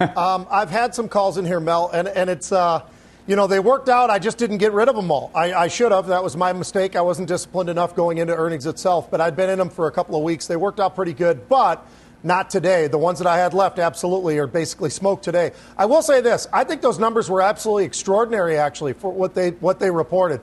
um, 0.16 0.46
I've 0.50 0.70
had 0.70 0.94
some 0.94 1.08
calls 1.08 1.38
in 1.38 1.44
here, 1.44 1.60
Mel, 1.60 1.90
and, 1.92 2.08
and 2.08 2.30
it's, 2.30 2.50
uh, 2.50 2.82
you 3.26 3.36
know, 3.36 3.46
they 3.46 3.60
worked 3.60 3.88
out. 3.88 4.10
I 4.10 4.18
just 4.18 4.38
didn't 4.38 4.58
get 4.58 4.72
rid 4.72 4.88
of 4.88 4.96
them 4.96 5.10
all. 5.10 5.30
I, 5.34 5.52
I 5.52 5.68
should 5.68 5.92
have. 5.92 6.06
That 6.06 6.24
was 6.24 6.36
my 6.36 6.52
mistake. 6.52 6.96
I 6.96 7.02
wasn't 7.02 7.28
disciplined 7.28 7.70
enough 7.70 7.94
going 7.94 8.18
into 8.18 8.34
earnings 8.34 8.66
itself, 8.66 9.10
but 9.10 9.20
I'd 9.20 9.36
been 9.36 9.50
in 9.50 9.58
them 9.58 9.70
for 9.70 9.86
a 9.86 9.92
couple 9.92 10.16
of 10.16 10.22
weeks. 10.22 10.46
They 10.46 10.56
worked 10.56 10.80
out 10.80 10.96
pretty 10.96 11.12
good, 11.12 11.48
but 11.48 11.86
not 12.24 12.50
today. 12.50 12.88
The 12.88 12.98
ones 12.98 13.18
that 13.18 13.28
I 13.28 13.36
had 13.36 13.54
left 13.54 13.78
absolutely 13.78 14.38
are 14.38 14.46
basically 14.46 14.90
smoked 14.90 15.24
today. 15.24 15.52
I 15.76 15.86
will 15.86 16.02
say 16.02 16.20
this. 16.20 16.46
I 16.52 16.64
think 16.64 16.80
those 16.80 16.98
numbers 16.98 17.28
were 17.28 17.42
absolutely 17.42 17.84
extraordinary, 17.84 18.56
actually, 18.56 18.92
for 18.92 19.12
what 19.12 19.34
they, 19.34 19.50
what 19.50 19.78
they 19.78 19.90
reported. 19.90 20.40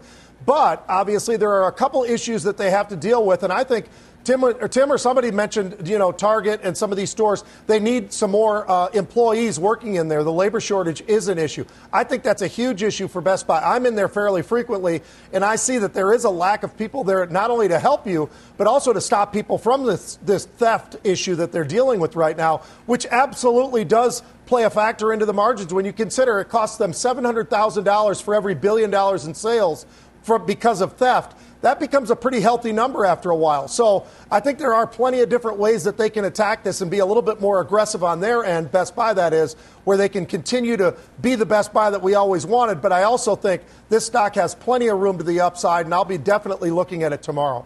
But 0.49 0.83
obviously, 0.89 1.37
there 1.37 1.51
are 1.51 1.67
a 1.67 1.71
couple 1.71 2.03
issues 2.03 2.41
that 2.41 2.57
they 2.57 2.71
have 2.71 2.87
to 2.87 2.95
deal 2.95 3.23
with, 3.23 3.43
and 3.43 3.53
I 3.53 3.63
think 3.63 3.85
Tim 4.23 4.43
or, 4.43 4.67
Tim 4.67 4.91
or 4.91 4.97
somebody 4.97 5.29
mentioned, 5.29 5.87
you 5.87 5.99
know, 5.99 6.11
Target 6.11 6.61
and 6.63 6.75
some 6.75 6.91
of 6.91 6.97
these 6.97 7.11
stores, 7.11 7.43
they 7.67 7.79
need 7.79 8.11
some 8.11 8.31
more 8.31 8.69
uh, 8.69 8.87
employees 8.87 9.59
working 9.59 9.95
in 9.95 10.07
there. 10.07 10.23
The 10.23 10.31
labor 10.31 10.59
shortage 10.59 11.03
is 11.07 11.27
an 11.27 11.37
issue. 11.37 11.65
I 11.93 12.03
think 12.03 12.23
that's 12.23 12.41
a 12.41 12.47
huge 12.47 12.81
issue 12.81 13.07
for 13.07 13.21
Best 13.21 13.45
Buy. 13.45 13.61
I'm 13.61 13.85
in 13.85 13.93
there 13.93 14.07
fairly 14.07 14.41
frequently, 14.41 15.03
and 15.31 15.45
I 15.45 15.55
see 15.55 15.77
that 15.77 15.93
there 15.93 16.13
is 16.13 16.23
a 16.23 16.31
lack 16.31 16.63
of 16.63 16.75
people 16.75 17.03
there 17.03 17.27
not 17.27 17.51
only 17.51 17.67
to 17.67 17.77
help 17.77 18.07
you, 18.07 18.27
but 18.57 18.65
also 18.65 18.91
to 18.91 19.01
stop 19.01 19.31
people 19.31 19.59
from 19.59 19.85
this, 19.85 20.17
this 20.25 20.45
theft 20.45 20.95
issue 21.03 21.35
that 21.35 21.51
they're 21.51 21.63
dealing 21.63 21.99
with 21.99 22.15
right 22.15 22.35
now, 22.35 22.63
which 22.87 23.05
absolutely 23.11 23.85
does 23.85 24.23
play 24.47 24.63
a 24.63 24.69
factor 24.69 25.13
into 25.13 25.27
the 25.27 25.33
margins 25.33 25.71
when 25.71 25.85
you 25.85 25.93
consider 25.93 26.39
it 26.39 26.49
costs 26.49 26.77
them 26.77 26.91
$700,000 26.91 28.21
for 28.23 28.33
every 28.33 28.55
billion 28.55 28.89
dollars 28.89 29.25
in 29.25 29.35
sales 29.35 29.85
for, 30.29 30.39
because 30.39 30.81
of 30.81 30.93
theft 30.93 31.35
that 31.61 31.79
becomes 31.79 32.09
a 32.09 32.15
pretty 32.15 32.39
healthy 32.39 32.71
number 32.71 33.05
after 33.05 33.29
a 33.31 33.35
while. 33.35 33.67
So 33.67 34.05
I 34.31 34.39
think 34.39 34.59
there 34.59 34.73
are 34.73 34.87
plenty 34.87 35.19
of 35.21 35.29
different 35.29 35.57
ways 35.57 35.83
that 35.83 35.97
they 35.97 36.09
can 36.09 36.23
attack 36.23 36.63
this 36.63 36.79
and 36.81 36.89
be 36.89 36.99
a 36.99 37.05
little 37.05 37.21
bit 37.21 37.41
more 37.41 37.59
aggressive 37.59 38.03
on 38.03 38.21
their 38.21 38.45
end, 38.45 38.71
Best 38.71 38.95
Buy 38.95 39.13
that 39.13 39.33
is, 39.33 39.55
where 39.83 39.97
they 39.97 40.07
can 40.07 40.25
continue 40.25 40.77
to 40.77 40.95
be 41.21 41.35
the 41.35 41.45
Best 41.45 41.73
Buy 41.73 41.89
that 41.89 42.01
we 42.01 42.15
always 42.15 42.45
wanted. 42.45 42.81
But 42.81 42.93
I 42.93 43.03
also 43.03 43.35
think 43.35 43.61
this 43.89 44.05
stock 44.05 44.35
has 44.35 44.55
plenty 44.55 44.87
of 44.87 44.99
room 44.99 45.17
to 45.17 45.23
the 45.23 45.41
upside, 45.41 45.85
and 45.85 45.93
I'll 45.93 46.05
be 46.05 46.17
definitely 46.17 46.71
looking 46.71 47.03
at 47.03 47.11
it 47.11 47.21
tomorrow. 47.21 47.65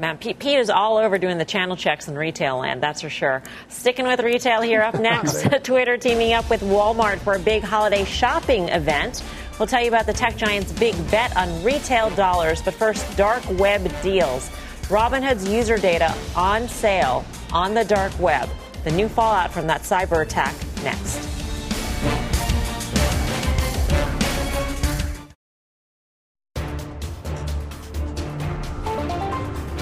Man, 0.00 0.16
Pete, 0.16 0.38
Pete, 0.38 0.60
is 0.60 0.70
all 0.70 0.96
over 0.96 1.18
doing 1.18 1.38
the 1.38 1.44
channel 1.44 1.74
checks 1.74 2.06
in 2.06 2.14
retail 2.14 2.58
land, 2.58 2.80
that's 2.80 3.02
for 3.02 3.10
sure. 3.10 3.42
Sticking 3.68 4.06
with 4.06 4.20
retail 4.20 4.60
here 4.62 4.80
up 4.80 4.94
next, 5.00 5.44
Twitter 5.64 5.96
teaming 5.96 6.34
up 6.34 6.48
with 6.48 6.60
Walmart 6.60 7.18
for 7.18 7.34
a 7.34 7.40
big 7.40 7.64
holiday 7.64 8.04
shopping 8.04 8.68
event. 8.68 9.24
We'll 9.58 9.66
tell 9.66 9.82
you 9.82 9.88
about 9.88 10.06
the 10.06 10.12
tech 10.12 10.36
giant's 10.36 10.70
big 10.70 10.94
bet 11.10 11.36
on 11.36 11.64
retail 11.64 12.10
dollars, 12.10 12.62
but 12.62 12.74
first, 12.74 13.16
dark 13.16 13.42
web 13.58 13.90
deals. 14.02 14.48
Robinhood's 14.88 15.48
user 15.48 15.76
data 15.76 16.14
on 16.36 16.68
sale 16.68 17.24
on 17.52 17.74
the 17.74 17.84
dark 17.84 18.16
web. 18.20 18.48
The 18.84 18.92
new 18.92 19.08
fallout 19.08 19.50
from 19.50 19.66
that 19.66 19.82
cyber 19.82 20.22
attack 20.22 20.54
next. 20.84 21.24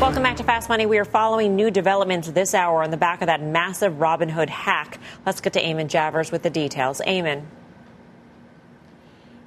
Welcome 0.01 0.23
back 0.23 0.37
to 0.37 0.45
Fast 0.45 0.71
Money. 0.71 0.87
We 0.87 0.99
are 0.99 1.05
following 1.05 1.55
new 1.55 1.71
developments 1.71 2.31
this 2.31 2.55
hour 2.55 2.83
on 2.83 2.91
the 2.91 2.97
back 2.97 3.21
of 3.21 3.27
that 3.27 3.43
massive 3.43 3.95
Robinhood 3.95 4.49
hack. 4.49 4.99
Let's 5.27 5.43
get 5.43 5.53
to 5.53 5.62
Eamon 5.62 5.89
Javers 5.89 6.33
with 6.33 6.43
the 6.43 6.51
details. 6.51 7.03
Eamon. 7.07 7.45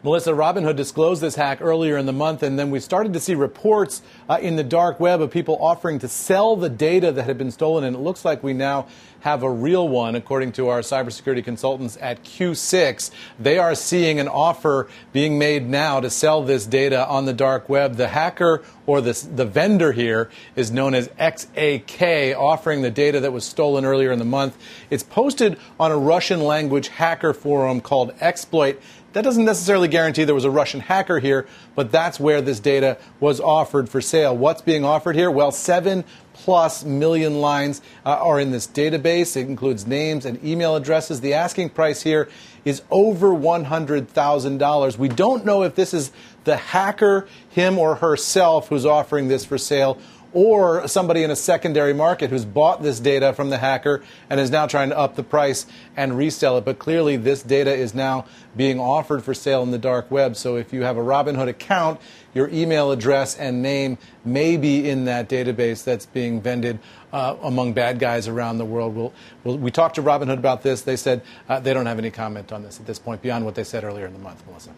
Melissa, 0.02 0.32
Robinhood 0.32 0.78
disclosed 0.78 1.22
this 1.22 1.36
hack 1.36 1.60
earlier 1.60 1.98
in 1.98 2.06
the 2.06 2.14
month, 2.14 2.42
and 2.42 2.58
then 2.58 2.72
we 2.72 2.80
started 2.80 3.12
to 3.12 3.20
see 3.20 3.36
reports 3.36 4.02
uh, 4.30 4.38
in 4.42 4.56
the 4.56 4.64
dark 4.64 4.98
web 4.98 5.20
of 5.20 5.30
people 5.30 5.58
offering 5.60 6.00
to 6.00 6.08
sell 6.08 6.56
the 6.56 6.70
data 6.70 7.12
that 7.12 7.24
had 7.24 7.38
been 7.38 7.52
stolen, 7.52 7.84
and 7.84 7.98
it 7.98 8.00
looks 8.00 8.24
like 8.24 8.42
we 8.42 8.54
now 8.54 8.88
have 9.22 9.44
a 9.44 9.52
real 9.52 9.90
one, 9.90 10.16
according 10.16 10.54
to 10.54 10.70
our 10.70 10.80
cybersecurity 10.80 11.44
consultants 11.44 11.98
at 12.00 12.24
Q6. 12.24 13.12
They 13.40 13.58
are 13.58 13.76
seeing 13.76 14.22
an 14.22 14.30
offer 14.30 14.88
being 15.12 15.38
made 15.38 15.68
now 15.68 16.00
to 16.00 16.10
sell 16.10 16.44
this 16.44 16.66
data 16.66 17.06
on 17.06 17.26
the 17.26 17.34
dark 17.34 17.68
web. 17.68 17.96
The 17.96 18.08
hacker 18.08 18.64
or 18.86 19.02
the, 19.02 19.28
the 19.36 19.46
vendor 19.46 19.92
here 19.92 20.30
is 20.56 20.72
known 20.72 20.94
as 20.94 21.10
XAK, 21.10 22.38
offering 22.38 22.82
the 22.82 22.90
data 22.90 23.20
that 23.20 23.34
was 23.34 23.44
stolen 23.44 23.84
earlier 23.84 24.12
in 24.14 24.20
the 24.20 24.26
month. 24.26 24.58
It's 24.90 25.04
posted 25.04 25.60
on 25.78 25.92
a 25.92 25.98
Russian 25.98 26.40
language 26.40 26.88
hacker 26.88 27.34
forum 27.34 27.82
called 27.82 28.14
Exploit. 28.22 28.80
That 29.14 29.24
doesn't 29.24 29.46
necessarily 29.46 29.88
guarantee 29.88 30.24
there 30.24 30.36
was 30.36 30.46
a 30.46 30.52
Russian 30.52 30.82
hacker 30.82 31.18
here, 31.18 31.48
but 31.74 31.92
that's 31.92 32.20
where 32.20 32.42
this 32.42 32.60
data 32.60 32.98
was 33.20 33.40
offered 33.40 33.90
for 33.90 34.02
sale. 34.02 34.38
What's 34.38 34.62
being 34.62 34.86
offered 34.86 35.16
here? 35.16 35.32
Well, 35.32 35.52
seven 35.52 36.04
plus 36.34 36.86
million 36.86 37.42
lines 37.42 37.82
uh, 38.06 38.12
are 38.22 38.40
in 38.40 38.52
this 38.52 38.68
database. 38.68 39.36
It 39.36 39.48
includes 39.48 39.88
names 39.88 40.26
and 40.26 40.44
email 40.46 40.76
addresses. 40.76 41.22
The 41.22 41.34
asking 41.34 41.72
price 41.72 42.04
here 42.04 42.30
is 42.66 42.84
over 42.92 43.30
$100,000. 43.30 44.98
We 44.98 45.10
don't 45.10 45.44
know 45.44 45.64
if 45.64 45.74
this 45.74 45.94
is 45.94 46.12
the 46.44 46.58
hacker, 46.58 47.28
him 47.50 47.80
or 47.80 47.96
herself, 47.96 48.68
who's 48.68 48.86
offering 48.86 49.28
this 49.28 49.44
for 49.44 49.58
sale 49.58 49.98
or 50.34 50.88
somebody 50.88 51.24
in 51.24 51.32
a 51.32 51.36
secondary 51.36 51.94
market 51.94 52.30
who's 52.30 52.46
bought 52.46 52.84
this 52.84 53.00
data 53.00 53.34
from 53.34 53.50
the 53.50 53.58
hacker 53.58 54.04
and 54.30 54.40
is 54.40 54.52
now 54.52 54.68
trying 54.68 54.90
to 54.90 54.98
up 54.98 55.16
the 55.16 55.24
price 55.24 55.66
and 55.98 56.18
resell 56.18 56.58
it. 56.58 56.66
But 56.66 56.80
clearly, 56.80 57.18
this 57.18 57.42
data 57.42 57.74
is 57.74 57.96
now 57.96 58.26
being 58.56 58.80
offered 58.80 59.24
for 59.24 59.34
sale 59.34 59.64
in 59.64 59.72
the 59.72 59.78
dark 59.78 60.12
web. 60.12 60.36
So 60.36 60.56
if 60.56 60.72
you 60.72 60.84
have 60.84 60.98
a 60.98 61.02
Robinhood 61.02 61.48
account, 61.48 62.00
your 62.34 62.48
email 62.50 62.92
address 62.92 63.36
and 63.36 63.62
name 63.62 63.98
may 64.24 64.58
be 64.58 64.88
in 64.88 65.06
that 65.06 65.30
database 65.30 65.84
that's 65.84 66.06
being 66.06 66.42
vended 66.42 66.80
uh, 67.12 67.36
among 67.42 67.74
bad 67.74 67.98
guys 67.98 68.28
around 68.28 68.60
the 68.60 68.66
world. 68.66 68.96
We'll, 68.96 69.14
we'll, 69.44 69.58
we 69.58 69.72
talked 69.72 69.96
to 69.96 70.04
Robinhood 70.04 70.38
about 70.38 70.62
this. 70.62 70.82
They 70.82 70.96
said 70.96 71.24
uh, 71.48 71.60
they 71.60 71.74
don't 71.74 71.88
have 71.88 71.98
any 71.98 72.12
comment 72.12 72.52
on 72.52 72.62
this 72.62 72.80
at 72.80 72.86
this 72.86 73.00
point 73.00 73.22
beyond 73.24 73.46
what 73.46 73.56
they 73.56 73.64
said 73.64 73.84
earlier 73.84 74.06
in 74.06 74.14
the 74.14 74.20
month, 74.20 74.46
Melissa. 74.46 74.72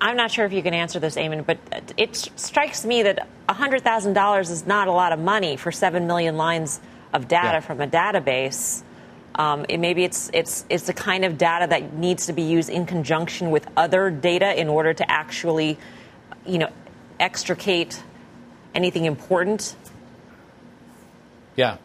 I'm 0.00 0.16
not 0.16 0.30
sure 0.30 0.44
if 0.44 0.52
you 0.52 0.62
can 0.62 0.74
answer 0.74 1.00
this, 1.00 1.16
Eamon, 1.16 1.44
but 1.44 1.58
it 1.96 2.14
strikes 2.36 2.84
me 2.84 3.02
that 3.02 3.28
$100,000 3.48 4.40
is 4.50 4.66
not 4.66 4.88
a 4.88 4.92
lot 4.92 5.12
of 5.12 5.18
money 5.18 5.56
for 5.56 5.72
7 5.72 6.06
million 6.06 6.36
lines 6.36 6.80
of 7.12 7.26
data 7.26 7.54
yeah. 7.54 7.60
from 7.60 7.80
a 7.80 7.86
database. 7.86 8.82
Um, 9.34 9.66
it, 9.68 9.78
maybe 9.78 10.04
it's, 10.04 10.30
it's, 10.32 10.64
it's 10.68 10.86
the 10.86 10.92
kind 10.92 11.24
of 11.24 11.36
data 11.36 11.66
that 11.68 11.94
needs 11.94 12.26
to 12.26 12.32
be 12.32 12.42
used 12.42 12.70
in 12.70 12.86
conjunction 12.86 13.50
with 13.50 13.66
other 13.76 14.10
data 14.10 14.58
in 14.58 14.68
order 14.68 14.94
to 14.94 15.10
actually, 15.10 15.78
you 16.46 16.58
know, 16.58 16.70
extricate 17.18 18.00
anything 18.74 19.04
important. 19.04 19.74
Yeah. 21.56 21.78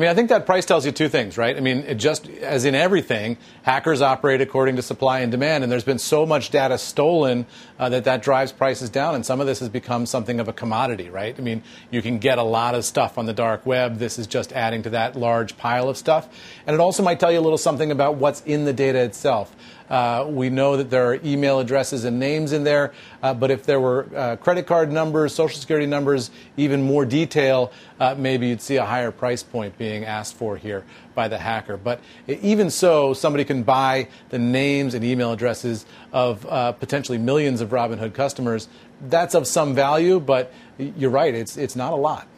I 0.00 0.02
mean, 0.02 0.08
I 0.08 0.14
think 0.14 0.30
that 0.30 0.46
price 0.46 0.64
tells 0.64 0.86
you 0.86 0.92
two 0.92 1.10
things, 1.10 1.36
right? 1.36 1.54
I 1.54 1.60
mean, 1.60 1.80
it 1.80 1.96
just 1.96 2.26
as 2.26 2.64
in 2.64 2.74
everything, 2.74 3.36
hackers 3.64 4.00
operate 4.00 4.40
according 4.40 4.76
to 4.76 4.82
supply 4.82 5.20
and 5.20 5.30
demand, 5.30 5.62
and 5.62 5.70
there's 5.70 5.84
been 5.84 5.98
so 5.98 6.24
much 6.24 6.48
data 6.48 6.78
stolen 6.78 7.44
uh, 7.78 7.90
that 7.90 8.04
that 8.04 8.22
drives 8.22 8.50
prices 8.50 8.88
down, 8.88 9.14
and 9.14 9.26
some 9.26 9.42
of 9.42 9.46
this 9.46 9.58
has 9.58 9.68
become 9.68 10.06
something 10.06 10.40
of 10.40 10.48
a 10.48 10.54
commodity, 10.54 11.10
right? 11.10 11.38
I 11.38 11.42
mean, 11.42 11.62
you 11.90 12.00
can 12.00 12.18
get 12.18 12.38
a 12.38 12.42
lot 12.42 12.74
of 12.74 12.86
stuff 12.86 13.18
on 13.18 13.26
the 13.26 13.34
dark 13.34 13.66
web. 13.66 13.98
This 13.98 14.18
is 14.18 14.26
just 14.26 14.54
adding 14.54 14.82
to 14.84 14.90
that 14.90 15.16
large 15.16 15.58
pile 15.58 15.90
of 15.90 15.98
stuff, 15.98 16.30
and 16.66 16.72
it 16.72 16.80
also 16.80 17.02
might 17.02 17.20
tell 17.20 17.30
you 17.30 17.38
a 17.38 17.42
little 17.42 17.58
something 17.58 17.90
about 17.90 18.14
what's 18.14 18.40
in 18.46 18.64
the 18.64 18.72
data 18.72 19.00
itself. 19.00 19.54
Uh, 19.90 20.24
we 20.28 20.48
know 20.48 20.76
that 20.76 20.88
there 20.88 21.10
are 21.10 21.18
email 21.24 21.58
addresses 21.58 22.04
and 22.04 22.20
names 22.20 22.52
in 22.52 22.62
there, 22.62 22.92
uh, 23.22 23.34
but 23.34 23.50
if 23.50 23.64
there 23.64 23.80
were 23.80 24.06
uh, 24.14 24.36
credit 24.36 24.66
card 24.66 24.92
numbers, 24.92 25.34
social 25.34 25.60
security 25.60 25.86
numbers, 25.86 26.30
even 26.56 26.80
more 26.80 27.04
detail, 27.04 27.72
uh, 27.98 28.14
maybe 28.16 28.46
you'd 28.46 28.62
see 28.62 28.76
a 28.76 28.84
higher 28.84 29.10
price 29.10 29.42
point 29.42 29.76
being 29.76 30.04
asked 30.04 30.36
for 30.36 30.56
here 30.56 30.84
by 31.14 31.26
the 31.26 31.38
hacker. 31.38 31.76
But 31.76 32.00
even 32.28 32.70
so, 32.70 33.12
somebody 33.14 33.44
can 33.44 33.64
buy 33.64 34.06
the 34.28 34.38
names 34.38 34.94
and 34.94 35.04
email 35.04 35.32
addresses 35.32 35.84
of 36.12 36.46
uh, 36.46 36.72
potentially 36.72 37.18
millions 37.18 37.60
of 37.60 37.70
Robinhood 37.70 38.14
customers. 38.14 38.68
That's 39.08 39.34
of 39.34 39.46
some 39.46 39.74
value, 39.74 40.20
but 40.20 40.52
you're 40.78 41.10
right, 41.10 41.34
it's, 41.34 41.56
it's 41.56 41.74
not 41.74 41.92
a 41.92 41.96
lot. 41.96 42.28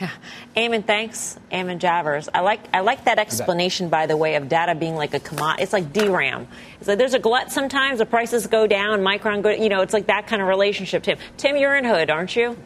Yeah. 0.00 0.10
Eamon, 0.56 0.84
thanks. 0.84 1.38
Eamon 1.52 1.78
Javers. 1.78 2.28
I 2.32 2.40
like 2.40 2.60
I 2.72 2.80
like 2.80 3.04
that 3.04 3.18
explanation, 3.18 3.88
by 3.88 4.06
the 4.06 4.16
way, 4.16 4.34
of 4.34 4.48
data 4.48 4.74
being 4.74 4.96
like 4.96 5.14
a 5.14 5.20
commodity. 5.20 5.62
It's 5.62 5.72
like 5.72 5.92
DRAM. 5.92 6.48
It's 6.80 6.88
like 6.88 6.98
there's 6.98 7.14
a 7.14 7.18
glut 7.18 7.52
sometimes. 7.52 7.98
The 7.98 8.06
prices 8.06 8.46
go 8.46 8.66
down. 8.66 9.00
Micron 9.00 9.42
go. 9.42 9.50
You 9.50 9.68
know, 9.68 9.82
it's 9.82 9.92
like 9.92 10.06
that 10.06 10.26
kind 10.26 10.42
of 10.42 10.48
relationship. 10.48 11.02
Tim, 11.02 11.18
Tim, 11.36 11.56
you're 11.56 11.76
in 11.76 11.84
Hood, 11.84 12.10
aren't 12.10 12.34
you? 12.34 12.56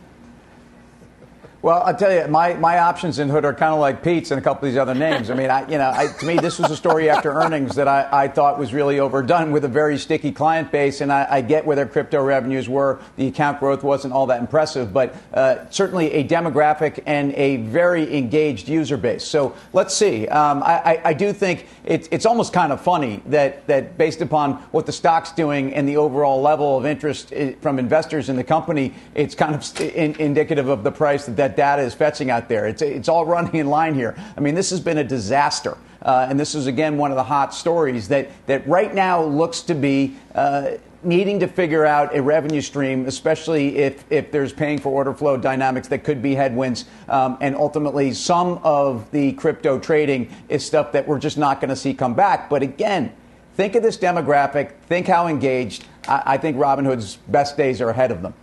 Well, 1.63 1.83
I'll 1.83 1.97
tell 1.97 2.13
you, 2.13 2.29
my, 2.29 2.53
my 2.55 2.79
options 2.81 3.19
in 3.19 3.31
Hood 3.31 3.47
are 3.47 3.55
kind 3.55 3.73
of 3.73 3.81
like 3.81 4.03
Pete's 4.03 4.31
and 4.31 4.39
a 4.39 4.43
couple 4.43 4.69
of 4.69 4.73
these 4.73 4.79
other 4.79 4.95
names. 4.95 5.31
I 5.31 5.35
mean, 5.35 5.49
I, 5.49 5.63
you 5.63 5.79
know, 5.79 5.91
I, 5.91 6.07
to 6.07 6.27
me, 6.27 6.37
this 6.37 6.59
was 6.59 6.71
a 6.71 6.77
story 6.77 7.09
after 7.09 7.33
earnings 7.33 7.75
that 7.77 7.89
I, 7.89 8.09
I 8.13 8.29
thought 8.29 8.59
was 8.59 8.75
really 8.75 9.01
overdone 9.01 9.53
with 9.53 9.65
a 9.65 9.69
very 9.69 9.97
sticky 9.97 10.33
client 10.33 10.71
base. 10.71 11.01
And 11.01 11.11
I, 11.11 11.27
I 11.29 11.41
get 11.41 11.65
where 11.65 11.75
their 11.75 11.87
crypto 11.87 12.23
revenues 12.23 12.69
were. 12.69 13.01
The 13.17 13.29
account 13.29 13.59
growth 13.59 13.83
wasn't 13.83 14.13
all 14.13 14.27
that 14.27 14.39
impressive, 14.39 14.93
but 14.93 15.17
uh, 15.33 15.69
certainly 15.71 16.13
a 16.13 16.25
demographic 16.29 17.03
and 17.07 17.33
a 17.33 17.57
very 17.57 18.17
engaged 18.17 18.69
user 18.69 18.99
base. 18.99 19.25
So 19.25 19.57
let's 19.73 19.95
see. 19.95 20.29
Um, 20.29 20.63
I, 20.63 21.01
I, 21.07 21.13
do 21.15 21.33
think 21.33 21.67
it, 21.87 22.07
it's 22.11 22.27
almost 22.27 22.53
kind 22.53 22.71
of 22.71 22.83
funny 22.83 23.23
that, 23.27 23.67
that 23.67 23.97
based 23.97 24.21
upon 24.21 24.57
what 24.73 24.85
the 24.85 24.93
stock's 24.93 25.33
doing 25.33 25.73
and 25.73 25.89
the 25.89 25.97
overall 25.97 26.43
level 26.43 26.77
of 26.77 26.85
interest 26.85 27.33
eh, 27.33 27.55
from 27.63 27.79
investors 27.79 28.29
in 28.29 28.37
the 28.37 28.45
company, 28.45 28.93
it's 29.15 29.35
kind 29.35 29.55
of 29.55 29.81
in, 29.81 30.15
indicative 30.21 30.69
of 30.69 30.85
the 30.85 30.93
price 30.93 31.25
that 31.25 31.37
that 31.37 31.46
data 31.49 31.83
is 31.83 31.95
fetching 31.95 32.31
out 32.31 32.49
there. 32.49 32.67
It's, 32.67 32.83
it's 32.83 33.09
all 33.09 33.25
running 33.27 33.55
in 33.55 33.69
line 33.69 33.95
here. 33.95 34.17
I 34.37 34.41
mean, 34.41 34.55
this 34.55 34.71
has 34.71 34.81
been 34.81 34.99
a 34.99 35.05
disaster. 35.05 35.77
Uh, 36.03 36.27
and 36.29 36.39
this 36.39 36.55
is, 36.55 36.67
again, 36.67 36.97
one 36.97 37.11
of 37.11 37.17
the 37.17 37.25
hot 37.25 37.55
stories 37.55 38.09
that, 38.09 38.31
that 38.47 38.67
right 38.69 38.95
now 38.95 39.23
looks 39.23 39.61
to 39.63 39.75
be 39.75 40.17
uh, 40.35 40.73
needing 41.03 41.41
to 41.41 41.49
figure 41.49 41.85
out 41.85 42.15
a 42.15 42.23
revenue 42.23 42.61
stream, 42.61 43.07
especially 43.07 43.77
if, 43.77 44.05
if 44.11 44.31
there's 44.31 44.53
paying 44.53 44.79
for 44.79 44.93
order 44.93 45.15
flow 45.15 45.37
dynamics 45.37 45.89
that 45.89 46.05
could 46.05 46.23
be 46.23 46.35
headwinds. 46.35 46.85
Um, 47.09 47.39
and 47.41 47.57
ultimately, 47.57 48.13
some 48.13 48.61
of 48.63 49.11
the 49.11 49.33
crypto 49.33 49.79
trading 49.79 50.31
is 50.49 50.65
stuff 50.65 50.93
that 50.93 51.07
we're 51.09 51.19
just 51.19 51.39
not 51.39 51.61
going 51.61 51.71
to 51.71 51.77
see 51.77 51.95
come 51.95 52.15
back. 52.15 52.51
But 52.51 52.63
again, 52.63 53.13
think 53.55 53.75
of 53.75 53.83
this 53.83 53.97
demographic, 53.97 54.75
think 54.89 55.07
how 55.07 55.27
engaged. 55.27 55.87
I, 56.07 56.23
I 56.27 56.37
think 56.37 56.57
Robinhood's 56.57 57.17
best 57.29 57.57
days 57.57 57.81
are 57.81 57.91
ahead 57.91 58.11
of 58.11 58.23
them. 58.23 58.35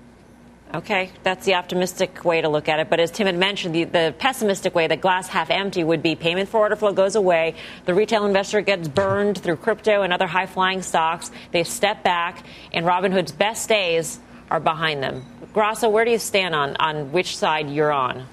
Okay, 0.73 1.11
that's 1.21 1.45
the 1.45 1.53
optimistic 1.53 2.25
way 2.25 2.41
to 2.41 2.49
look 2.49 2.67
at 2.67 2.79
it. 2.79 2.89
But 2.89 2.99
as 2.99 3.11
Tim 3.11 3.27
had 3.27 3.37
mentioned, 3.37 3.75
the, 3.75 3.83
the, 3.83 4.15
pessimistic 4.17 4.73
way, 4.73 4.87
the 4.87 4.97
glass 4.97 5.27
half 5.27 5.51
empty, 5.51 5.83
would 5.83 6.01
be 6.01 6.15
payment 6.15 6.49
for 6.49 6.61
order 6.61 6.75
flow 6.75 6.91
goes 6.91 7.15
away. 7.15 7.53
The 7.85 7.93
retail 7.93 8.25
investor 8.25 8.59
gets 8.61 8.87
burned 8.87 9.37
through 9.37 9.57
crypto 9.57 10.01
and 10.01 10.11
other 10.11 10.25
high 10.25 10.47
flying 10.47 10.81
stocks. 10.81 11.29
They 11.51 11.63
step 11.63 12.03
back, 12.03 12.43
and 12.71 12.87
Robinhood's 12.87 13.31
best 13.31 13.69
days 13.69 14.19
are 14.49 14.59
behind 14.59 15.03
them. 15.03 15.23
Grasso, 15.53 15.89
where 15.89 16.05
do 16.05 16.11
you 16.11 16.17
stand 16.17 16.55
on, 16.55 16.75
on 16.77 17.11
which 17.11 17.37
side 17.37 17.69
you're 17.69 17.91
on? 17.91 18.25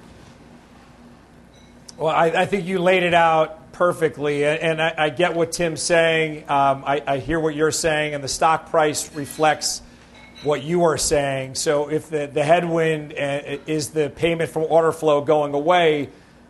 Well, 1.99 2.14
I, 2.14 2.28
I 2.28 2.47
think 2.47 2.64
you 2.64 2.78
laid 2.78 3.03
it 3.03 3.12
out 3.12 3.72
perfectly, 3.72 4.47
and 4.47 4.80
I, 4.80 4.95
I 4.97 5.11
get 5.11 5.34
what 5.34 5.53
Tim's 5.53 5.82
saying. 5.82 6.45
Um, 6.49 6.84
I, 6.86 7.03
I 7.07 7.18
hear 7.18 7.38
what 7.38 7.55
you're 7.55 7.70
saying, 7.70 8.14
and 8.14 8.24
the 8.24 8.28
stock 8.28 8.70
price 8.70 9.14
reflects 9.14 9.82
what 10.43 10.62
you 10.62 10.84
are 10.84 10.97
saying. 10.97 11.55
So 11.55 11.91
if 11.91 12.09
the, 12.09 12.26
the 12.26 12.43
headwind 12.45 13.12
uh, 13.12 13.59
is 13.66 13.91
the 13.91 14.11
payment 14.11 14.51
from 14.51 14.64
order 14.64 14.93
flow 14.93 15.20
going 15.20 15.55
away, 15.55 16.09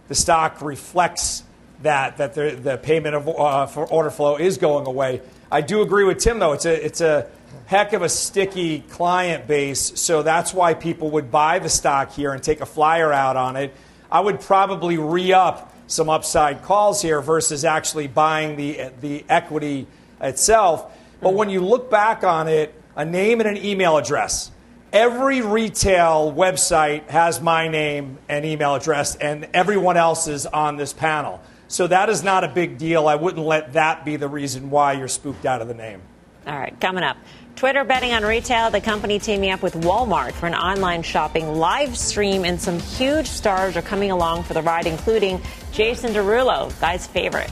the 0.08 0.14
stock 0.14 0.62
reflects 0.62 1.42
that, 1.82 2.18
that 2.18 2.34
the, 2.34 2.50
the 2.50 2.76
payment 2.78 3.14
of, 3.14 3.28
uh, 3.28 3.66
for 3.66 3.86
order 3.86 4.10
flow 4.10 4.36
is 4.36 4.58
going 4.58 4.86
away. 4.86 5.22
I 5.50 5.60
do 5.62 5.82
agree 5.82 6.04
with 6.04 6.18
Tim, 6.18 6.38
though. 6.38 6.52
It's 6.52 6.66
a, 6.66 6.84
it's 6.84 7.00
a 7.00 7.26
heck 7.66 7.92
of 7.92 8.02
a 8.02 8.08
sticky 8.08 8.80
client 8.80 9.46
base, 9.46 10.00
so 10.00 10.22
that's 10.22 10.54
why 10.54 10.74
people 10.74 11.10
would 11.12 11.30
buy 11.30 11.58
the 11.58 11.68
stock 11.68 12.12
here 12.12 12.32
and 12.32 12.42
take 12.42 12.60
a 12.60 12.66
flyer 12.66 13.12
out 13.12 13.36
on 13.36 13.56
it. 13.56 13.74
I 14.10 14.20
would 14.20 14.40
probably 14.40 14.98
re 14.98 15.32
up 15.32 15.72
some 15.86 16.08
upside 16.08 16.62
calls 16.62 17.02
here 17.02 17.20
versus 17.20 17.64
actually 17.64 18.06
buying 18.06 18.56
the, 18.56 18.90
the 19.00 19.24
equity 19.28 19.86
itself. 20.20 20.92
But 21.20 21.34
when 21.34 21.50
you 21.50 21.60
look 21.60 21.90
back 21.90 22.22
on 22.22 22.46
it, 22.46 22.74
a 22.96 23.04
name 23.04 23.40
and 23.40 23.48
an 23.48 23.64
email 23.64 23.96
address. 23.96 24.50
Every 24.92 25.40
retail 25.40 26.32
website 26.36 27.08
has 27.08 27.40
my 27.40 27.68
name 27.68 28.18
and 28.28 28.44
email 28.44 28.74
address, 28.74 29.14
and 29.14 29.48
everyone 29.54 29.96
else 29.96 30.26
is 30.26 30.46
on 30.46 30.76
this 30.76 30.92
panel. 30.92 31.40
So 31.68 31.86
that 31.86 32.08
is 32.08 32.24
not 32.24 32.42
a 32.42 32.48
big 32.48 32.78
deal. 32.78 33.06
I 33.06 33.14
wouldn't 33.14 33.46
let 33.46 33.74
that 33.74 34.04
be 34.04 34.16
the 34.16 34.26
reason 34.26 34.70
why 34.70 34.94
you're 34.94 35.06
spooked 35.06 35.46
out 35.46 35.62
of 35.62 35.68
the 35.68 35.74
name. 35.74 36.02
All 36.46 36.58
right, 36.58 36.78
coming 36.80 37.04
up. 37.04 37.16
Twitter 37.54 37.84
betting 37.84 38.12
on 38.12 38.24
retail, 38.24 38.70
the 38.70 38.80
company 38.80 39.18
teaming 39.18 39.50
up 39.50 39.62
with 39.62 39.74
Walmart 39.74 40.32
for 40.32 40.46
an 40.46 40.54
online 40.54 41.02
shopping 41.02 41.46
live 41.54 41.96
stream, 41.96 42.44
and 42.44 42.60
some 42.60 42.80
huge 42.80 43.26
stars 43.26 43.76
are 43.76 43.82
coming 43.82 44.10
along 44.10 44.42
for 44.44 44.54
the 44.54 44.62
ride, 44.62 44.86
including 44.86 45.40
Jason 45.70 46.12
Derulo, 46.12 46.72
guy's 46.80 47.06
favorite. 47.06 47.50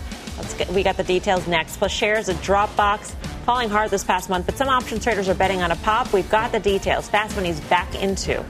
Get, 0.55 0.71
we 0.71 0.83
got 0.83 0.97
the 0.97 1.05
details 1.05 1.47
next. 1.47 1.77
Plus, 1.77 1.93
shares 1.93 2.29
of 2.29 2.37
Dropbox 2.37 3.15
falling 3.45 3.71
hard 3.71 3.91
this 3.91 4.05
past 4.05 4.29
month, 4.29 4.47
but 4.47 4.57
some 4.57 4.69
option 4.69 5.01
traders 5.01 5.29
are 5.29 5.35
betting 5.35 5.63
on 5.63 5.71
a 5.71 5.77
pop. 5.77 6.13
We've 6.13 6.29
got 6.31 6.53
the 6.53 6.61
details. 6.61 7.09
Fast 7.09 7.35
Money's 7.37 7.61
back 7.61 7.95
into. 7.95 8.45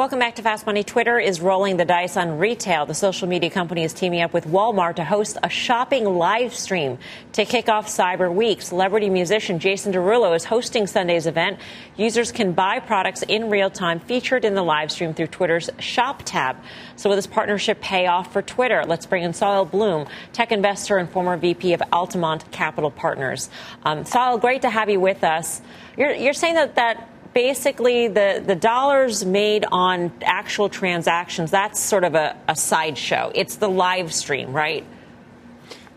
Welcome 0.00 0.18
back 0.18 0.36
to 0.36 0.42
Fast 0.42 0.64
Money. 0.64 0.82
Twitter 0.82 1.18
is 1.18 1.42
rolling 1.42 1.76
the 1.76 1.84
dice 1.84 2.16
on 2.16 2.38
retail. 2.38 2.86
The 2.86 2.94
social 2.94 3.28
media 3.28 3.50
company 3.50 3.84
is 3.84 3.92
teaming 3.92 4.22
up 4.22 4.32
with 4.32 4.46
Walmart 4.46 4.94
to 4.94 5.04
host 5.04 5.36
a 5.42 5.50
shopping 5.50 6.06
live 6.06 6.54
stream 6.54 6.96
to 7.32 7.44
kick 7.44 7.68
off 7.68 7.86
Cyber 7.86 8.32
Week. 8.34 8.62
Celebrity 8.62 9.10
musician 9.10 9.58
Jason 9.58 9.92
Derulo 9.92 10.34
is 10.34 10.46
hosting 10.46 10.86
Sunday's 10.86 11.26
event. 11.26 11.58
Users 11.98 12.32
can 12.32 12.52
buy 12.52 12.78
products 12.78 13.20
in 13.20 13.50
real 13.50 13.68
time 13.68 14.00
featured 14.00 14.46
in 14.46 14.54
the 14.54 14.62
live 14.62 14.90
stream 14.90 15.12
through 15.12 15.26
Twitter's 15.26 15.68
Shop 15.80 16.22
tab. 16.24 16.56
So, 16.96 17.10
will 17.10 17.16
this 17.16 17.26
partnership 17.26 17.82
pay 17.82 18.06
off 18.06 18.32
for 18.32 18.40
Twitter? 18.40 18.84
Let's 18.86 19.04
bring 19.04 19.22
in 19.22 19.32
Sahil 19.32 19.70
Bloom, 19.70 20.06
tech 20.32 20.50
investor 20.50 20.96
and 20.96 21.10
former 21.10 21.36
VP 21.36 21.74
of 21.74 21.82
Altamont 21.92 22.50
Capital 22.52 22.90
Partners. 22.90 23.50
Um, 23.84 24.04
great 24.38 24.62
to 24.62 24.70
have 24.70 24.88
you 24.88 24.98
with 24.98 25.22
us. 25.24 25.60
You're, 25.98 26.14
you're 26.14 26.32
saying 26.32 26.54
that 26.54 26.76
that 26.76 27.09
basically 27.34 28.08
the, 28.08 28.42
the 28.44 28.56
dollars 28.56 29.24
made 29.24 29.64
on 29.70 30.12
actual 30.22 30.68
transactions, 30.68 31.50
that's 31.50 31.80
sort 31.80 32.04
of 32.04 32.14
a, 32.14 32.36
a 32.48 32.56
sideshow. 32.56 33.30
It's 33.34 33.56
the 33.56 33.68
live 33.68 34.12
stream, 34.12 34.52
right? 34.52 34.84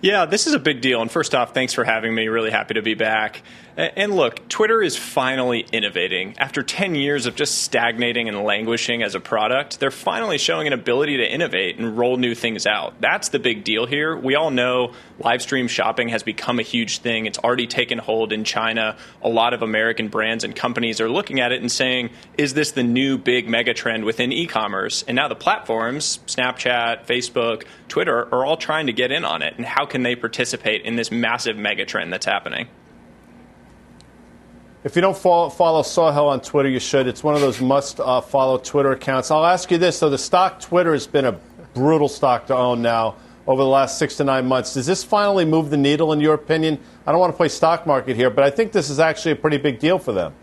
Yeah, 0.03 0.25
this 0.25 0.47
is 0.47 0.53
a 0.53 0.59
big 0.59 0.81
deal. 0.81 1.01
And 1.01 1.09
first 1.09 1.33
off, 1.33 1.53
thanks 1.53 1.71
for 1.71 1.85
having 1.85 2.13
me. 2.13 2.27
Really 2.27 2.51
happy 2.51 2.73
to 2.73 2.81
be 2.81 2.93
back. 2.93 3.41
And 3.75 4.13
look, 4.13 4.47
Twitter 4.49 4.83
is 4.83 4.95
finally 4.95 5.65
innovating. 5.71 6.37
After 6.37 6.61
10 6.61 6.93
years 6.93 7.25
of 7.25 7.35
just 7.35 7.63
stagnating 7.63 8.27
and 8.27 8.43
languishing 8.43 9.01
as 9.01 9.15
a 9.15 9.19
product, 9.19 9.79
they're 9.79 9.89
finally 9.89 10.37
showing 10.37 10.67
an 10.67 10.73
ability 10.73 11.17
to 11.17 11.23
innovate 11.23 11.79
and 11.79 11.97
roll 11.97 12.17
new 12.17 12.35
things 12.35 12.67
out. 12.67 12.99
That's 13.01 13.29
the 13.29 13.39
big 13.39 13.63
deal 13.63 13.87
here. 13.87 14.15
We 14.15 14.35
all 14.35 14.51
know 14.51 14.93
live 15.19 15.41
stream 15.41 15.67
shopping 15.67 16.09
has 16.09 16.21
become 16.21 16.59
a 16.59 16.63
huge 16.63 16.99
thing. 16.99 17.25
It's 17.25 17.39
already 17.39 17.65
taken 17.65 17.97
hold 17.97 18.31
in 18.31 18.43
China. 18.43 18.97
A 19.23 19.29
lot 19.29 19.53
of 19.53 19.63
American 19.63 20.09
brands 20.09 20.43
and 20.43 20.55
companies 20.55 21.01
are 21.01 21.09
looking 21.09 21.39
at 21.39 21.51
it 21.51 21.61
and 21.61 21.71
saying, 21.71 22.11
is 22.37 22.53
this 22.53 22.73
the 22.73 22.83
new 22.83 23.17
big 23.17 23.47
mega 23.47 23.73
trend 23.73 24.03
within 24.03 24.31
e 24.31 24.45
commerce? 24.45 25.03
And 25.07 25.15
now 25.15 25.29
the 25.29 25.35
platforms, 25.35 26.19
Snapchat, 26.27 27.07
Facebook, 27.07 27.63
Twitter, 27.87 28.27
are 28.33 28.45
all 28.45 28.57
trying 28.57 28.85
to 28.85 28.93
get 28.93 29.11
in 29.11 29.25
on 29.25 29.41
it. 29.41 29.55
And 29.57 29.65
how 29.65 29.87
can 29.93 30.01
they 30.01 30.15
participate 30.15 30.81
in 30.81 30.95
this 30.95 31.11
massive 31.11 31.55
mega 31.55 31.85
trend 31.85 32.11
that's 32.11 32.25
happening? 32.25 32.67
If 34.83 34.95
you 34.95 35.03
don't 35.03 35.15
follow, 35.15 35.49
follow 35.49 35.83
Sahil 35.83 36.29
on 36.29 36.41
Twitter, 36.41 36.67
you 36.67 36.79
should. 36.79 37.05
It's 37.05 37.23
one 37.23 37.35
of 37.35 37.41
those 37.41 37.61
must 37.61 37.99
uh, 37.99 38.19
follow 38.19 38.57
Twitter 38.57 38.91
accounts. 38.91 39.29
I'll 39.29 39.45
ask 39.45 39.69
you 39.69 39.77
this, 39.77 39.99
though. 39.99 40.09
The 40.09 40.17
stock 40.17 40.59
Twitter 40.59 40.93
has 40.93 41.05
been 41.05 41.25
a 41.25 41.39
brutal 41.75 42.09
stock 42.09 42.47
to 42.47 42.55
own 42.55 42.81
now 42.81 43.17
over 43.45 43.61
the 43.61 43.69
last 43.69 43.99
six 43.99 44.17
to 44.17 44.23
nine 44.23 44.47
months. 44.47 44.73
Does 44.73 44.87
this 44.87 45.03
finally 45.03 45.45
move 45.45 45.69
the 45.69 45.77
needle, 45.77 46.11
in 46.11 46.19
your 46.19 46.33
opinion? 46.33 46.79
I 47.05 47.11
don't 47.11 47.21
want 47.21 47.31
to 47.31 47.37
play 47.37 47.49
stock 47.49 47.85
market 47.85 48.15
here, 48.15 48.31
but 48.31 48.43
I 48.43 48.49
think 48.49 48.71
this 48.71 48.89
is 48.89 48.99
actually 48.99 49.33
a 49.33 49.35
pretty 49.35 49.57
big 49.57 49.77
deal 49.77 49.99
for 49.99 50.11
them. 50.11 50.33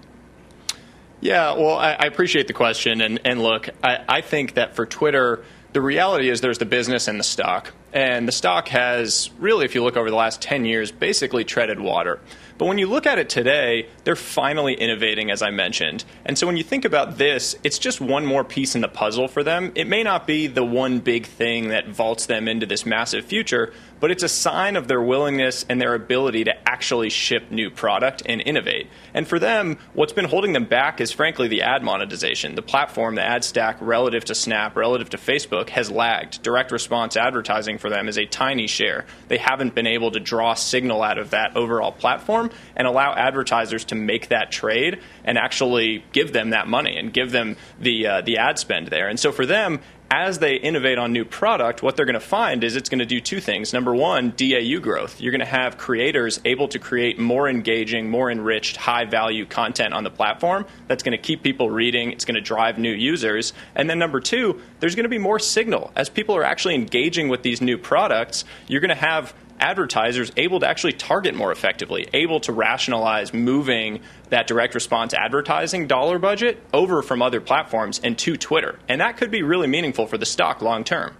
Yeah, 1.21 1.55
well, 1.55 1.77
I, 1.77 1.95
I 1.95 2.07
appreciate 2.07 2.47
the 2.47 2.53
question. 2.53 3.01
And, 3.01 3.21
and 3.25 3.43
look, 3.43 3.69
I, 3.83 4.05
I 4.09 4.21
think 4.21 4.55
that 4.55 4.77
for 4.77 4.87
Twitter, 4.87 5.45
the 5.73 5.81
reality 5.81 6.31
is 6.31 6.41
there's 6.41 6.59
the 6.59 6.65
business 6.67 7.09
and 7.09 7.19
the 7.19 7.25
stock. 7.25 7.73
And 7.93 8.29
the 8.29 8.33
stock 8.33 8.69
has 8.69 9.31
really, 9.39 9.65
if 9.65 9.75
you 9.75 9.83
look 9.83 9.97
over 9.97 10.11
the 10.11 10.17
last 10.17 10.41
10 10.41 10.65
years, 10.65 10.93
basically 10.93 11.45
treaded 11.45 11.81
water. 11.81 12.21
But 12.61 12.67
when 12.67 12.77
you 12.77 12.89
look 12.89 13.07
at 13.07 13.19
it 13.19 13.31
today, 13.31 13.89
they're 14.05 14.15
finally 14.15 14.75
innovating, 14.75 15.31
as 15.31 15.41
I 15.41 15.49
mentioned. 15.49 16.05
And 16.27 16.37
so 16.37 16.47
when 16.47 16.59
you 16.59 16.63
think 16.63 16.85
about 16.85 17.17
this, 17.17 17.57
it's 17.65 17.79
just 17.79 18.03
one 18.03 18.27
more 18.27 18.45
piece 18.45 18.75
in 18.75 18.83
the 18.83 18.89
puzzle 18.89 19.29
for 19.29 19.43
them. 19.43 19.73
It 19.75 19.89
may 19.89 20.03
not 20.03 20.27
be 20.27 20.47
the 20.47 20.63
one 20.63 20.99
big 20.99 21.25
thing 21.25 21.69
that 21.69 21.89
vaults 21.89 22.27
them 22.27 22.49
into 22.49 22.67
this 22.67 22.85
massive 22.85 23.25
future, 23.25 23.73
but 23.99 24.11
it's 24.11 24.23
a 24.23 24.29
sign 24.29 24.77
of 24.77 24.89
their 24.89 25.01
willingness 25.01 25.65
and 25.71 25.81
their 25.81 25.95
ability 25.95 26.45
to 26.45 26.69
actually 26.69 27.09
ship 27.09 27.51
new 27.51 27.71
product 27.71 28.23
and 28.27 28.43
innovate. 28.43 28.89
And 29.15 29.27
for 29.27 29.39
them, 29.39 29.79
what's 29.95 30.13
been 30.13 30.27
holding 30.27 30.53
them 30.53 30.67
back 30.67 31.01
is 31.01 31.13
frankly 31.13 31.49
the 31.49 31.63
ad 31.63 31.83
monetization. 31.83 32.57
The 32.57 32.63
platform, 32.63 33.15
the 33.15 33.25
ad 33.25 33.43
stack 33.43 33.79
relative 33.81 34.27
to 34.27 34.35
Snap, 34.35 34.77
relative 34.77 35.09
to 35.11 35.17
Facebook, 35.17 35.71
has 35.71 35.91
lagged. 35.91 36.43
Direct 36.43 36.73
response 36.73 37.17
advertising 37.17 37.79
for 37.79 37.89
them 37.89 38.07
is 38.07 38.19
a 38.19 38.27
tiny 38.27 38.67
share. 38.67 39.07
They 39.29 39.39
haven't 39.39 39.75
been 39.75 39.87
able 39.87 40.11
to 40.11 40.21
draw 40.21 40.53
signal 40.53 41.03
out 41.03 41.17
of 41.17 41.31
that 41.31 41.57
overall 41.57 41.93
platform 41.93 42.50
and 42.77 42.87
allow 42.87 43.15
advertisers 43.15 43.85
to 43.87 43.95
make 43.95 44.29
that 44.29 44.51
trade 44.51 45.01
and 45.25 45.39
actually 45.39 46.05
give 46.13 46.33
them 46.33 46.51
that 46.51 46.69
money 46.69 46.97
and 46.97 47.13
give 47.13 47.31
them 47.31 47.57
the 47.81 48.07
uh, 48.07 48.21
the 48.23 48.39
ad 48.39 48.59
spend 48.59 48.89
there. 48.89 49.09
And 49.09 49.19
so 49.19 49.33
for 49.33 49.47
them, 49.47 49.81
as 50.11 50.41
they 50.41 50.57
innovate 50.57 50.99
on 50.99 51.13
new 51.13 51.25
product, 51.25 51.85
what 51.85 51.97
they're 51.97 52.05
going 52.05 52.15
to 52.15 52.21
find 52.21 52.65
is 52.65 52.75
it's 52.75 52.89
going 52.89 52.99
to 52.99 53.07
do 53.07 53.21
two 53.21 53.41
things. 53.41 53.73
Number 53.73 53.95
one, 53.95 54.33
DAU 54.37 54.81
growth. 54.81 55.21
You're 55.21 55.31
going 55.31 55.39
to 55.39 55.47
have 55.47 55.79
creators 55.79 56.41
able 56.45 56.67
to 56.69 56.81
create 56.81 57.21
more 57.21 57.49
engaging, 57.49 58.11
more 58.11 58.29
enriched, 58.29 58.77
high 58.77 59.05
value 59.05 59.47
content 59.47 59.95
on 59.95 60.03
the 60.03 60.11
platform 60.11 60.67
that's 60.89 61.05
going 61.05 61.17
to 61.17 61.23
keep 61.23 61.45
people 61.45 61.71
reading. 61.71 62.11
It's 62.11 62.25
going 62.25 62.35
to 62.35 62.41
drive 62.41 62.77
new 62.77 62.93
users. 62.93 63.53
And 63.77 63.89
then 63.89 64.01
number 64.01 64.19
two, 64.19 64.61
there's 64.81 64.97
going 64.97 65.05
to 65.05 65.11
be 65.11 65.19
more 65.19 65.39
signal. 65.39 65.93
As 65.95 66.09
people 66.09 66.37
are 66.37 66.45
actually 66.45 66.75
engaging 66.75 67.29
with 67.29 67.43
these 67.43 67.61
new 67.61 67.79
products, 67.79 68.45
you're 68.67 68.81
going 68.81 68.89
to 68.89 68.97
have 68.97 69.33
advertisers 69.61 70.33
able 70.37 70.61
to 70.61 70.69
actually 70.69 70.93
target 70.93 71.35
more 71.35 71.53
effectively, 71.53 72.09
able 72.13 72.41
to 72.41 72.53
rationalize 72.53 73.33
moving 73.33 74.01
that 74.31 74.47
direct 74.47 74.75
response 74.75 75.15
advertising 75.15 75.87
dollar 75.87 76.19
budget 76.19 76.63
over 76.73 77.03
from 77.03 77.23
other 77.23 77.41
platforms 77.41 78.01
and 78.03 78.19
to 78.19 78.37
Twitter. 78.37 78.79
And 78.89 79.01
that 79.01 79.17
could 79.17 79.31
be 79.31 79.43
really 79.43 79.67
meaningful 79.67 80.07
for 80.07 80.19
the 80.19 80.27
stock 80.27 80.63
long 80.63 80.85
term. 80.85 81.15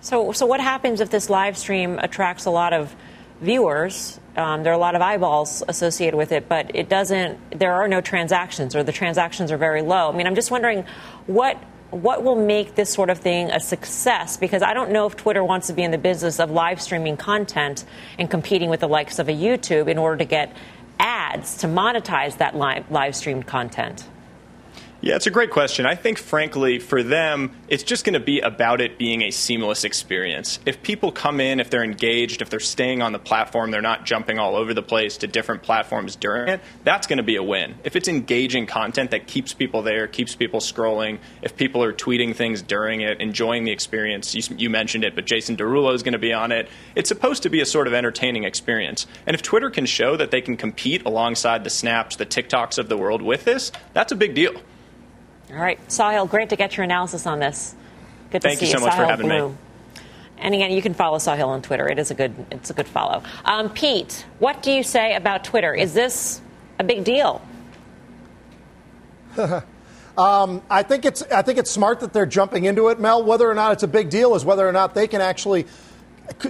So, 0.00 0.32
so 0.32 0.46
what 0.46 0.60
happens 0.60 1.00
if 1.00 1.10
this 1.10 1.30
live 1.30 1.56
stream 1.56 1.98
attracts 1.98 2.44
a 2.46 2.50
lot 2.50 2.72
of 2.72 2.94
viewers? 3.40 4.18
Um, 4.36 4.62
there 4.62 4.72
are 4.72 4.76
a 4.76 4.78
lot 4.78 4.94
of 4.94 5.02
eyeballs 5.02 5.62
associated 5.68 6.16
with 6.16 6.32
it, 6.32 6.48
but 6.48 6.74
it 6.74 6.88
doesn't. 6.88 7.58
There 7.58 7.72
are 7.72 7.86
no 7.86 8.00
transactions, 8.00 8.74
or 8.74 8.82
the 8.82 8.92
transactions 8.92 9.52
are 9.52 9.58
very 9.58 9.82
low. 9.82 10.10
I 10.10 10.16
mean, 10.16 10.26
I'm 10.26 10.34
just 10.34 10.50
wondering 10.50 10.86
what 11.26 11.62
what 11.92 12.24
will 12.24 12.36
make 12.36 12.74
this 12.74 12.90
sort 12.90 13.10
of 13.10 13.18
thing 13.18 13.50
a 13.50 13.60
success? 13.60 14.38
Because 14.38 14.62
I 14.62 14.72
don't 14.72 14.90
know 14.90 15.06
if 15.06 15.14
Twitter 15.14 15.44
wants 15.44 15.66
to 15.66 15.74
be 15.74 15.82
in 15.82 15.90
the 15.90 15.98
business 15.98 16.40
of 16.40 16.50
live 16.50 16.80
streaming 16.80 17.18
content 17.18 17.84
and 18.18 18.30
competing 18.30 18.70
with 18.70 18.80
the 18.80 18.88
likes 18.88 19.18
of 19.18 19.28
a 19.28 19.32
YouTube 19.32 19.88
in 19.88 19.98
order 19.98 20.16
to 20.16 20.24
get 20.24 20.56
ads 20.98 21.58
to 21.58 21.66
monetize 21.66 22.38
that 22.38 22.56
live, 22.56 22.90
live 22.90 23.14
streamed 23.14 23.46
content. 23.46 24.08
Yeah, 25.04 25.16
it's 25.16 25.26
a 25.26 25.32
great 25.32 25.50
question. 25.50 25.84
I 25.84 25.96
think, 25.96 26.16
frankly, 26.16 26.78
for 26.78 27.02
them, 27.02 27.50
it's 27.66 27.82
just 27.82 28.04
going 28.04 28.14
to 28.14 28.20
be 28.20 28.38
about 28.38 28.80
it 28.80 28.98
being 28.98 29.22
a 29.22 29.32
seamless 29.32 29.82
experience. 29.82 30.60
If 30.64 30.80
people 30.80 31.10
come 31.10 31.40
in, 31.40 31.58
if 31.58 31.70
they're 31.70 31.82
engaged, 31.82 32.40
if 32.40 32.50
they're 32.50 32.60
staying 32.60 33.02
on 33.02 33.10
the 33.10 33.18
platform, 33.18 33.72
they're 33.72 33.82
not 33.82 34.06
jumping 34.06 34.38
all 34.38 34.54
over 34.54 34.72
the 34.72 34.82
place 34.82 35.16
to 35.16 35.26
different 35.26 35.64
platforms 35.64 36.14
during 36.14 36.48
it, 36.48 36.60
that's 36.84 37.08
going 37.08 37.16
to 37.16 37.24
be 37.24 37.34
a 37.34 37.42
win. 37.42 37.74
If 37.82 37.96
it's 37.96 38.06
engaging 38.06 38.66
content 38.66 39.10
that 39.10 39.26
keeps 39.26 39.52
people 39.52 39.82
there, 39.82 40.06
keeps 40.06 40.36
people 40.36 40.60
scrolling, 40.60 41.18
if 41.42 41.56
people 41.56 41.82
are 41.82 41.92
tweeting 41.92 42.36
things 42.36 42.62
during 42.62 43.00
it, 43.00 43.20
enjoying 43.20 43.64
the 43.64 43.72
experience, 43.72 44.36
you, 44.36 44.56
you 44.56 44.70
mentioned 44.70 45.02
it, 45.02 45.16
but 45.16 45.26
Jason 45.26 45.56
Derulo 45.56 45.92
is 45.94 46.04
going 46.04 46.12
to 46.12 46.20
be 46.20 46.32
on 46.32 46.52
it, 46.52 46.68
it's 46.94 47.08
supposed 47.08 47.42
to 47.42 47.48
be 47.48 47.60
a 47.60 47.66
sort 47.66 47.88
of 47.88 47.92
entertaining 47.92 48.44
experience. 48.44 49.08
And 49.26 49.34
if 49.34 49.42
Twitter 49.42 49.68
can 49.68 49.84
show 49.84 50.16
that 50.16 50.30
they 50.30 50.40
can 50.40 50.56
compete 50.56 51.04
alongside 51.04 51.64
the 51.64 51.70
Snaps, 51.70 52.14
the 52.14 52.26
TikToks 52.26 52.78
of 52.78 52.88
the 52.88 52.96
world 52.96 53.20
with 53.20 53.44
this, 53.44 53.72
that's 53.94 54.12
a 54.12 54.16
big 54.16 54.36
deal. 54.36 54.54
All 55.52 55.58
right, 55.58 55.78
Sahil, 55.88 56.30
great 56.30 56.48
to 56.48 56.56
get 56.56 56.78
your 56.78 56.84
analysis 56.84 57.26
on 57.26 57.38
this. 57.38 57.74
Good 58.30 58.40
to 58.40 58.48
Thank 58.48 58.60
see 58.60 58.66
you 58.66 58.72
so 58.72 58.80
much 58.80 58.94
Sahil 58.94 58.96
for 58.96 59.04
having 59.04 59.28
Bloom. 59.28 59.52
me. 59.52 59.58
And 60.38 60.54
again, 60.54 60.72
you 60.72 60.80
can 60.80 60.94
follow 60.94 61.18
Sahil 61.18 61.46
on 61.46 61.60
Twitter. 61.60 61.86
It 61.86 61.98
is 61.98 62.10
a 62.10 62.14
good, 62.14 62.34
it's 62.50 62.70
a 62.70 62.72
good 62.72 62.88
follow. 62.88 63.22
Um, 63.44 63.68
Pete, 63.68 64.24
what 64.38 64.62
do 64.62 64.72
you 64.72 64.82
say 64.82 65.14
about 65.14 65.44
Twitter? 65.44 65.74
Is 65.74 65.92
this 65.92 66.40
a 66.78 66.84
big 66.84 67.04
deal? 67.04 67.42
um, 69.36 70.62
I 70.70 70.82
think 70.82 71.04
it's 71.04 71.22
I 71.24 71.42
think 71.42 71.58
it's 71.58 71.70
smart 71.70 72.00
that 72.00 72.14
they're 72.14 72.26
jumping 72.26 72.64
into 72.64 72.88
it, 72.88 72.98
Mel. 72.98 73.22
Whether 73.22 73.48
or 73.48 73.54
not 73.54 73.72
it's 73.72 73.82
a 73.82 73.88
big 73.88 74.08
deal 74.08 74.34
is 74.34 74.46
whether 74.46 74.66
or 74.66 74.72
not 74.72 74.94
they 74.94 75.06
can 75.06 75.20
actually 75.20 75.66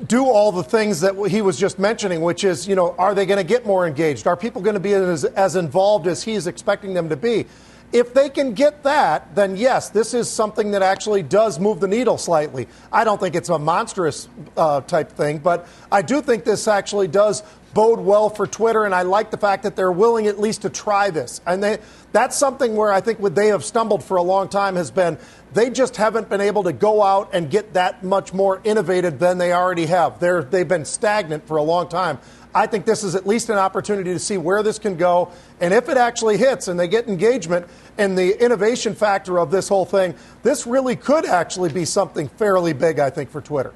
do 0.06 0.26
all 0.26 0.52
the 0.52 0.62
things 0.62 1.00
that 1.00 1.16
he 1.28 1.42
was 1.42 1.58
just 1.58 1.78
mentioning, 1.78 2.20
which 2.20 2.44
is, 2.44 2.68
you 2.68 2.76
know, 2.76 2.94
are 2.98 3.14
they 3.14 3.26
going 3.26 3.38
to 3.38 3.44
get 3.44 3.66
more 3.66 3.86
engaged? 3.86 4.28
Are 4.28 4.36
people 4.36 4.62
going 4.62 4.74
to 4.74 4.80
be 4.80 4.94
as, 4.94 5.24
as 5.24 5.56
involved 5.56 6.06
as 6.06 6.22
he's 6.22 6.46
expecting 6.46 6.94
them 6.94 7.08
to 7.08 7.16
be? 7.16 7.46
If 7.92 8.14
they 8.14 8.30
can 8.30 8.54
get 8.54 8.84
that, 8.84 9.34
then 9.34 9.56
yes, 9.56 9.90
this 9.90 10.14
is 10.14 10.28
something 10.30 10.70
that 10.70 10.82
actually 10.82 11.22
does 11.22 11.60
move 11.60 11.78
the 11.78 11.88
needle 11.88 12.16
slightly. 12.16 12.66
I 12.90 13.04
don't 13.04 13.20
think 13.20 13.34
it's 13.34 13.50
a 13.50 13.58
monstrous 13.58 14.28
uh, 14.56 14.80
type 14.80 15.12
thing, 15.12 15.38
but 15.38 15.68
I 15.90 16.00
do 16.00 16.22
think 16.22 16.44
this 16.44 16.66
actually 16.66 17.08
does 17.08 17.42
bode 17.74 18.00
well 18.00 18.28
for 18.30 18.46
Twitter, 18.46 18.84
and 18.84 18.94
I 18.94 19.02
like 19.02 19.30
the 19.30 19.36
fact 19.36 19.62
that 19.62 19.76
they're 19.76 19.92
willing 19.92 20.26
at 20.26 20.38
least 20.38 20.62
to 20.62 20.70
try 20.70 21.10
this. 21.10 21.40
And 21.46 21.62
they, 21.62 21.78
that's 22.12 22.36
something 22.36 22.76
where 22.76 22.92
I 22.92 23.00
think 23.00 23.18
what 23.18 23.34
they 23.34 23.48
have 23.48 23.64
stumbled 23.64 24.04
for 24.04 24.16
a 24.16 24.22
long 24.22 24.48
time 24.48 24.76
has 24.76 24.90
been 24.90 25.18
they 25.54 25.70
just 25.70 25.96
haven't 25.96 26.28
been 26.28 26.40
able 26.40 26.62
to 26.64 26.72
go 26.72 27.02
out 27.02 27.30
and 27.34 27.50
get 27.50 27.74
that 27.74 28.02
much 28.02 28.32
more 28.32 28.60
innovative 28.64 29.18
than 29.18 29.38
they 29.38 29.52
already 29.52 29.86
have. 29.86 30.18
They're, 30.18 30.42
they've 30.42 30.68
been 30.68 30.84
stagnant 30.84 31.46
for 31.46 31.58
a 31.58 31.62
long 31.62 31.88
time. 31.88 32.18
I 32.54 32.66
think 32.66 32.84
this 32.84 33.02
is 33.02 33.14
at 33.14 33.26
least 33.26 33.48
an 33.48 33.58
opportunity 33.58 34.12
to 34.12 34.18
see 34.18 34.36
where 34.36 34.62
this 34.62 34.78
can 34.78 34.96
go. 34.96 35.30
And 35.60 35.72
if 35.72 35.88
it 35.88 35.96
actually 35.96 36.36
hits 36.36 36.68
and 36.68 36.78
they 36.78 36.88
get 36.88 37.08
engagement 37.08 37.66
and 37.98 38.16
the 38.16 38.42
innovation 38.42 38.94
factor 38.94 39.38
of 39.38 39.50
this 39.50 39.68
whole 39.68 39.84
thing, 39.84 40.14
this 40.42 40.66
really 40.66 40.96
could 40.96 41.24
actually 41.24 41.72
be 41.72 41.84
something 41.84 42.28
fairly 42.28 42.72
big, 42.72 42.98
I 42.98 43.10
think, 43.10 43.30
for 43.30 43.40
Twitter. 43.40 43.72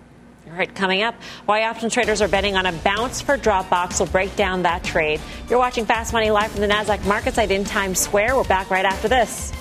All 0.47 0.53
right, 0.53 0.73
coming 0.75 1.03
up, 1.03 1.15
why 1.47 1.65
option 1.65 1.91
traders 1.91 2.23
are 2.23 2.29
betting 2.29 2.57
on 2.57 2.67
a 2.67 2.73
bounce 2.73 3.21
for 3.21 3.37
Dropbox. 3.37 3.99
We'll 3.99 4.09
break 4.09 4.37
down 4.37 4.63
that 4.63 4.85
trade. 4.85 5.21
You're 5.49 5.59
watching 5.59 5.85
Fast 5.85 6.13
Money 6.13 6.31
live 6.31 6.53
from 6.53 6.61
the 6.61 6.69
NASDAQ 6.69 7.05
market 7.07 7.35
site 7.35 7.51
in 7.51 7.65
Times 7.65 7.99
Square. 7.99 8.37
We're 8.37 8.45
back 8.45 8.71
right 8.71 8.85
after 8.85 9.09
this. 9.09 9.53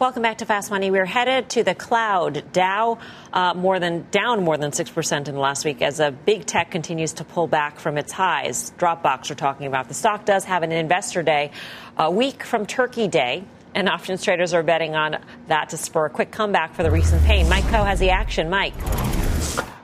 Welcome 0.00 0.22
back 0.22 0.38
to 0.38 0.46
Fast 0.46 0.70
Money. 0.70 0.92
We're 0.92 1.04
headed 1.04 1.48
to 1.50 1.64
the 1.64 1.74
cloud. 1.74 2.52
Dow 2.52 2.98
uh, 3.32 3.54
more 3.54 3.80
than 3.80 4.06
down 4.12 4.44
more 4.44 4.56
than 4.56 4.70
six 4.70 4.90
percent 4.90 5.26
in 5.26 5.34
the 5.34 5.40
last 5.40 5.64
week 5.64 5.82
as 5.82 5.98
a 5.98 6.12
big 6.12 6.46
tech 6.46 6.70
continues 6.70 7.14
to 7.14 7.24
pull 7.24 7.48
back 7.48 7.80
from 7.80 7.98
its 7.98 8.12
highs. 8.12 8.70
Dropbox 8.78 9.28
we're 9.28 9.34
talking 9.34 9.66
about 9.66 9.88
the 9.88 9.94
stock 9.94 10.24
does 10.24 10.44
have 10.44 10.62
an 10.62 10.70
investor 10.70 11.24
day 11.24 11.50
a 11.96 12.12
week 12.12 12.44
from 12.44 12.64
Turkey 12.64 13.08
Day. 13.08 13.42
And 13.74 13.88
options 13.88 14.22
traders 14.22 14.54
are 14.54 14.62
betting 14.62 14.94
on 14.94 15.16
that 15.48 15.70
to 15.70 15.76
spur 15.76 16.06
a 16.06 16.10
quick 16.10 16.30
comeback 16.30 16.74
for 16.74 16.84
the 16.84 16.92
recent 16.92 17.24
pain. 17.24 17.48
Mike 17.48 17.64
Khouw 17.64 17.84
has 17.84 17.98
the 17.98 18.10
action. 18.10 18.48
Mike. 18.48 18.74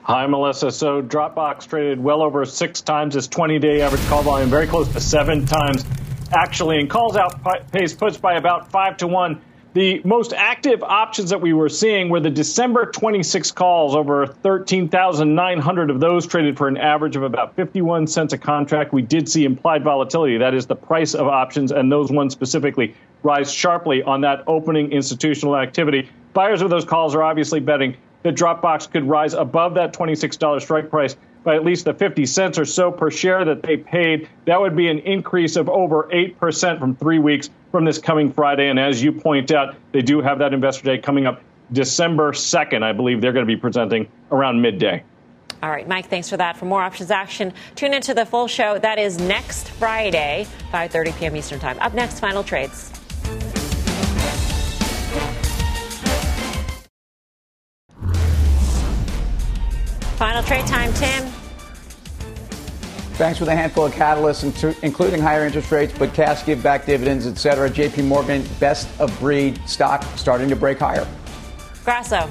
Hi, 0.04 0.28
Melissa. 0.28 0.70
So 0.70 1.02
Dropbox 1.02 1.66
traded 1.66 1.98
well 1.98 2.22
over 2.22 2.44
six 2.44 2.82
times 2.82 3.16
its 3.16 3.26
20 3.26 3.58
day 3.58 3.80
average 3.80 4.06
call 4.06 4.22
volume, 4.22 4.48
very 4.48 4.68
close 4.68 4.92
to 4.92 5.00
seven 5.00 5.44
times 5.44 5.84
actually, 6.30 6.78
and 6.78 6.88
calls 6.88 7.16
out 7.16 7.42
pace 7.72 7.94
puts 7.94 8.16
by 8.16 8.34
about 8.34 8.70
five 8.70 8.96
to 8.98 9.08
one. 9.08 9.40
The 9.74 10.00
most 10.04 10.32
active 10.32 10.84
options 10.84 11.30
that 11.30 11.40
we 11.40 11.52
were 11.52 11.68
seeing 11.68 12.08
were 12.08 12.20
the 12.20 12.30
December 12.30 12.86
26 12.86 13.50
calls. 13.50 13.96
Over 13.96 14.24
13,900 14.24 15.90
of 15.90 15.98
those 15.98 16.28
traded 16.28 16.56
for 16.56 16.68
an 16.68 16.76
average 16.76 17.16
of 17.16 17.24
about 17.24 17.56
51 17.56 18.06
cents 18.06 18.32
a 18.32 18.38
contract. 18.38 18.92
We 18.92 19.02
did 19.02 19.28
see 19.28 19.44
implied 19.44 19.82
volatility, 19.82 20.38
that 20.38 20.54
is 20.54 20.66
the 20.66 20.76
price 20.76 21.12
of 21.12 21.26
options, 21.26 21.72
and 21.72 21.90
those 21.90 22.12
ones 22.12 22.32
specifically 22.32 22.94
rise 23.24 23.52
sharply 23.52 24.04
on 24.04 24.20
that 24.20 24.44
opening 24.46 24.92
institutional 24.92 25.56
activity. 25.56 26.08
Buyers 26.34 26.62
of 26.62 26.70
those 26.70 26.84
calls 26.84 27.16
are 27.16 27.24
obviously 27.24 27.58
betting 27.58 27.96
that 28.22 28.36
Dropbox 28.36 28.88
could 28.92 29.08
rise 29.08 29.34
above 29.34 29.74
that 29.74 29.92
$26 29.92 30.62
strike 30.62 30.88
price 30.88 31.16
by 31.44 31.54
at 31.54 31.64
least 31.64 31.84
the 31.84 31.94
50 31.94 32.26
cents 32.26 32.58
or 32.58 32.64
so 32.64 32.90
per 32.90 33.10
share 33.10 33.44
that 33.44 33.62
they 33.62 33.76
paid. 33.76 34.28
That 34.46 34.60
would 34.60 34.74
be 34.74 34.88
an 34.88 34.98
increase 35.00 35.56
of 35.56 35.68
over 35.68 36.08
8% 36.12 36.78
from 36.78 36.96
three 36.96 37.18
weeks 37.18 37.50
from 37.70 37.84
this 37.84 37.98
coming 37.98 38.32
Friday. 38.32 38.68
And 38.68 38.78
as 38.78 39.02
you 39.02 39.12
point 39.12 39.52
out, 39.52 39.76
they 39.92 40.02
do 40.02 40.20
have 40.20 40.38
that 40.38 40.52
investor 40.52 40.84
day 40.84 40.98
coming 40.98 41.26
up 41.26 41.40
December 41.72 42.32
2nd. 42.32 42.82
I 42.82 42.92
believe 42.92 43.20
they're 43.20 43.32
going 43.32 43.46
to 43.46 43.52
be 43.52 43.60
presenting 43.60 44.08
around 44.32 44.60
midday. 44.60 45.04
All 45.62 45.70
right, 45.70 45.88
Mike, 45.88 46.10
thanks 46.10 46.28
for 46.28 46.36
that. 46.36 46.58
For 46.58 46.66
more 46.66 46.82
options 46.82 47.10
action, 47.10 47.54
tune 47.74 47.94
into 47.94 48.12
the 48.12 48.26
full 48.26 48.48
show. 48.48 48.78
That 48.78 48.98
is 48.98 49.18
next 49.18 49.70
Friday, 49.70 50.46
5:30 50.70 51.18
p.m. 51.18 51.36
Eastern 51.36 51.58
Time. 51.58 51.78
Up 51.80 51.94
next, 51.94 52.20
final 52.20 52.44
trades. 52.44 52.90
Final 60.16 60.42
trade 60.44 60.66
time, 60.66 60.92
Tim. 60.92 61.33
Thanks 63.14 63.38
for 63.38 63.44
a 63.44 63.54
handful 63.54 63.86
of 63.86 63.92
catalysts, 63.92 64.82
including 64.82 65.20
higher 65.20 65.46
interest 65.46 65.70
rates, 65.70 65.96
but 65.96 66.12
cash 66.14 66.44
give 66.44 66.60
back 66.64 66.84
dividends, 66.84 67.28
et 67.28 67.38
cetera. 67.38 67.70
JP 67.70 68.06
Morgan, 68.06 68.44
best 68.58 68.88
of 69.00 69.16
breed 69.20 69.60
stock 69.68 70.02
starting 70.16 70.48
to 70.48 70.56
break 70.56 70.80
higher. 70.80 71.06
Grasso. 71.84 72.28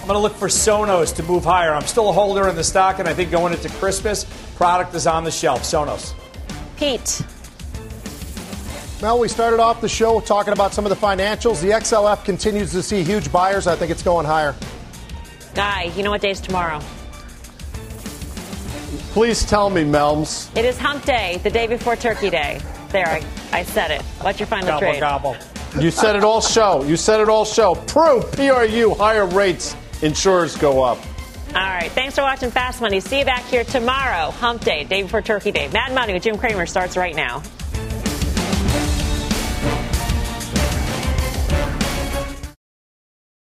I'm 0.00 0.06
going 0.06 0.18
to 0.18 0.18
look 0.18 0.34
for 0.34 0.48
Sonos 0.48 1.16
to 1.16 1.22
move 1.22 1.44
higher. 1.44 1.72
I'm 1.72 1.86
still 1.86 2.10
a 2.10 2.12
holder 2.12 2.46
in 2.48 2.56
the 2.56 2.64
stock, 2.64 2.98
and 2.98 3.08
I 3.08 3.14
think 3.14 3.30
going 3.30 3.54
into 3.54 3.70
Christmas, 3.70 4.24
product 4.56 4.94
is 4.94 5.06
on 5.06 5.24
the 5.24 5.30
shelf. 5.30 5.62
Sonos. 5.62 6.12
Pete. 6.76 7.22
Well, 9.00 9.18
we 9.18 9.28
started 9.28 9.60
off 9.60 9.80
the 9.80 9.88
show 9.88 10.20
talking 10.20 10.52
about 10.52 10.74
some 10.74 10.84
of 10.84 10.90
the 10.90 10.96
financials. 10.96 11.62
The 11.62 11.70
XLF 11.70 12.22
continues 12.22 12.72
to 12.72 12.82
see 12.82 13.02
huge 13.02 13.32
buyers. 13.32 13.66
I 13.66 13.76
think 13.76 13.90
it's 13.90 14.02
going 14.02 14.26
higher. 14.26 14.54
Guy, 15.54 15.84
you 15.96 16.02
know 16.02 16.10
what 16.10 16.20
day 16.20 16.32
is 16.32 16.40
tomorrow? 16.40 16.82
Please 19.18 19.44
tell 19.44 19.68
me, 19.68 19.82
Melms. 19.82 20.48
It 20.56 20.64
is 20.64 20.78
hump 20.78 21.04
day, 21.04 21.40
the 21.42 21.50
day 21.50 21.66
before 21.66 21.96
Turkey 21.96 22.30
Day. 22.30 22.60
There, 22.90 23.08
I, 23.08 23.20
I 23.52 23.64
said 23.64 23.90
it. 23.90 24.00
What's 24.20 24.38
your 24.38 24.46
final 24.46 24.68
gobble, 24.68 24.78
trade? 24.78 25.00
Gobble. 25.00 25.36
You 25.80 25.90
said 25.90 26.14
it 26.14 26.22
all 26.22 26.40
show. 26.40 26.84
You 26.84 26.96
said 26.96 27.18
it 27.18 27.28
all 27.28 27.44
show. 27.44 27.74
Proof, 27.74 28.30
PRU, 28.30 28.94
higher 28.94 29.26
rates 29.26 29.74
insurers 30.02 30.56
go 30.56 30.84
up. 30.84 30.98
All 31.48 31.54
right. 31.54 31.90
Thanks 31.90 32.14
for 32.14 32.22
watching 32.22 32.52
Fast 32.52 32.80
Money. 32.80 33.00
See 33.00 33.18
you 33.18 33.24
back 33.24 33.42
here 33.46 33.64
tomorrow, 33.64 34.30
Hump 34.30 34.62
Day, 34.62 34.84
day 34.84 35.02
before 35.02 35.20
Turkey 35.20 35.50
Day. 35.50 35.66
Mad 35.72 35.92
Money 35.92 36.12
with 36.12 36.22
Jim 36.22 36.38
Cramer 36.38 36.66
starts 36.66 36.96
right 36.96 37.16
now. 37.16 37.42